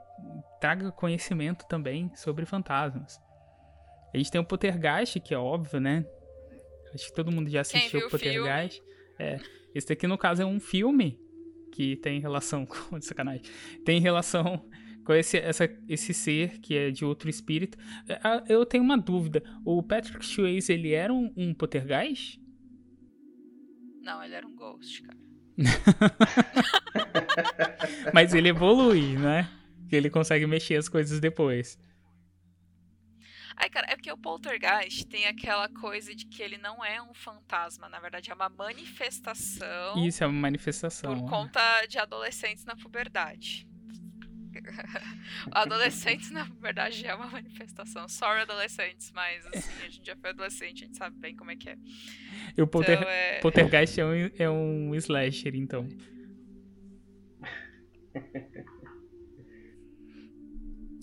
[0.59, 3.19] traga conhecimento também sobre fantasmas.
[4.13, 6.05] A gente tem o Pottergeist, que é óbvio, né?
[6.93, 8.81] Acho que todo mundo já assistiu o Pottergeist.
[9.19, 9.39] É,
[9.75, 11.19] esse daqui, no caso, é um filme
[11.71, 12.99] que tem relação com.
[13.01, 13.43] sacanagem.
[13.85, 14.65] Tem relação
[15.07, 17.77] com esse, essa, esse ser que é de outro espírito.
[18.09, 18.19] É,
[18.49, 19.41] eu tenho uma dúvida.
[19.63, 22.37] O Patrick Swayze, ele era um, um Pottergeist?
[24.01, 25.17] Não, ele era um Ghost, cara.
[28.13, 29.49] Mas ele evolui, né?
[29.89, 31.79] Ele consegue mexer as coisas depois.
[33.55, 37.13] Ai, cara, é porque o poltergeist tem aquela coisa de que ele não é um
[37.13, 40.05] fantasma, na verdade é uma manifestação.
[40.05, 41.17] Isso, é uma manifestação.
[41.17, 43.67] Por conta de adolescentes na puberdade.
[45.51, 48.07] adolescentes, na verdade, é uma manifestação.
[48.07, 51.55] Sorry, adolescentes, mas assim, a gente já foi adolescente, a gente sabe bem como é
[51.55, 51.77] que é.
[52.57, 52.97] E o polter...
[52.97, 53.39] então, é...
[53.39, 55.87] poltergeist é um, é um slasher, então.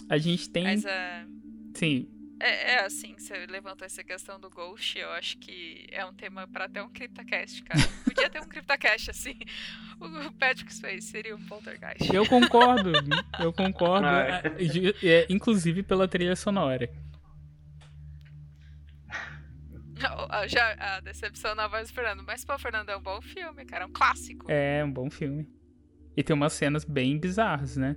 [0.09, 0.65] A gente tem.
[0.65, 0.89] Mas, uh...
[1.75, 2.09] Sim,
[2.41, 6.47] é, é, assim, você levantou essa questão do Ghost, eu acho que é um tema
[6.49, 7.81] para ter um CryptoCast, cara.
[8.05, 9.39] Podia ter um CryptoCast assim.
[10.01, 12.13] O Patrick Swayze seria um poltergeist.
[12.13, 12.93] Eu concordo,
[13.39, 14.05] eu concordo.
[14.05, 15.09] Ah, é.
[15.09, 16.91] é, inclusive pela trilha sonora.
[20.49, 22.23] Já, a decepção não vai esperando.
[22.25, 23.85] Mas, pô, Fernando, é um bom filme, cara.
[23.85, 24.51] É um clássico.
[24.51, 25.49] É, um bom filme.
[26.17, 27.97] E tem umas cenas bem bizarras, né?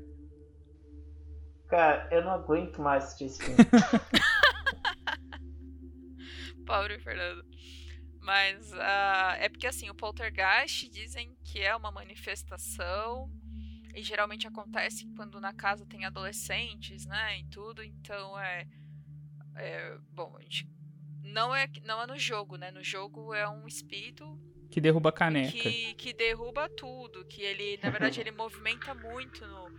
[1.68, 3.58] Cara, eu não aguento mais assistir esse filme.
[6.66, 7.44] Pobre Fernando.
[8.22, 13.32] Mas uh, é porque assim, o poltergeist dizem que é uma manifestação
[13.96, 18.68] e geralmente acontece quando na casa tem adolescentes, né, e tudo, então é,
[19.56, 20.70] é bom, a gente
[21.24, 22.70] não é não é no jogo, né?
[22.70, 24.38] No jogo é um espírito
[24.70, 25.52] que derruba a caneca.
[25.52, 29.70] Que, que derruba tudo, que ele, na verdade, ele movimenta muito no,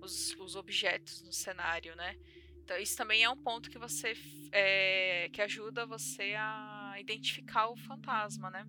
[0.00, 2.16] os, os objetos no cenário, né?
[2.62, 4.14] Então, isso também é um ponto que você
[4.50, 8.66] é, que ajuda você a identificar o fantasma, né?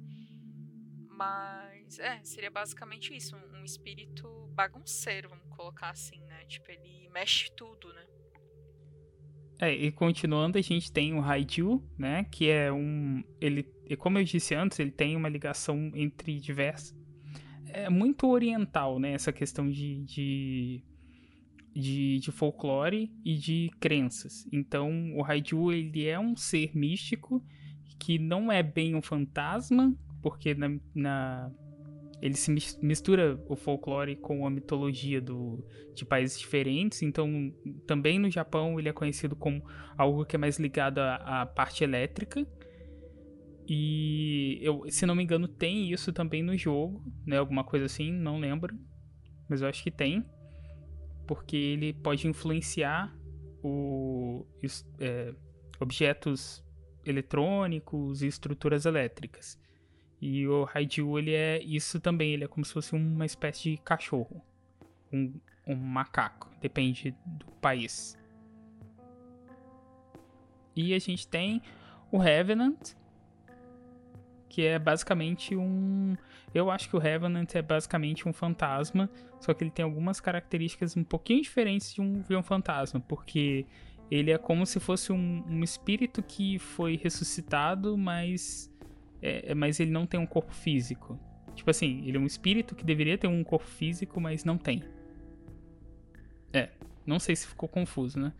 [1.09, 6.45] Mas é, seria basicamente isso, um, um espírito bagunceiro, vamos colocar assim, né?
[6.45, 8.05] Tipo, ele mexe tudo, né?
[9.59, 12.23] É, e continuando, a gente tem o Raiju, né?
[12.25, 13.23] Que é um.
[13.41, 13.63] Ele,
[13.97, 16.95] como eu disse antes, ele tem uma ligação entre diversas.
[17.65, 19.13] É muito oriental, né?
[19.13, 20.83] Essa questão de, de
[21.73, 24.47] de, de folclore e de crenças.
[24.51, 27.43] Então, o Raiju ele é um ser místico
[27.99, 31.51] que não é bem um fantasma, porque na, na
[32.21, 35.63] ele se mistura o folclore com a mitologia do,
[35.93, 37.03] de países diferentes.
[37.03, 37.53] Então,
[37.85, 39.63] também no Japão ele é conhecido como
[39.95, 42.45] algo que é mais ligado à, à parte elétrica.
[43.67, 47.37] E eu, se não me engano, tem isso também no jogo, né?
[47.37, 48.75] Alguma coisa assim, não lembro.
[49.47, 50.25] Mas eu acho que tem
[51.27, 53.13] porque ele pode influenciar
[53.63, 54.45] o,
[54.99, 55.33] é,
[55.79, 56.63] objetos
[57.05, 59.59] eletrônicos e estruturas elétricas.
[60.19, 63.77] E o Raiju, ele é isso também, ele é como se fosse uma espécie de
[63.77, 64.41] cachorro,
[65.13, 68.17] um, um macaco, depende do país.
[70.75, 71.61] E a gente tem
[72.11, 72.93] o Revenant,
[74.47, 76.15] que é basicamente um.
[76.53, 79.09] Eu acho que o Revenant é basicamente um fantasma,
[79.39, 83.65] só que ele tem algumas características um pouquinho diferentes de um, de um fantasma, porque
[84.09, 88.73] ele é como se fosse um, um espírito que foi ressuscitado, mas,
[89.21, 91.19] é, é, mas ele não tem um corpo físico.
[91.53, 94.83] Tipo assim, ele é um espírito que deveria ter um corpo físico, mas não tem.
[96.53, 96.69] É,
[97.05, 98.33] não sei se ficou confuso, né?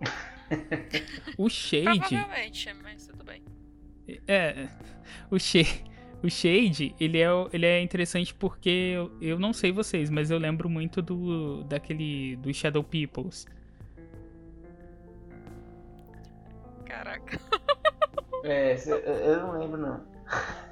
[1.36, 1.98] o Shade.
[1.98, 3.42] Provavelmente, mas tudo bem.
[4.28, 4.68] É,
[5.30, 5.82] o Shade,
[6.26, 10.38] o Shade, ele é, ele é interessante porque eu, eu não sei vocês, mas eu
[10.38, 13.46] lembro muito do daquele do Shadow Peoples.
[16.84, 17.38] Caraca.
[18.44, 20.16] É, eu não lembro não.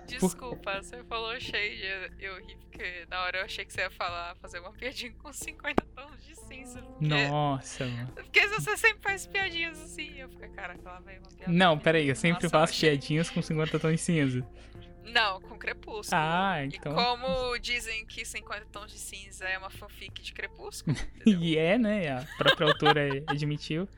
[0.07, 1.83] Desculpa, você falou Shade,
[2.19, 5.33] eu, ri porque na hora eu achei que você ia falar, fazer uma piadinha com
[5.33, 6.83] 50 tons de cinza.
[6.83, 7.07] Porque...
[7.07, 8.09] Nossa, mano.
[8.15, 11.53] Porque você sempre faz piadinhas assim, eu fico, cara, ela veio uma piada.
[11.53, 14.47] Não, peraí, eu sempre faço piadinhas com 50 tons de cinza.
[15.05, 16.09] Não, com Crepúsculo.
[16.13, 16.93] Ah, então.
[16.93, 20.97] E como dizem que 50 tons de cinza é uma fanfic de Crepúsculo.
[21.27, 22.09] e é, né?
[22.11, 23.89] A própria autora admitiu.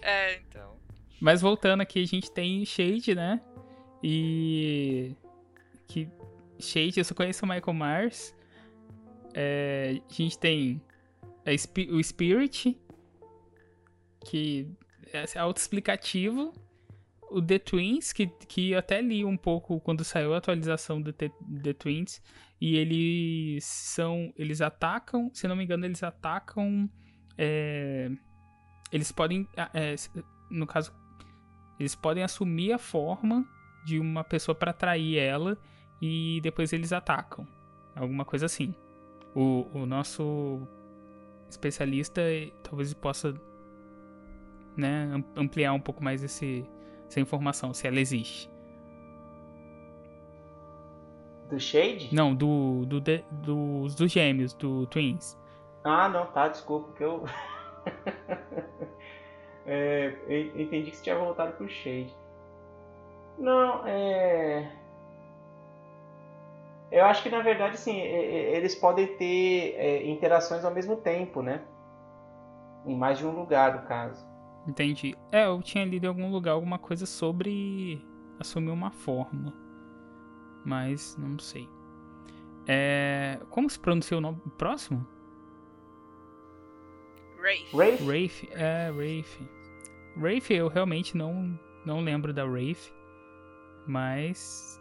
[0.00, 0.76] É, então.
[1.20, 3.40] Mas voltando aqui, a gente tem Shade, né?
[4.02, 5.14] E
[5.86, 6.08] que
[6.58, 8.34] Shade, eu só conheço o Michael Mars.
[9.34, 10.82] É, a gente tem
[11.90, 12.78] o Spirit,
[14.24, 14.68] que
[15.12, 16.52] é autoexplicativo.
[17.32, 21.12] O The Twins, que, que eu até li um pouco quando saiu a atualização do
[21.12, 21.30] The,
[21.62, 22.22] The Twins.
[22.60, 24.32] E eles são.
[24.36, 26.88] Eles atacam, se não me engano, eles atacam.
[27.36, 28.10] É,
[28.92, 29.48] eles podem.
[29.74, 29.94] É,
[30.50, 30.92] no caso,
[31.80, 33.44] eles podem assumir a forma
[33.84, 35.58] de uma pessoa para atrair ela
[36.00, 37.46] e depois eles atacam.
[37.96, 38.74] Alguma coisa assim.
[39.34, 40.66] O, o nosso
[41.48, 42.22] especialista
[42.62, 43.34] talvez possa
[44.76, 46.64] né, ampliar um pouco mais esse,
[47.12, 48.50] essa informação, se ela existe.
[51.50, 52.08] Do Shade?
[52.14, 55.38] Não, do, do, do dos, dos gêmeos, do Twins.
[55.84, 57.24] Ah, não, tá, desculpa, que eu.
[59.66, 62.16] é, eu entendi que você tinha voltado pro Shade.
[63.38, 64.72] Não, é.
[66.90, 71.62] Eu acho que na verdade, sim, eles podem ter é, interações ao mesmo tempo, né?
[72.86, 74.31] Em mais de um lugar, no caso.
[74.66, 75.14] Entendi.
[75.30, 78.04] É, eu tinha lido em algum lugar alguma coisa sobre
[78.38, 79.52] assumir uma forma.
[80.64, 81.68] Mas não sei.
[82.66, 83.40] É...
[83.50, 85.06] Como se pronuncia o nome próximo?
[87.42, 87.76] Rafe.
[87.76, 88.04] Rafe?
[88.04, 89.48] Rafe, é, Rafe.
[90.16, 92.92] Rafe, eu realmente não, não lembro da Rafe.
[93.86, 94.80] Mas.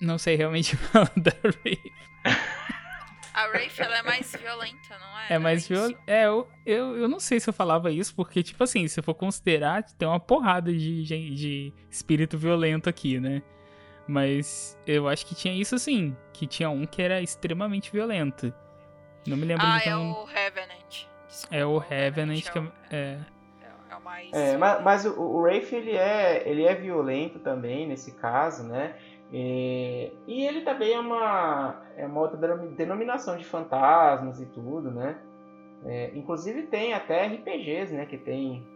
[0.00, 1.92] Não sei realmente falar da Rafe.
[3.52, 5.26] Rafe, ela é mais violenta, não é?
[5.34, 6.00] É mais violenta.
[6.06, 9.14] É, eu, eu, eu não sei se eu falava isso, porque, tipo assim, se for
[9.14, 13.42] considerar, tem uma porrada de, de, de espírito violento aqui, né?
[14.06, 18.52] Mas eu acho que tinha isso sim, que tinha um que era extremamente violento.
[19.26, 21.06] Não me lembro ah, de é o Revenant.
[21.28, 23.18] Desculpa, é o Revenant, que é, é,
[23.90, 24.32] é, o mais.
[24.32, 28.96] É, mas, mas o, o Rafe ele é, ele é violento também nesse caso, né?
[29.32, 35.20] E, e ele também é uma, é uma outra denominação de fantasmas e tudo, né?
[35.84, 38.06] É, inclusive tem até RPGs, né?
[38.06, 38.66] Que tem,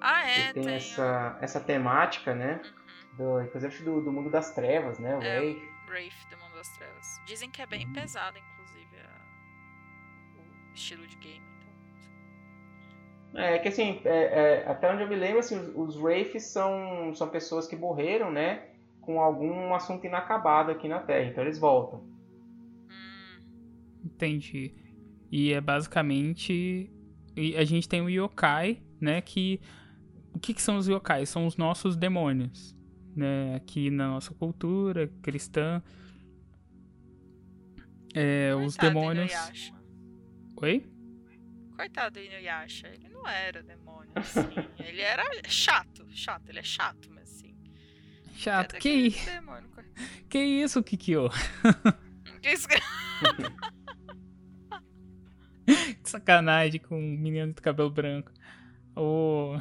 [0.00, 2.60] ah, é, que tem, tem essa, essa temática, né?
[2.64, 3.16] Uhum.
[3.16, 5.16] Do, inclusive do, do mundo das trevas, né?
[5.16, 5.68] O é, Rafe.
[5.86, 7.20] Rafe do mundo das trevas.
[7.24, 7.92] Dizem que é bem uhum.
[7.92, 11.46] pesado, inclusive, a, o estilo de game.
[13.30, 16.44] Então, é que assim, é, é, até onde eu me lembro, assim, os, os Wraiths
[16.44, 18.68] são, são pessoas que morreram, né?
[19.08, 22.06] Com algum assunto inacabado aqui na Terra, então eles voltam.
[24.04, 24.74] Entendi.
[25.32, 26.92] E é basicamente
[27.56, 29.62] a gente tem o yokai, né, que
[30.34, 31.24] o que, que são os yokai?
[31.24, 32.76] São os nossos demônios,
[33.16, 35.82] né, aqui na nossa cultura cristã.
[38.14, 39.32] É, os demônios.
[40.60, 40.86] Oi?
[41.74, 44.40] Coitado do Inuyasha, ele não era demônio, assim.
[44.86, 47.17] ele era chato, chato, ele é chato, mas
[48.38, 48.76] Chato.
[48.76, 49.10] Que,
[50.30, 51.28] que isso, Kikyo?
[52.40, 52.68] Que isso?
[55.66, 58.30] que sacanagem com um menino de cabelo branco.
[58.94, 59.58] Oh.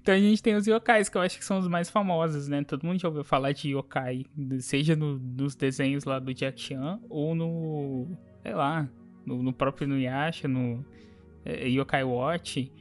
[0.00, 2.64] Então a gente tem os yokais, que eu acho que são os mais famosos, né?
[2.64, 4.24] Todo mundo já ouviu falar de yokai,
[4.60, 8.08] seja no, nos desenhos lá do Jack Chan, ou no,
[8.42, 8.88] sei lá,
[9.26, 10.82] no, no próprio Nuyasha, no
[11.44, 12.72] é, Yokai Watch.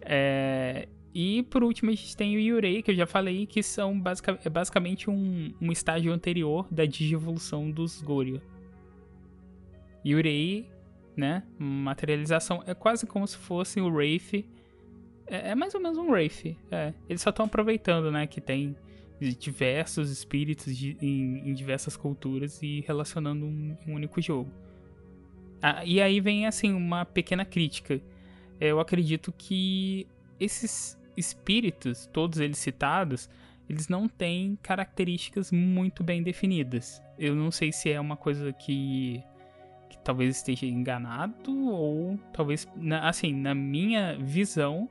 [0.00, 0.88] É,
[1.20, 4.00] e por último a gente tem o Yurei, que eu já falei, que são
[4.44, 8.40] é basicamente um, um estágio anterior da digievolução dos Goryo.
[10.06, 10.70] Yurei,
[11.16, 14.44] né, materialização, é quase como se fosse o Wraith.
[15.26, 16.94] É, é mais ou menos um Wraith, é.
[17.08, 18.76] Eles só estão aproveitando, né, que tem
[19.40, 24.52] diversos espíritos de, em, em, diversas culturas e relacionando um, um único jogo.
[25.60, 28.00] Ah, e aí vem, assim, uma pequena crítica.
[28.60, 30.06] Eu acredito que
[30.38, 33.28] esses espíritos, todos eles citados,
[33.68, 37.02] eles não têm características muito bem definidas.
[37.18, 39.22] Eu não sei se é uma coisa que,
[39.90, 44.88] que talvez esteja enganado ou talvez, na, assim, na minha visão,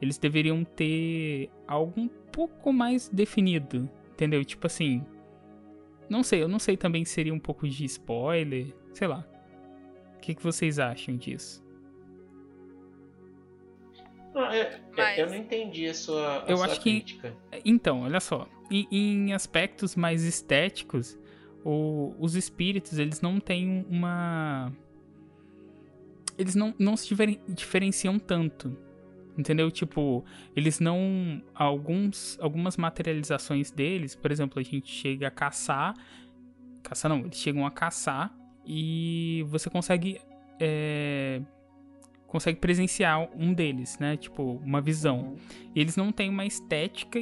[0.00, 4.44] eles deveriam ter algo um pouco mais definido, entendeu?
[4.44, 5.04] Tipo assim,
[6.08, 9.24] não sei, eu não sei também se seria um pouco de spoiler, sei lá.
[10.16, 11.64] O que, que vocês acham disso?
[14.34, 15.18] Não, eu, Mas...
[15.18, 17.36] eu, não entendi a sua, a eu sua acho crítica.
[17.50, 18.48] Que, então, olha só.
[18.70, 21.18] Em, em aspectos mais estéticos,
[21.64, 24.72] o, os espíritos, eles não têm uma...
[26.38, 27.14] Eles não, não se
[27.48, 28.76] diferenciam tanto.
[29.36, 29.70] Entendeu?
[29.70, 30.24] Tipo,
[30.54, 31.42] eles não.
[31.54, 35.94] Alguns, algumas materializações deles, por exemplo, a gente chega a caçar.
[36.82, 38.34] Caçar não, eles chegam a caçar
[38.66, 40.20] e você consegue
[40.60, 41.40] é,
[42.30, 44.16] consegue presenciar um deles, né?
[44.16, 45.34] Tipo, uma visão.
[45.74, 47.18] E eles não têm uma estética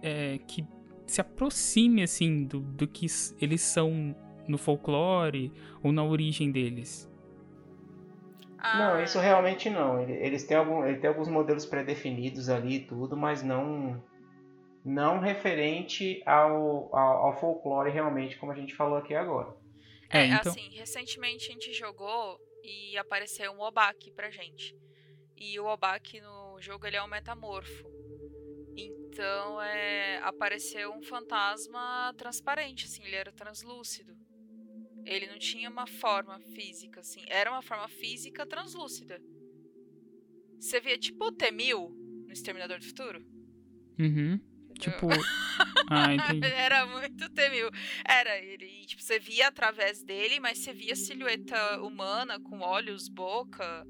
[0.00, 0.64] é, que
[1.04, 3.06] se aproxime, assim, do, do que
[3.40, 4.14] eles são
[4.46, 5.52] no folclore
[5.82, 7.10] ou na origem deles.
[8.58, 8.78] Ah.
[8.78, 10.00] Não, isso realmente não.
[10.08, 14.00] Eles têm, algum, ele tem alguns modelos pré-definidos ali e tudo, mas não
[14.84, 19.54] não referente ao, ao, ao, folclore realmente, como a gente falou aqui agora.
[20.08, 20.52] É, é então...
[20.52, 22.38] assim, recentemente a gente jogou
[22.68, 24.76] e apareceu um Obak pra gente.
[25.36, 27.88] E o Obak no jogo ele é um metamorfo.
[28.76, 34.16] Então é, apareceu um fantasma transparente, assim, ele era translúcido.
[35.04, 37.24] Ele não tinha uma forma física, assim.
[37.28, 39.20] Era uma forma física translúcida.
[40.60, 41.88] Você via tipo o T-1000
[42.26, 43.24] no Exterminador do Futuro?
[43.98, 44.38] Uhum.
[44.78, 45.06] Tipo.
[45.90, 46.08] ah.
[46.54, 47.70] Era muito T-1000.
[48.04, 48.86] Era ele.
[48.86, 53.86] Tipo, você via através dele, mas você via silhueta humana com olhos, boca,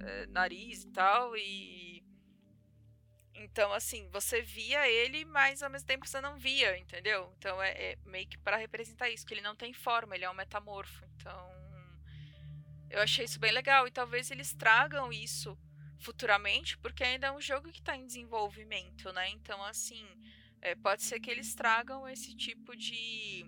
[0.00, 1.36] é, nariz e tal.
[1.36, 1.84] E
[3.44, 7.32] então, assim, você via ele, mas ao mesmo tempo você não via, entendeu?
[7.36, 10.30] Então é, é meio que para representar isso, que ele não tem forma, ele é
[10.30, 11.04] um metamorfo.
[11.14, 11.50] Então,
[12.90, 13.86] eu achei isso bem legal.
[13.86, 15.58] E talvez eles tragam isso
[16.04, 19.30] futuramente, porque ainda é um jogo que está em desenvolvimento, né?
[19.30, 20.06] Então, assim,
[20.60, 23.46] é, pode ser que eles tragam esse tipo de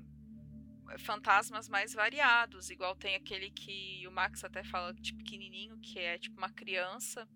[0.98, 6.18] fantasmas mais variados, igual tem aquele que o Max até fala de pequenininho, que é
[6.18, 7.28] tipo uma criança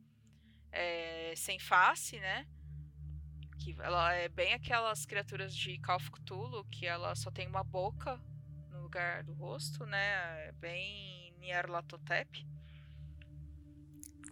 [0.72, 2.47] é, sem face, né?
[3.59, 7.64] Que ela é bem aquelas criaturas de Call of Cthulhu, que ela só tem uma
[7.64, 8.16] boca
[8.70, 10.48] no lugar do rosto, né?
[10.48, 12.47] É bem Nyarlathotep.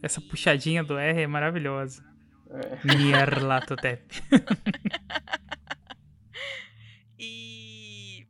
[0.02, 2.04] Essa puxadinha do R é maravilhosa.
[2.50, 2.96] É.
[2.96, 4.22] Nyarlathotep.
[7.18, 8.26] e...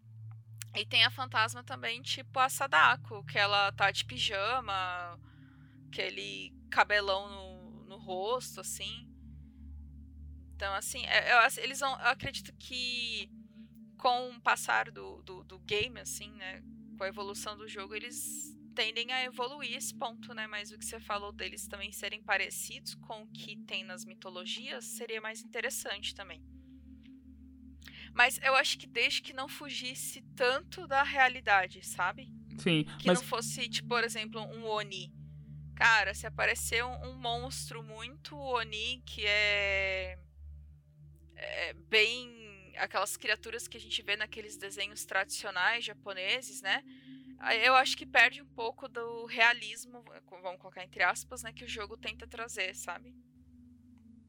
[0.74, 5.18] e tem a fantasma também, tipo a Sadako, que ela tá de pijama,
[5.88, 9.08] aquele cabelão no rosto, assim.
[10.54, 11.92] Então, assim, é, eu, eles vão.
[12.00, 13.30] Eu acredito que
[13.96, 16.62] com o passar do, do, do, game, assim, né?
[16.96, 20.46] Com a evolução do jogo, eles tendem a evoluir esse ponto, né?
[20.46, 24.84] Mas o que você falou deles também serem parecidos com o que tem nas mitologias
[24.84, 26.40] seria mais interessante também.
[28.14, 32.32] Mas eu acho que desde que não fugisse tanto da realidade, sabe?
[32.58, 32.84] Sim.
[33.00, 33.20] Que mas...
[33.20, 35.12] não fosse, tipo, por exemplo, um Oni
[35.74, 40.18] Cara, se aparecer um, um monstro muito Oni, que é,
[41.36, 46.82] é bem aquelas criaturas que a gente vê naqueles desenhos tradicionais japoneses, né?
[47.64, 50.02] Eu acho que perde um pouco do realismo,
[50.42, 53.14] vamos colocar entre aspas, né, que o jogo tenta trazer, sabe?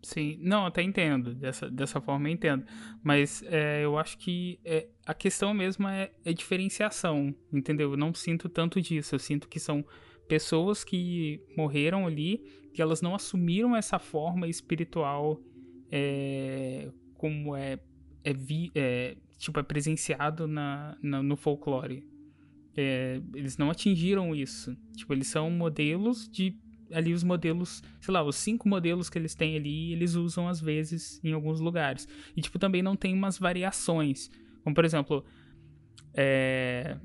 [0.01, 2.65] Sim, não, até entendo, dessa, dessa forma eu entendo.
[3.03, 7.91] Mas é, eu acho que é, a questão mesmo é, é diferenciação, entendeu?
[7.91, 9.85] Eu não sinto tanto disso, eu sinto que são
[10.27, 12.37] pessoas que morreram ali,
[12.73, 15.41] que elas não assumiram essa forma espiritual
[15.91, 17.79] é, como é,
[18.23, 22.07] é, vi, é, tipo, é presenciado na, na no folclore.
[22.81, 24.73] É, eles não atingiram isso.
[24.95, 26.55] Tipo, eles são modelos de.
[26.91, 30.59] Ali, os modelos, sei lá, os cinco modelos que eles têm ali, eles usam às
[30.61, 32.07] vezes em alguns lugares.
[32.35, 34.31] E, tipo, também não tem umas variações.
[34.63, 35.23] Como, por exemplo,
[36.15, 36.97] é,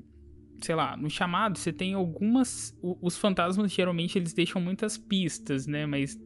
[0.62, 2.78] sei lá, no chamado você tem algumas.
[2.80, 5.86] Os fantasmas geralmente eles deixam muitas pistas, né?
[5.86, 6.18] Mas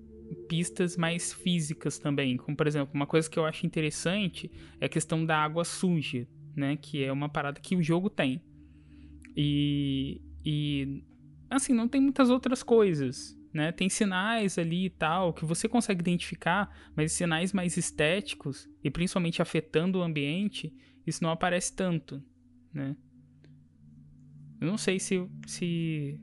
[0.47, 2.37] pistas mais físicas também.
[2.37, 6.29] Como, por exemplo, uma coisa que eu acho interessante é a questão da água suja,
[6.55, 6.77] né?
[6.77, 8.43] Que é uma parada que o jogo tem.
[9.41, 10.21] E.
[10.45, 11.05] E.
[11.49, 13.39] Assim, não tem muitas outras coisas.
[13.55, 13.73] Né?
[13.73, 19.41] Tem sinais ali e tal que você consegue identificar, mas sinais mais estéticos e principalmente
[19.41, 20.75] afetando o ambiente,
[21.07, 22.23] isso não aparece tanto,
[22.75, 22.95] né?
[24.61, 25.27] Eu não sei se.
[25.47, 26.21] se.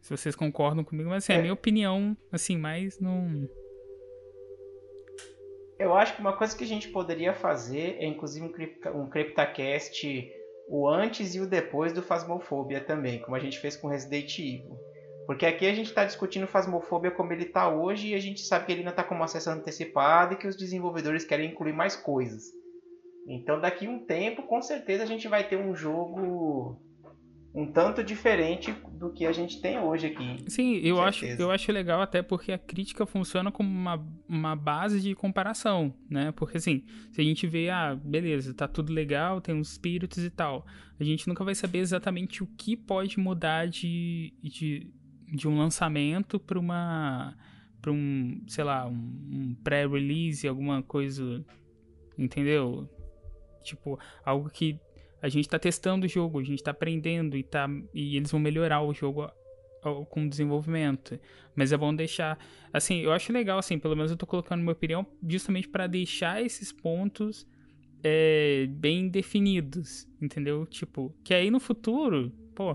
[0.00, 3.48] Se vocês concordam comigo, mas assim, é a minha opinião, assim, mais não.
[5.78, 8.46] Eu acho que uma coisa que a gente poderia fazer é inclusive
[8.94, 10.32] um CryptaCast
[10.68, 14.76] o antes e o depois do Phasmophobia também, como a gente fez com Resident Evil.
[15.26, 18.66] Porque aqui a gente está discutindo Phasmophobia como ele está hoje e a gente sabe
[18.66, 22.52] que ele ainda está com acesso antecipado e que os desenvolvedores querem incluir mais coisas.
[23.28, 26.80] Então daqui um tempo, com certeza a gente vai ter um jogo
[27.56, 30.44] um tanto diferente do que a gente tem hoje aqui.
[30.46, 35.00] Sim, eu acho, eu acho legal até porque a crítica funciona como uma, uma base
[35.00, 36.32] de comparação, né?
[36.32, 40.28] Porque assim, se a gente vê, ah, beleza, tá tudo legal, tem uns espíritos e
[40.28, 40.66] tal,
[41.00, 44.92] a gente nunca vai saber exatamente o que pode mudar de, de,
[45.32, 47.34] de um lançamento para uma
[47.80, 51.42] para um, sei lá, um, um pré-release, alguma coisa,
[52.18, 52.86] entendeu?
[53.62, 54.78] Tipo, algo que
[55.20, 58.40] a gente tá testando o jogo, a gente tá aprendendo e, tá, e eles vão
[58.40, 59.30] melhorar o jogo
[60.08, 61.18] com desenvolvimento.
[61.54, 62.38] Mas é bom deixar.
[62.72, 66.42] Assim, eu acho legal, assim, pelo menos eu tô colocando minha opinião justamente para deixar
[66.42, 67.46] esses pontos
[68.02, 70.66] é, bem definidos, entendeu?
[70.66, 72.72] Tipo, que aí no futuro, pô,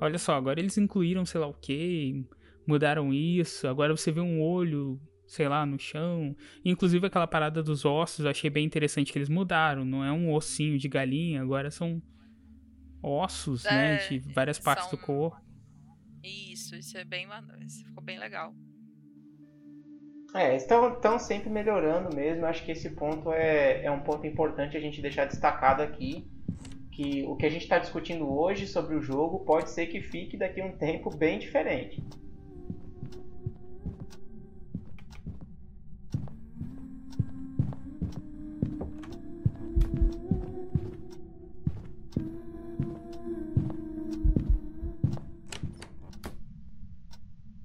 [0.00, 2.24] olha só, agora eles incluíram sei lá o que,
[2.66, 6.36] mudaram isso, agora você vê um olho, sei lá, no chão.
[6.64, 10.32] Inclusive aquela parada dos ossos, eu achei bem interessante que eles mudaram, não é um
[10.32, 12.02] ossinho de galinha, agora são
[13.02, 15.40] ossos, né, é, né, de várias partes do corpo.
[16.22, 17.26] Isso, isso é bem,
[17.66, 18.54] isso ficou bem legal.
[20.34, 22.44] É, estão, estão sempre melhorando mesmo.
[22.44, 26.26] Acho que esse ponto é, é um ponto importante a gente deixar destacado aqui.
[26.90, 30.36] Que o que a gente está discutindo hoje sobre o jogo pode ser que fique
[30.36, 32.02] daqui a um tempo bem diferente.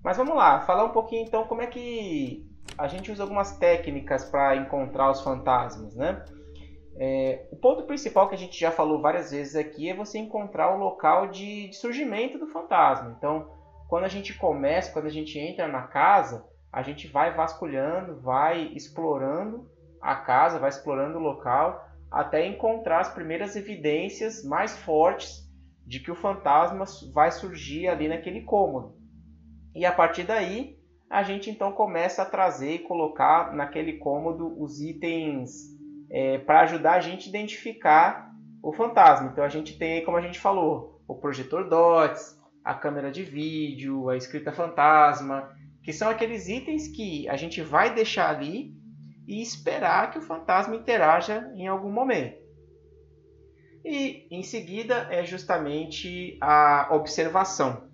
[0.10, 2.44] Mas vamos lá, falar um pouquinho então como é que
[2.76, 6.26] a gente usa algumas técnicas para encontrar os fantasmas, né?
[6.98, 10.74] É, o ponto principal que a gente já falou várias vezes aqui é você encontrar
[10.74, 13.14] o local de, de surgimento do fantasma.
[13.16, 13.52] Então,
[13.88, 18.64] quando a gente começa, quando a gente entra na casa, a gente vai vasculhando, vai
[18.74, 19.70] explorando
[20.02, 25.48] a casa, vai explorando o local, até encontrar as primeiras evidências mais fortes
[25.86, 28.99] de que o fantasma vai surgir ali naquele cômodo.
[29.76, 30.78] E a partir daí,
[31.10, 35.78] a gente então começa a trazer e colocar naquele cômodo os itens
[36.10, 38.32] é, para ajudar a gente a identificar
[38.62, 39.30] o fantasma.
[39.32, 44.10] Então a gente tem, como a gente falou, o projetor DOTS, a câmera de vídeo,
[44.10, 45.50] a escrita fantasma,
[45.84, 48.74] que são aqueles itens que a gente vai deixar ali
[49.28, 52.38] e esperar que o fantasma interaja em algum momento.
[53.84, 57.89] E em seguida é justamente a observação.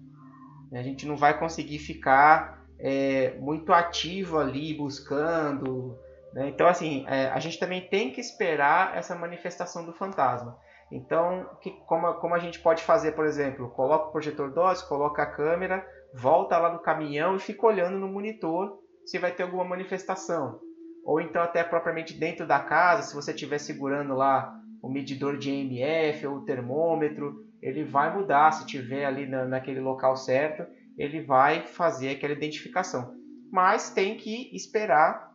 [0.74, 5.98] A gente não vai conseguir ficar é, muito ativo ali buscando.
[6.34, 6.50] Né?
[6.50, 10.58] Então, assim, é, a gente também tem que esperar essa manifestação do fantasma.
[10.92, 15.24] Então, que, como, como a gente pode fazer, por exemplo, coloca o projetor DOS, coloca
[15.24, 19.64] a câmera, volta lá no caminhão e fica olhando no monitor se vai ter alguma
[19.64, 20.60] manifestação.
[21.04, 25.52] Ou então até propriamente dentro da casa, se você estiver segurando lá o medidor de
[25.52, 30.66] EMF ou o termômetro, ele vai mudar se tiver ali na, naquele local certo,
[30.98, 33.14] ele vai fazer aquela identificação.
[33.52, 35.34] Mas tem que esperar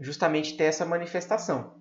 [0.00, 1.74] justamente ter essa manifestação.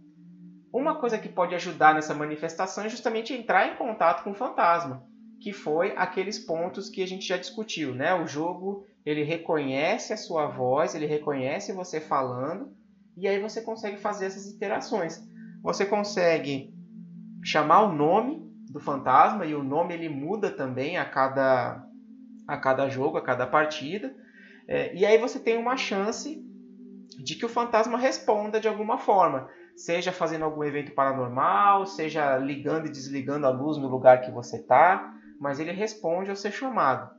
[0.72, 5.06] Uma coisa que pode ajudar nessa manifestação é justamente entrar em contato com o fantasma,
[5.40, 8.14] que foi aqueles pontos que a gente já discutiu, né?
[8.16, 12.74] O jogo ele reconhece a sua voz, ele reconhece você falando,
[13.16, 15.22] e aí você consegue fazer essas interações.
[15.62, 16.74] Você consegue
[17.44, 18.43] chamar o nome
[18.74, 21.86] do fantasma e o nome ele muda também a cada,
[22.48, 24.14] a cada jogo, a cada partida.
[24.68, 26.44] É, e aí você tem uma chance
[27.24, 32.88] de que o fantasma responda de alguma forma, seja fazendo algum evento paranormal, seja ligando
[32.88, 37.12] e desligando a luz no lugar que você está, mas ele responde ao ser chamado.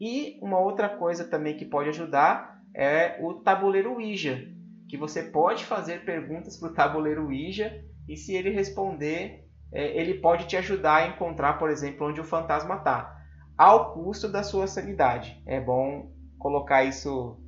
[0.00, 4.46] E uma outra coisa também que pode ajudar é o tabuleiro Ouija,
[4.88, 10.46] que você pode fazer perguntas para o tabuleiro Ouija e se ele responder, ele pode
[10.46, 13.24] te ajudar a encontrar, por exemplo, onde o fantasma está,
[13.56, 15.40] ao custo da sua sanidade.
[15.46, 17.38] É bom colocar isso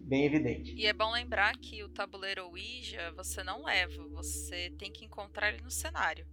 [0.00, 0.74] bem evidente.
[0.74, 5.52] E é bom lembrar que o tabuleiro Ouija você não leva, você tem que encontrar
[5.52, 6.26] ele no cenário.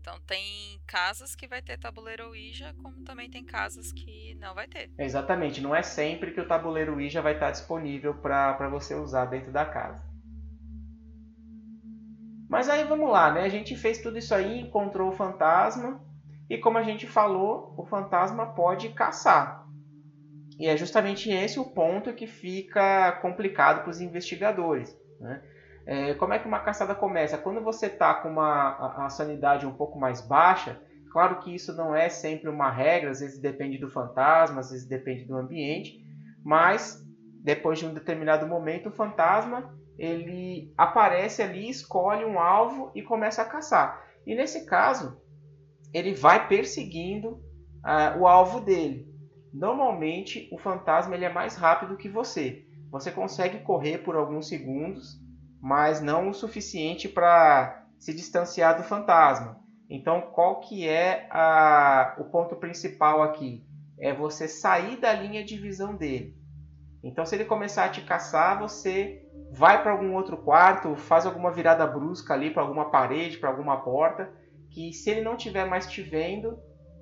[0.00, 4.66] Então tem casas que vai ter tabuleiro Ouija, como também tem casas que não vai
[4.66, 4.90] ter.
[4.96, 9.52] Exatamente, não é sempre que o tabuleiro Ouija vai estar disponível para você usar dentro
[9.52, 10.07] da casa.
[12.48, 13.42] Mas aí vamos lá, né?
[13.42, 16.00] A gente fez tudo isso aí, encontrou o fantasma
[16.48, 19.66] e como a gente falou, o fantasma pode caçar.
[20.58, 24.96] E é justamente esse o ponto que fica complicado para os investigadores.
[25.20, 25.42] Né?
[25.86, 27.38] É, como é que uma caçada começa?
[27.38, 30.80] Quando você está com uma a, a sanidade um pouco mais baixa,
[31.12, 34.88] claro que isso não é sempre uma regra, às vezes depende do fantasma, às vezes
[34.88, 36.02] depende do ambiente,
[36.44, 37.06] mas
[37.44, 43.42] depois de um determinado momento o fantasma ele aparece ali, escolhe um alvo e começa
[43.42, 44.00] a caçar.
[44.24, 45.20] E nesse caso,
[45.92, 49.08] ele vai perseguindo uh, o alvo dele.
[49.52, 52.64] Normalmente, o fantasma ele é mais rápido que você.
[52.90, 55.18] Você consegue correr por alguns segundos,
[55.60, 59.58] mas não o suficiente para se distanciar do fantasma.
[59.90, 63.66] Então, qual que é a, o ponto principal aqui?
[63.98, 66.36] É você sair da linha de visão dele.
[67.02, 71.50] Então, se ele começar a te caçar, você vai para algum outro quarto, faz alguma
[71.50, 74.30] virada brusca ali para alguma parede, para alguma porta,
[74.70, 76.58] que se ele não tiver mais te vendo,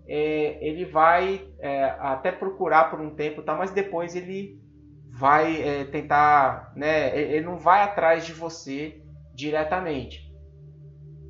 [0.06, 3.54] é, ele vai é, até procurar por um tempo, tá?
[3.54, 4.60] mas depois ele
[5.10, 7.18] vai é, tentar, né?
[7.18, 9.02] Ele não vai atrás de você
[9.34, 10.26] diretamente.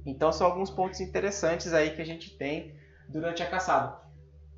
[0.04, 2.74] Então são alguns pontos interessantes aí que a gente tem
[3.08, 3.96] durante a caçada.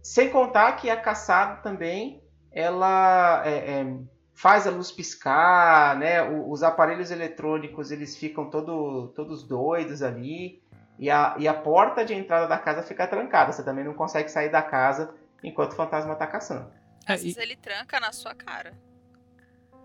[0.02, 3.96] Sem contar que a caçada também ela é, é,
[4.38, 6.22] faz a luz piscar, né?
[6.22, 10.62] os aparelhos eletrônicos eles ficam todo, todos doidos ali
[10.96, 13.50] e a, e a porta de entrada da casa fica trancada.
[13.50, 15.12] Você também não consegue sair da casa
[15.42, 16.70] enquanto o fantasma está caçando.
[17.04, 18.78] Às vezes ele tranca na sua cara.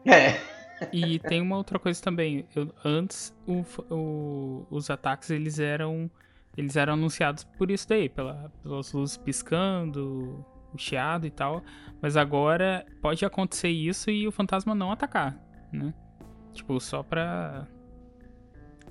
[0.06, 0.40] É.
[0.92, 2.48] E tem uma outra coisa também.
[2.56, 6.12] Eu, antes o, o, os ataques eles eram
[6.56, 11.62] eles eram anunciados por isso daí, pela, pelas luzes piscando, o chiado e tal.
[12.02, 15.38] Mas agora pode acontecer isso e o fantasma não atacar,
[15.72, 15.94] né?
[16.54, 17.68] Tipo, só pra.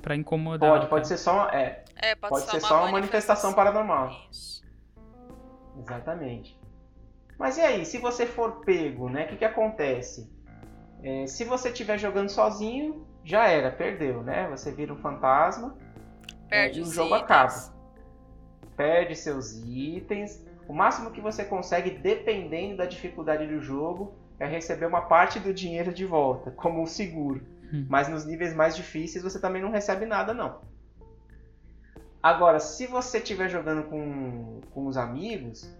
[0.00, 0.70] pra incomodar.
[0.70, 1.48] Pode, pode ser só.
[1.50, 4.10] É, É, pode, pode ser, só uma manifestação paranormal.
[4.30, 4.62] Isso.
[5.78, 6.58] Exatamente.
[7.38, 9.24] Mas e aí, se você for pego, né?
[9.24, 10.30] O que, que acontece?
[11.02, 14.48] É, se você estiver jogando sozinho, já era, perdeu, né?
[14.50, 15.76] Você vira um fantasma
[16.48, 17.22] Perde e o os jogo itens.
[17.22, 17.74] acaba.
[18.76, 20.44] Perde seus itens.
[20.72, 25.52] O máximo que você consegue, dependendo da dificuldade do jogo, é receber uma parte do
[25.52, 27.42] dinheiro de volta, como um seguro.
[27.70, 27.84] Hum.
[27.90, 30.62] Mas nos níveis mais difíceis você também não recebe nada, não.
[32.22, 35.70] Agora, se você estiver jogando com, com os amigos,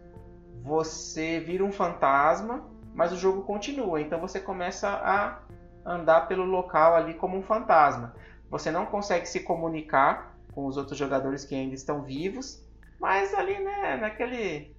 [0.63, 2.63] você vira um fantasma,
[2.95, 3.99] mas o jogo continua.
[3.99, 5.41] Então você começa a
[5.87, 8.15] andar pelo local ali como um fantasma.
[8.51, 12.63] Você não consegue se comunicar com os outros jogadores que ainda estão vivos,
[13.03, 14.77] mas ali, né, naquele,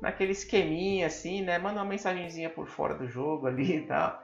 [0.00, 4.22] naquele esqueminha assim, né, manda uma mensagenzinha por fora do jogo ali e tal.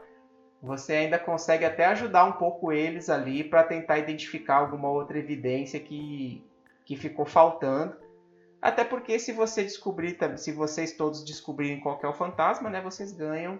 [0.62, 5.81] Você ainda consegue até ajudar um pouco eles ali para tentar identificar alguma outra evidência
[5.81, 6.47] que,
[6.85, 7.97] que ficou faltando.
[8.61, 13.12] Até porque se você descobrir, se vocês todos descobrirem qual é o fantasma, né, vocês
[13.12, 13.59] ganham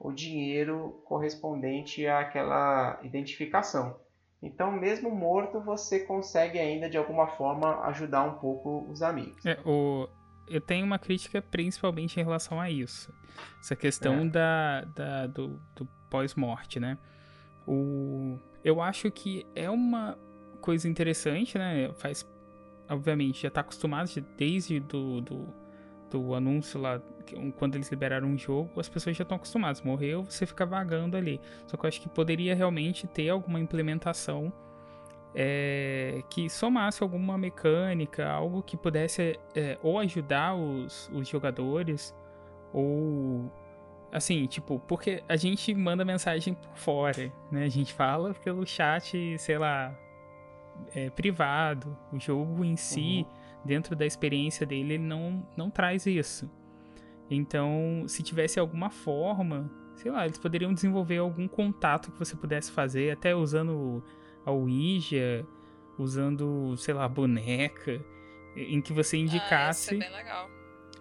[0.00, 3.96] o dinheiro correspondente àquela identificação.
[4.42, 9.44] Então, mesmo morto, você consegue ainda de alguma forma ajudar um pouco os amigos.
[9.44, 10.08] É, o,
[10.50, 13.12] eu tenho uma crítica principalmente em relação a isso.
[13.60, 14.24] Essa questão É.
[14.28, 16.98] da, da- do, do pós-morte, né?
[17.66, 20.18] O, eu acho que é uma
[20.60, 21.90] coisa interessante, né?
[21.94, 22.26] Faz,
[22.88, 25.48] obviamente, já tá acostumado de- desde do, do,
[26.10, 27.00] do anúncio lá,
[27.56, 29.82] quando eles liberaram o jogo, as pessoas já estão acostumadas.
[29.82, 31.40] Morreu, você fica vagando ali.
[31.66, 34.52] Só que eu acho que poderia realmente ter alguma implementação
[35.40, 42.12] é, que somasse alguma mecânica, algo que pudesse é, ou ajudar os, os jogadores,
[42.72, 43.48] ou
[44.10, 47.62] assim, tipo, porque a gente manda mensagem por fora, né?
[47.62, 49.96] A gente fala pelo chat, sei lá,
[50.92, 51.96] é, privado.
[52.12, 53.24] O jogo em si,
[53.64, 56.50] dentro da experiência dele, ele não, não traz isso.
[57.30, 62.72] Então, se tivesse alguma forma, sei lá, eles poderiam desenvolver algum contato que você pudesse
[62.72, 64.02] fazer, até usando
[64.48, 65.46] a Ouija,
[65.98, 68.00] usando, sei lá, boneca,
[68.56, 70.50] em que você Ah, ser indicasse, bem legal.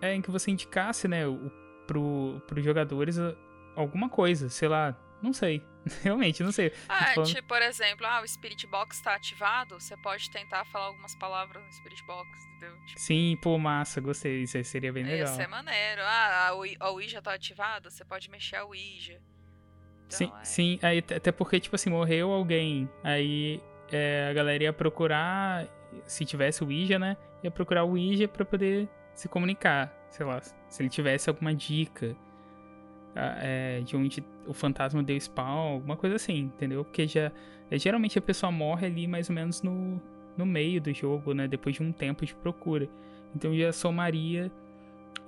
[0.02, 1.50] é, em que você indicasse, né, o,
[1.88, 3.36] pro, pros jogadores a-
[3.76, 5.64] alguma coisa, sei lá, não sei,
[6.04, 6.72] realmente, não sei.
[6.90, 11.16] Ah, tipo, por exemplo, ah, o Spirit Box tá ativado, você pode tentar falar algumas
[11.16, 12.76] palavras no Spirit Box, entendeu?
[12.86, 15.36] Tipo, Sim, pô, massa, gostei, isso aí seria bem ia legal.
[15.36, 16.02] ser maneiro.
[16.04, 16.50] Ah,
[16.80, 19.20] a Ouija tá ativada, você pode mexer a Ouija.
[20.08, 23.62] Então, Sim, é- sim, aí, até porque, tipo assim, morreu alguém, aí
[23.92, 25.68] é, a galera ia procurar,
[26.06, 30.42] se tivesse o Ouija, né, ia procurar o Ouija pra poder se comunicar, sei lá,
[30.42, 32.16] se ele tivesse alguma dica
[33.16, 36.84] é, de onde o fantasma deu spawn, alguma coisa assim, entendeu?
[36.86, 37.32] Porque já,
[37.70, 40.02] é, geralmente a pessoa morre ali mais ou menos no,
[40.38, 42.88] no meio do jogo, né, depois de um tempo de procura.
[43.36, 44.52] Então já somaria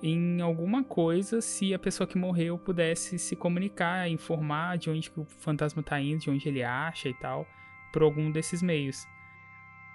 [0.02, 5.20] em alguma coisa se a pessoa que morreu pudesse se comunicar, informar de onde que
[5.20, 7.46] o fantasma tá indo, de onde ele acha e tal,
[7.92, 9.06] por algum desses meios.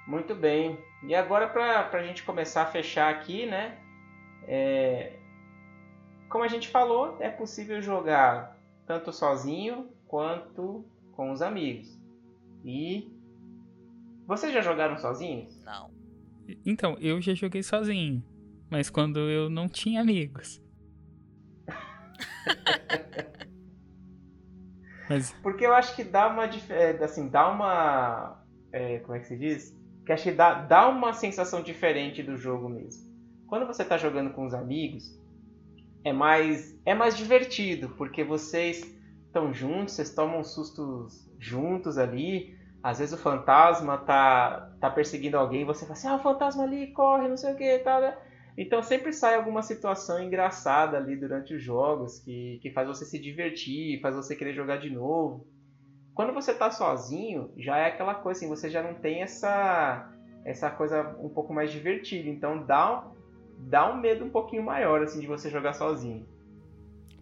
[0.07, 0.77] Muito bem.
[1.03, 3.80] E agora, para a gente começar a fechar aqui, né?
[4.47, 5.13] é,
[6.30, 11.99] Como a gente falou, é possível jogar tanto sozinho quanto com os amigos.
[12.63, 13.11] E
[14.27, 15.63] vocês já jogaram sozinhos?
[15.63, 15.89] Não.
[16.65, 18.23] Então, eu já joguei sozinho,
[18.70, 20.62] mas quando eu não tinha amigos.
[25.10, 29.28] mas Porque eu acho que dá uma é, assim, dá uma é, como é que
[29.28, 29.76] se diz?
[30.06, 33.14] Que acho que dá, dá uma sensação diferente do jogo mesmo.
[33.48, 35.04] Quando você está jogando com os amigos,
[36.04, 38.84] é mais é mais divertido, porque vocês
[39.26, 42.56] estão juntos, vocês tomam sustos juntos ali.
[42.82, 46.64] às vezes o fantasma tá, tá perseguindo alguém e você fala assim, ah, o fantasma
[46.64, 48.16] ali, corre, não sei o que, tal, né?
[48.57, 53.19] Então sempre sai alguma situação engraçada ali durante os jogos que, que faz você se
[53.19, 55.45] divertir, faz você querer jogar de novo.
[56.14, 60.10] Quando você tá sozinho, já é aquela coisa assim, você já não tem essa
[60.45, 62.30] essa coisa um pouco mais divertida.
[62.30, 63.06] Então dá,
[63.57, 66.26] dá um medo um pouquinho maior assim de você jogar sozinho.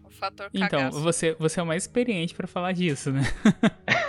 [0.04, 1.00] O fator Então, cagaço.
[1.00, 3.22] você, você é o mais experiente pra falar disso, né?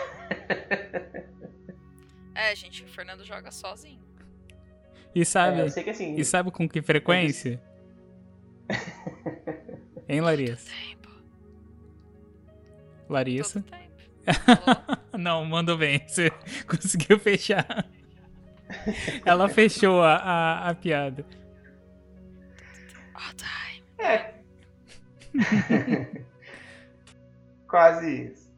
[2.38, 4.02] É, gente, o Fernando joga sozinho.
[5.16, 7.62] E sabe, É, eu sei que assim, e sabe com que frequência?
[10.08, 10.70] Hein, Larissa?
[10.70, 11.10] Tempo.
[13.10, 13.62] Larissa?
[13.62, 13.86] Todo tempo.
[15.18, 16.04] Não, mandou bem.
[16.08, 16.30] Você
[16.68, 17.88] conseguiu fechar.
[19.26, 21.26] Ela fechou a, a, a piada.
[23.16, 23.84] All time.
[23.98, 24.34] É.
[27.68, 28.54] Quase isso.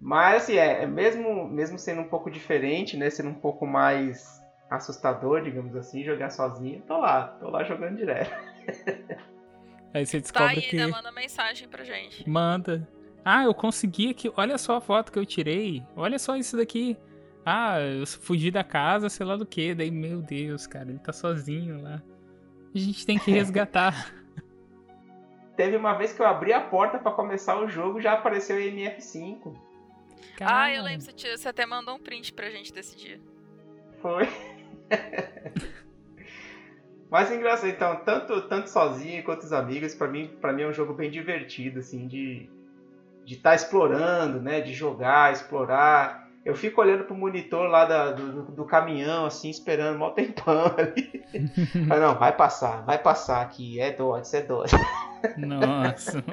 [0.00, 3.10] Mas assim, é, é mesmo, mesmo sendo um pouco diferente, né?
[3.10, 4.39] Sendo um pouco mais
[4.70, 8.30] assustador, digamos assim, jogar sozinho, tô lá, tô lá jogando direto.
[9.92, 10.78] Aí você Tá descobre aí, que.
[10.78, 12.28] ainda manda mensagem pra gente.
[12.28, 12.88] Manda.
[13.24, 14.32] Ah, eu consegui aqui.
[14.36, 15.82] Olha só a foto que eu tirei.
[15.96, 16.96] Olha só isso daqui.
[17.44, 19.74] Ah, eu fugi da casa, sei lá do que.
[19.74, 22.00] Daí, meu Deus, cara, ele tá sozinho lá.
[22.72, 24.14] A gente tem que resgatar.
[25.56, 28.60] Teve uma vez que eu abri a porta pra começar o jogo, já apareceu o
[28.60, 29.52] MF5.
[30.40, 33.20] Ah, eu lembro, você até mandou um print pra gente desse dia.
[34.00, 34.28] Foi.
[37.10, 40.68] Mas é engraçado, então, tanto, tanto sozinho quanto os amigos, pra mim, pra mim é
[40.68, 42.48] um jogo bem divertido, assim, de
[43.24, 46.26] de estar explorando, né, de jogar, explorar.
[46.44, 51.22] Eu fico olhando pro monitor lá da- do, do caminhão, assim, esperando mó tempão ali.
[51.86, 54.72] Mas não, vai passar, vai passar aqui, é dots, é dots.
[55.36, 56.24] Nossa.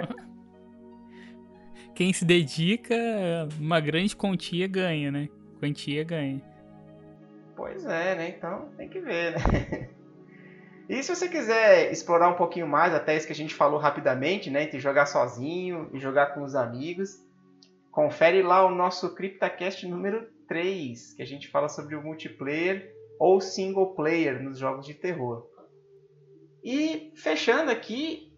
[1.94, 2.96] Quem se dedica,
[3.60, 5.28] uma grande quantia ganha, né?
[5.60, 6.42] Quantia ganha.
[7.58, 8.30] Pois é, né?
[8.30, 9.90] Então tem que ver, né?
[10.90, 14.50] E se você quiser explorar um pouquinho mais, até isso que a gente falou rapidamente,
[14.50, 14.64] né?
[14.64, 17.22] Entre jogar sozinho e jogar com os amigos,
[17.92, 22.90] confere lá o nosso CryptaCast número 3, que a gente fala sobre o multiplayer
[23.20, 25.46] ou single player nos jogos de terror.
[26.64, 28.32] E fechando aqui,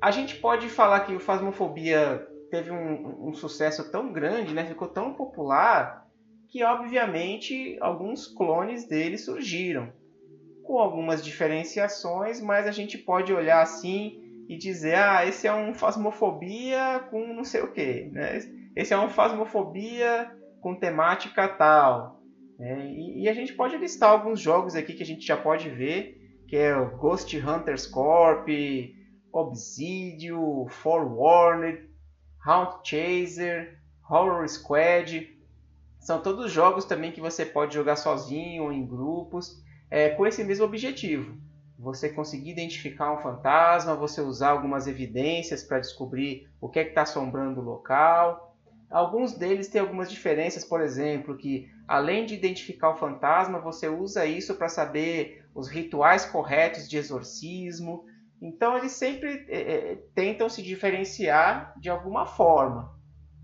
[0.00, 4.64] a gente pode falar que o Phasmophobia teve um, um sucesso tão grande, né?
[4.64, 6.01] Ficou tão popular
[6.52, 9.90] que obviamente alguns clones dele surgiram,
[10.62, 15.72] com algumas diferenciações, mas a gente pode olhar assim e dizer, ah, esse é um
[15.72, 18.38] Phasmophobia com não sei o que, né?
[18.76, 20.30] Esse é um Phasmophobia
[20.60, 22.20] com temática tal.
[22.58, 22.86] né?
[22.86, 26.18] E, e a gente pode listar alguns jogos aqui que a gente já pode ver,
[26.46, 28.46] que é o Ghost Hunters Corp,
[29.32, 31.88] Obsidio, Forewarned,
[32.46, 33.78] Hound Chaser,
[34.10, 35.32] Horror Squad,
[36.02, 40.42] são todos jogos também que você pode jogar sozinho ou em grupos, é, com esse
[40.42, 41.38] mesmo objetivo.
[41.78, 47.02] Você conseguir identificar um fantasma, você usar algumas evidências para descobrir o que é está
[47.02, 48.56] assombrando o local.
[48.90, 54.26] Alguns deles têm algumas diferenças, por exemplo, que além de identificar o fantasma, você usa
[54.26, 58.04] isso para saber os rituais corretos de exorcismo.
[58.40, 63.00] Então eles sempre é, é, tentam se diferenciar de alguma forma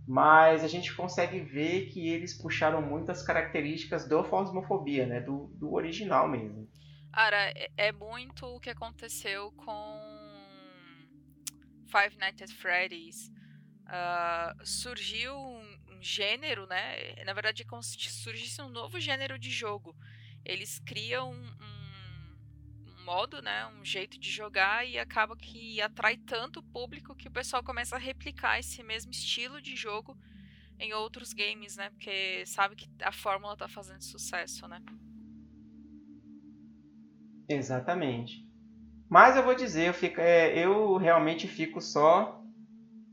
[0.09, 5.20] mas a gente consegue ver que eles puxaram muitas características do Phasmophobia, né?
[5.20, 6.66] Do, do original mesmo.
[7.12, 10.01] Cara, é, é muito o que aconteceu com
[11.89, 13.30] Five Nights at Freddy's.
[13.85, 17.14] Ah, surgiu um, um gênero, né?
[17.26, 19.94] Na verdade, é como se surgisse um novo gênero de jogo.
[20.43, 21.67] Eles criam um
[23.09, 23.66] modo, né?
[23.80, 27.97] Um jeito de jogar e acaba que atrai tanto o público que o pessoal começa
[27.97, 30.14] a replicar esse mesmo estilo de jogo
[30.78, 31.89] em outros games, né?
[31.89, 34.78] Porque sabe que a fórmula tá fazendo sucesso, né?
[37.48, 38.47] Exatamente.
[39.09, 42.44] Mas eu vou dizer, eu, fico, é, eu realmente fico só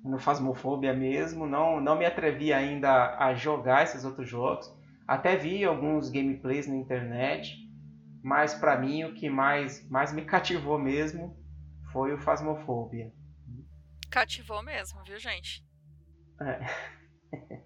[0.03, 4.69] no Phasmophobia mesmo, não, não me atrevi ainda a jogar esses outros jogos.
[5.07, 7.64] Até vi alguns gameplays na internet,
[8.25, 11.37] mas para mim o que mais, mais me cativou mesmo
[11.93, 13.13] foi o Phasmophobia.
[14.09, 15.63] Cativou mesmo, viu, gente?
[16.41, 16.59] É.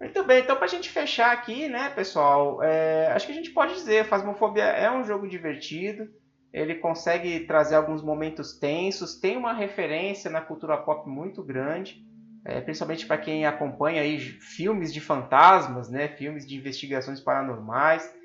[0.00, 3.50] Muito bem, então para a gente fechar aqui, né, pessoal, é, acho que a gente
[3.50, 6.10] pode dizer, Phasmophobia é um jogo divertido,
[6.52, 12.04] ele consegue trazer alguns momentos tensos, tem uma referência na cultura pop muito grande,
[12.44, 18.17] é, principalmente para quem acompanha aí filmes de fantasmas, né, filmes de investigações paranormais,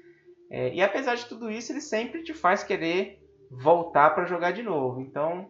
[0.53, 3.19] é, e apesar de tudo isso, ele sempre te faz querer
[3.49, 5.01] voltar para jogar de novo.
[5.01, 5.49] Então,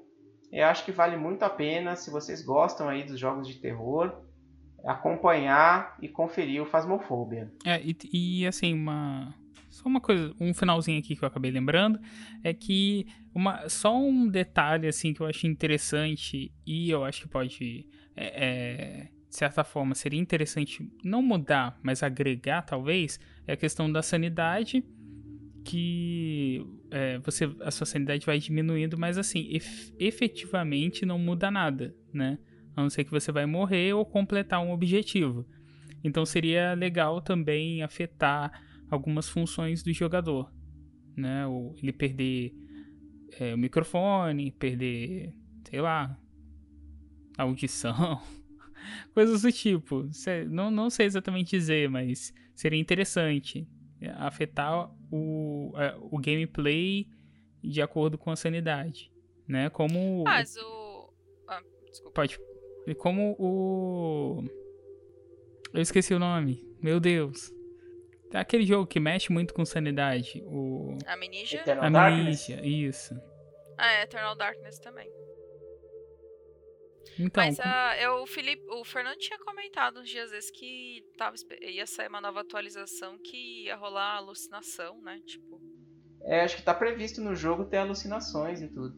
[0.49, 4.23] eu acho que vale muito a pena se vocês gostam aí dos jogos de terror
[4.85, 7.51] acompanhar e conferir o Phasmophobia.
[7.65, 9.35] É, e, e assim, uma.
[9.69, 11.99] Só uma coisa, um finalzinho aqui que eu acabei lembrando,
[12.41, 13.05] é que
[13.35, 18.45] uma, só um detalhe assim que eu achei interessante e eu acho que pode, é,
[18.45, 24.03] é, de certa forma, seria interessante não mudar, mas agregar talvez, é a questão da
[24.03, 24.85] sanidade,
[25.65, 31.95] que é, você a sua sanidade vai diminuindo, mas assim, ef, efetivamente não muda nada,
[32.13, 32.37] né?
[32.75, 35.47] A não ser que você vai morrer ou completar um objetivo.
[36.03, 38.51] Então seria legal também afetar
[38.87, 40.53] algumas funções do jogador,
[41.17, 41.47] né?
[41.47, 42.53] Ou ele perder
[43.39, 45.33] é, o microfone, perder,
[45.67, 46.15] sei lá,
[47.35, 48.21] audição,
[49.13, 50.09] coisas do tipo.
[50.49, 53.67] Não, não sei exatamente dizer, mas seria interessante
[54.15, 57.07] afetar o, é, o gameplay
[57.63, 59.11] de acordo com a sanidade,
[59.47, 59.69] né?
[59.69, 60.23] Como...
[60.23, 61.13] Mas o...
[61.47, 62.13] Ah, desculpa.
[62.13, 62.39] Pode...
[62.97, 64.43] Como o...
[65.73, 66.63] Eu esqueci o nome.
[66.81, 67.51] Meu Deus.
[68.33, 70.43] Aquele jogo que mexe muito com sanidade.
[70.45, 70.97] O.
[71.05, 71.61] Amnesia?
[71.61, 72.95] Eternal Amnesia, Darkness.
[72.95, 73.21] isso.
[73.77, 75.09] Ah, é, Eternal Darkness também.
[77.19, 77.43] Então.
[77.43, 81.85] Mas ah, eu, o, Felipe, o Fernando tinha comentado uns dias vezes que tava, ia
[81.85, 85.19] sair uma nova atualização que ia rolar alucinação, né?
[85.25, 85.61] Tipo,
[86.21, 88.97] É, acho que tá previsto no jogo ter alucinações e tudo.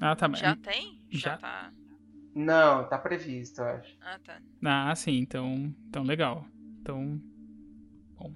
[0.00, 0.30] Ah, tá.
[0.34, 1.00] já tem?
[1.10, 1.36] já.
[1.38, 1.72] tá.
[2.34, 3.96] Não, tá previsto, eu acho.
[4.00, 4.40] Ah, tá.
[4.64, 5.74] Ah, sim, então.
[5.88, 6.46] Então, legal.
[6.80, 7.20] Então.
[8.16, 8.34] Bom.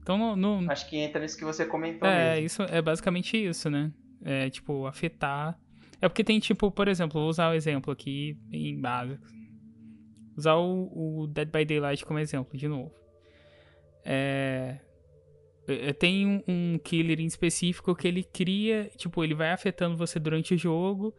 [0.00, 0.36] Então, no.
[0.36, 2.46] no- Acho que entra nisso que você comentou é, mesmo.
[2.46, 3.92] isso é basicamente isso, né?
[4.24, 5.58] É, tipo, afetar.
[6.00, 9.26] É porque tem, tipo, por exemplo, vou usar o exemplo aqui em básico.
[10.36, 12.92] Usar o, o Dead by Daylight como exemplo, de novo.
[14.04, 14.78] É.
[15.98, 20.54] Tem um, um killer em específico que ele cria, tipo, ele vai afetando você durante
[20.54, 21.12] o jogo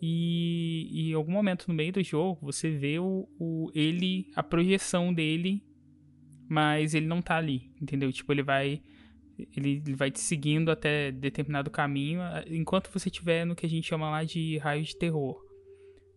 [0.00, 4.44] e, e em algum momento no meio do jogo você vê o, o ele, a
[4.44, 5.64] projeção dele,
[6.48, 8.12] mas ele não tá ali, entendeu?
[8.12, 8.80] Tipo, ele vai
[9.56, 14.10] ele, vai te seguindo até determinado caminho, enquanto você estiver no que a gente chama
[14.10, 15.44] lá de raio de terror.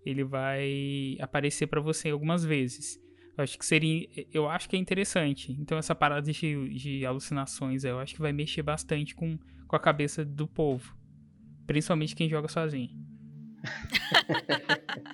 [0.05, 2.99] Ele vai aparecer pra você algumas vezes.
[3.37, 5.51] Eu acho que seria, eu acho que é interessante.
[5.59, 9.37] Então essa parada de, de alucinações, eu acho que vai mexer bastante com,
[9.67, 10.95] com a cabeça do povo,
[11.67, 12.89] principalmente quem joga sozinho.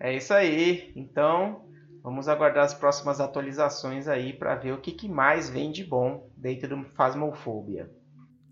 [0.00, 0.92] É isso aí.
[0.94, 1.64] Então,
[2.02, 6.25] vamos aguardar as próximas atualizações aí pra ver o que, que mais vem de bom
[6.36, 7.90] dentro do Phasmophobia.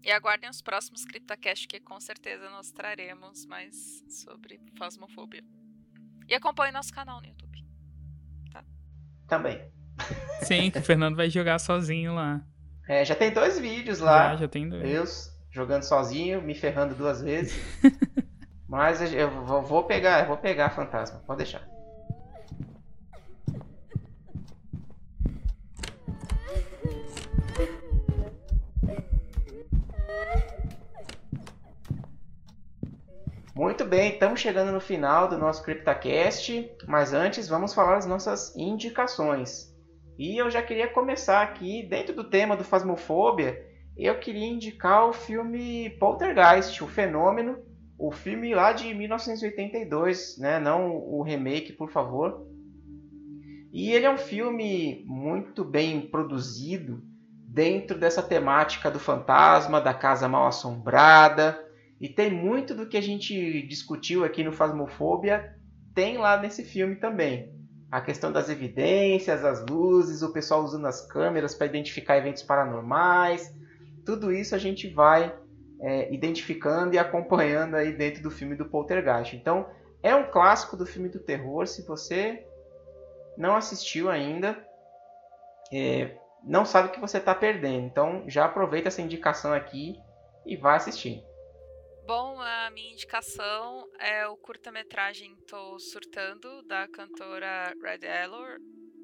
[0.03, 5.43] E aguardem os próximos CryptoCast, que com certeza nós traremos mais sobre Phasmophobia.
[6.29, 7.65] E acompanhe nosso canal no YouTube.
[9.27, 9.61] Também.
[10.43, 12.45] Sim, que o Fernando vai jogar sozinho lá.
[12.87, 14.31] É, já tem dois vídeos lá.
[14.33, 14.85] Já, já tem dois.
[14.85, 15.05] Eu
[15.51, 17.55] jogando sozinho, me ferrando duas vezes.
[18.69, 21.67] Mas eu vou- vou pegar, eu vou pegar fantasma, pode deixar.
[33.57, 38.53] Muito bem, estamos chegando no final do nosso CryptaCast, mas antes vamos falar as nossas
[38.57, 39.73] indicações.
[40.19, 43.65] E eu já queria começar aqui, dentro do tema do Phasmophobia,
[43.97, 47.57] eu queria indicar o filme Poltergeist, o Fenômeno,
[47.97, 50.59] o filme lá de 1982, né?
[50.59, 52.45] não o remake, por favor.
[53.73, 57.05] E ele é um filme muito bem produzido
[57.49, 61.65] dentro dessa temática do fantasma, da casa mal assombrada.
[62.01, 65.55] E tem muito do que a gente discutiu aqui no Phasmophobia,
[65.95, 67.53] tem lá nesse filme também.
[67.91, 73.55] A questão das evidências, as luzes, o pessoal usando as câmeras para identificar eventos paranormais.
[74.05, 75.33] Tudo isso a gente vai
[75.81, 79.37] é, identificando e acompanhando aí dentro do filme do Poltergeist.
[79.37, 79.67] Então,
[80.03, 81.67] é um clássico do filme do terror.
[81.67, 82.45] Se você
[83.39, 84.59] não assistiu ainda,
[85.73, 87.87] é, não sabe o que você está perdendo.
[87.87, 89.97] Então, já aproveita essa indicação aqui
[90.45, 91.23] e vai assistir.
[92.07, 98.59] Bom, a minha indicação é o curta-metragem Tô Surtando, da cantora Red Alor.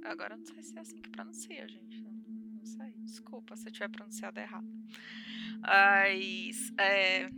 [0.05, 1.99] Agora não sei se é assim que pronuncia, gente.
[1.99, 2.93] Não, sei.
[2.99, 4.69] Desculpa se eu tiver pronunciado errado.
[5.63, 7.31] Mas é,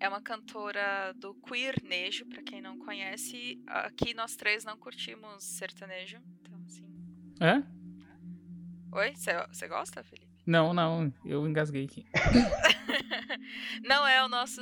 [0.00, 3.58] é uma cantora do queernejo, pra quem não conhece.
[3.66, 6.18] Aqui nós três não curtimos sertanejo.
[6.42, 6.86] Então, assim.
[7.40, 7.62] É?
[8.94, 9.14] Oi?
[9.16, 10.28] Você gosta, Felipe?
[10.46, 12.06] Não, não, eu engasguei aqui.
[13.82, 14.60] não é o nosso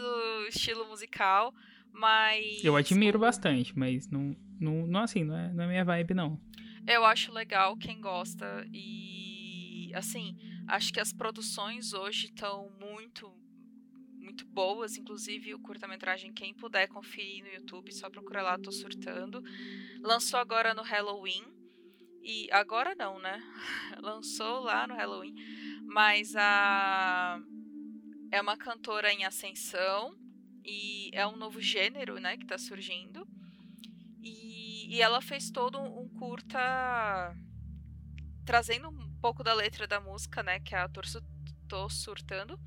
[0.48, 1.54] estilo musical,
[1.92, 2.62] mas.
[2.64, 6.40] Eu admiro bastante, mas não, não, não assim, não é, não é minha vibe, não.
[6.86, 10.36] Eu acho legal quem gosta e assim,
[10.68, 13.32] acho que as produções hoje estão muito
[14.18, 19.42] muito boas, inclusive o curta-metragem quem puder conferir no YouTube, só procura lá Tô Surtando.
[20.00, 21.44] Lançou agora no Halloween
[22.22, 23.40] E agora não, né?
[24.00, 25.34] Lançou lá no Halloween.
[25.86, 27.38] Mas a.
[28.30, 30.14] É uma cantora em ascensão.
[30.64, 32.36] E é um novo gênero, né?
[32.36, 33.26] Que tá surgindo.
[34.22, 37.36] E, e ela fez todo um curta.
[38.44, 40.60] Trazendo um pouco da letra da música, né?
[40.60, 40.90] Que é a
[41.68, 42.58] Tô Surtando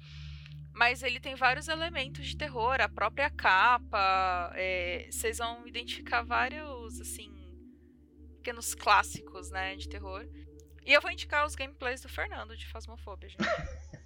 [0.78, 7.02] mas ele tem vários elementos de terror, a própria capa, é, vocês vão identificar vários,
[7.02, 7.34] assim,
[8.36, 10.24] pequenos clássicos, né, de terror.
[10.88, 13.44] E eu vou indicar os gameplays do Fernando de Fasmofobia, gente.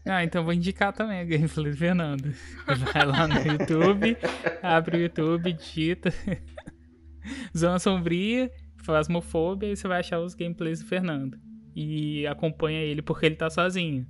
[0.04, 2.34] Ah, então vou indicar também a gameplay do Fernando.
[2.92, 4.18] Vai lá no YouTube,
[4.64, 6.12] abre o YouTube, digita
[7.56, 8.52] Zona Sombria,
[8.84, 11.38] Fasmofobia e você vai achar os gameplays do Fernando.
[11.76, 14.08] E acompanha ele porque ele tá sozinho.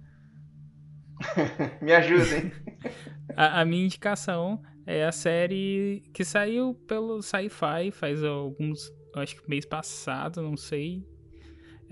[1.81, 2.53] Me ajudem.
[3.35, 9.49] a, a minha indicação é a série que saiu pelo Sci-Fi faz alguns acho que
[9.49, 11.05] mês passado, não sei.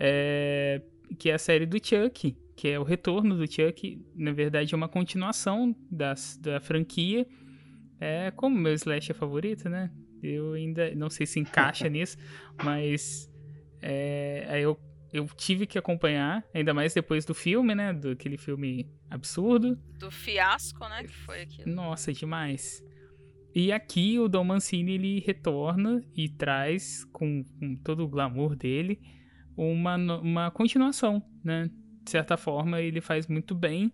[0.01, 0.81] É,
[1.17, 4.01] que é a série do Chuck, que é o retorno do Chuck.
[4.15, 7.27] Na verdade, é uma continuação das, da franquia.
[7.99, 9.91] É como meu slasher favorito, né?
[10.23, 12.17] Eu ainda não sei se encaixa nisso,
[12.63, 13.29] mas
[13.81, 14.79] é, aí eu,
[15.11, 17.91] eu tive que acompanhar, ainda mais depois do filme, né?
[17.91, 19.77] Do aquele filme absurdo.
[19.97, 21.03] Do fiasco, né?
[21.03, 21.69] Que foi aquilo.
[21.69, 22.81] Nossa, demais.
[23.53, 29.01] E aqui o Dom Mancini ele retorna e traz, com, com todo o glamour dele,
[29.55, 31.69] uma, uma continuação, né?
[32.03, 33.91] De certa forma, ele faz muito bem.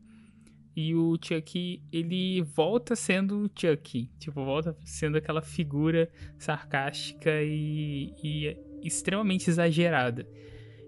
[0.75, 4.09] E o Chuck, ele volta sendo o Chuck.
[4.19, 10.27] Tipo, volta sendo aquela figura sarcástica e, e extremamente exagerada.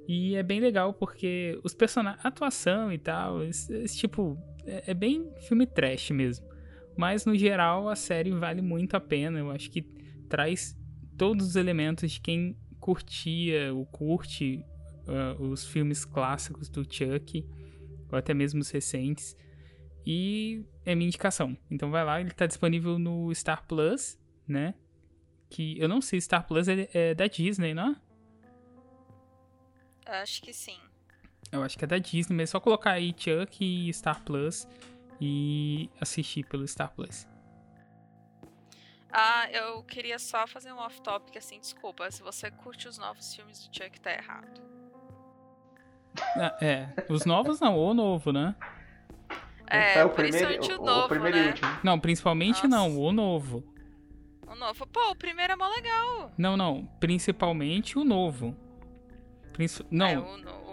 [0.08, 4.94] E é bem legal porque os personagens, atuação e tal, esse, esse tipo, é, é
[4.94, 6.46] bem filme trash mesmo.
[6.98, 9.40] Mas no geral a série vale muito a pena.
[9.40, 9.82] Eu acho que
[10.30, 10.78] traz
[11.18, 12.56] todos os elementos de quem
[12.88, 14.64] curtia ou curte
[15.06, 17.46] uh, os filmes clássicos do Chuck,
[18.10, 19.36] ou até mesmo os recentes.
[20.06, 21.58] E é minha indicação.
[21.70, 24.74] Então vai lá, ele está disponível no Star Plus, né?
[25.50, 27.96] Que eu não sei, Star Plus é, é da Disney, não é?
[30.22, 30.80] Acho que sim.
[31.52, 34.66] Eu acho que é da Disney, mas é só colocar aí Chuck e Star Plus
[35.20, 37.28] e assistir pelo Star Plus.
[39.20, 42.12] Ah, eu queria só fazer um off-topic assim, desculpa.
[42.12, 44.62] Se você curte os novos filmes do Chuck, tá errado.
[46.36, 48.56] Ah, é, os novos não, o novo, né?
[49.66, 51.46] É, é o primeiro, o, novo, o primeiro né?
[51.46, 51.70] e último.
[51.84, 52.68] Não, principalmente Nossa.
[52.68, 53.64] não, o novo.
[54.46, 54.86] O novo.
[54.86, 56.32] Pô, o primeiro é mó legal.
[56.38, 58.56] Não, não, principalmente o novo.
[59.52, 59.84] Princi...
[59.90, 60.06] Não.
[60.06, 60.67] É, o, novo,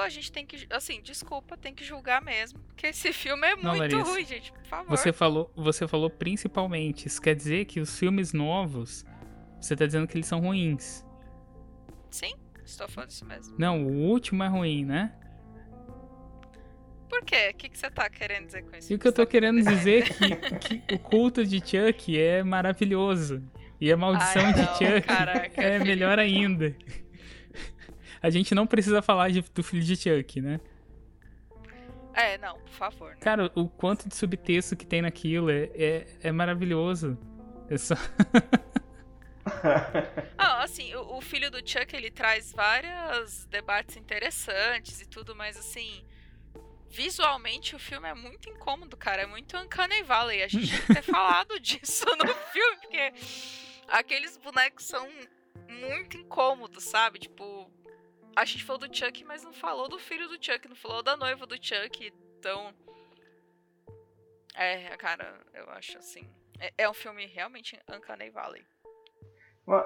[0.00, 0.66] a gente tem que.
[0.70, 2.58] Assim, desculpa, tem que julgar mesmo.
[2.60, 4.52] Porque esse filme é muito Não, ruim, gente.
[4.52, 4.96] Por favor.
[4.96, 7.06] Você falou, você falou principalmente.
[7.06, 9.04] Isso quer dizer que os filmes novos.
[9.60, 11.04] Você tá dizendo que eles são ruins.
[12.10, 12.34] Sim,
[12.64, 13.56] estou falando isso mesmo.
[13.58, 15.12] Não, o último é ruim, né?
[17.08, 17.50] Por quê?
[17.52, 18.92] O que, que você tá querendo dizer com isso?
[18.92, 22.42] E o que eu tô querendo dizer é que, que o culto de Chuck é
[22.42, 23.42] maravilhoso.
[23.80, 25.86] E a maldição Ai, não, de Chuck caraca, é filho.
[25.86, 26.74] melhor ainda
[28.26, 30.60] a gente não precisa falar de, do filho de Chuck, né?
[32.12, 33.10] É, não, por favor.
[33.10, 33.18] Né?
[33.20, 37.16] Cara, o quanto de subtexto que tem naquilo é, é, é maravilhoso.
[37.70, 37.94] É só.
[40.36, 45.56] ah, assim, o, o, filho do Chuck ele traz vários debates interessantes e tudo, mas
[45.56, 46.04] assim,
[46.88, 49.22] visualmente o filme é muito incômodo, cara.
[49.22, 50.42] É muito Uncanny Valley.
[50.42, 53.12] A gente tem que ter falado disso no filme, porque
[53.86, 55.08] aqueles bonecos são
[55.68, 57.20] muito incômodos, sabe?
[57.20, 57.70] Tipo,
[58.36, 61.16] a gente falou do Chuck, mas não falou do filho do Chuck, não falou da
[61.16, 62.12] noiva do Chuck.
[62.38, 62.74] Então.
[64.54, 66.28] É, cara, eu acho assim.
[66.60, 68.62] É, é um filme realmente Uncanny Valley.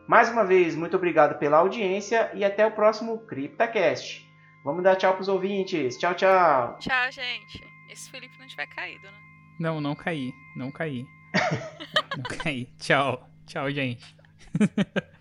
[0.09, 4.27] Mais uma vez, muito obrigado pela audiência e até o próximo CryptaCast.
[4.65, 5.99] Vamos dar tchau pros ouvintes.
[5.99, 6.79] Tchau, tchau.
[6.79, 7.63] Tchau, gente.
[7.87, 9.17] Esse Felipe não tiver caído, né?
[9.59, 10.33] Não, não caí.
[10.55, 11.05] Não caí.
[12.17, 12.65] não caí.
[12.79, 13.29] Tchau.
[13.45, 14.15] Tchau, gente.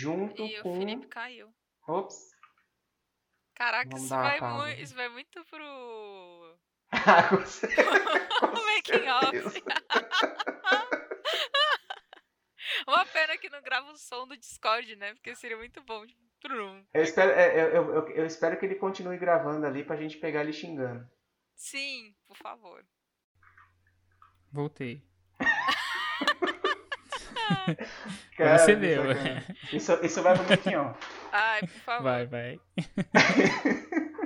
[0.00, 0.78] Junto E o com.
[0.78, 1.52] Felipe caiu.
[1.86, 2.30] Ops.
[3.54, 4.62] Caraca, isso vai, pausa.
[4.64, 6.56] mui- isso vai muito pro.
[7.06, 7.36] Ah, com
[8.66, 9.62] making off.
[12.86, 15.14] Uma pena que não grava o som do Discord, né?
[15.14, 16.04] Porque seria muito bom.
[16.06, 16.20] tipo.
[16.94, 20.16] Eu espero, é, eu, eu- eu- eu espero que ele continue gravando ali pra gente
[20.16, 21.06] pegar ele xingando.
[21.54, 22.82] Sim, por favor.
[24.50, 25.06] Voltei.
[28.36, 29.42] Cara, você isso é- ué.
[29.72, 30.44] Isso, isso vai pro
[30.76, 30.98] off.
[31.32, 32.02] Ai, por favor.
[32.02, 32.60] Vai, vai.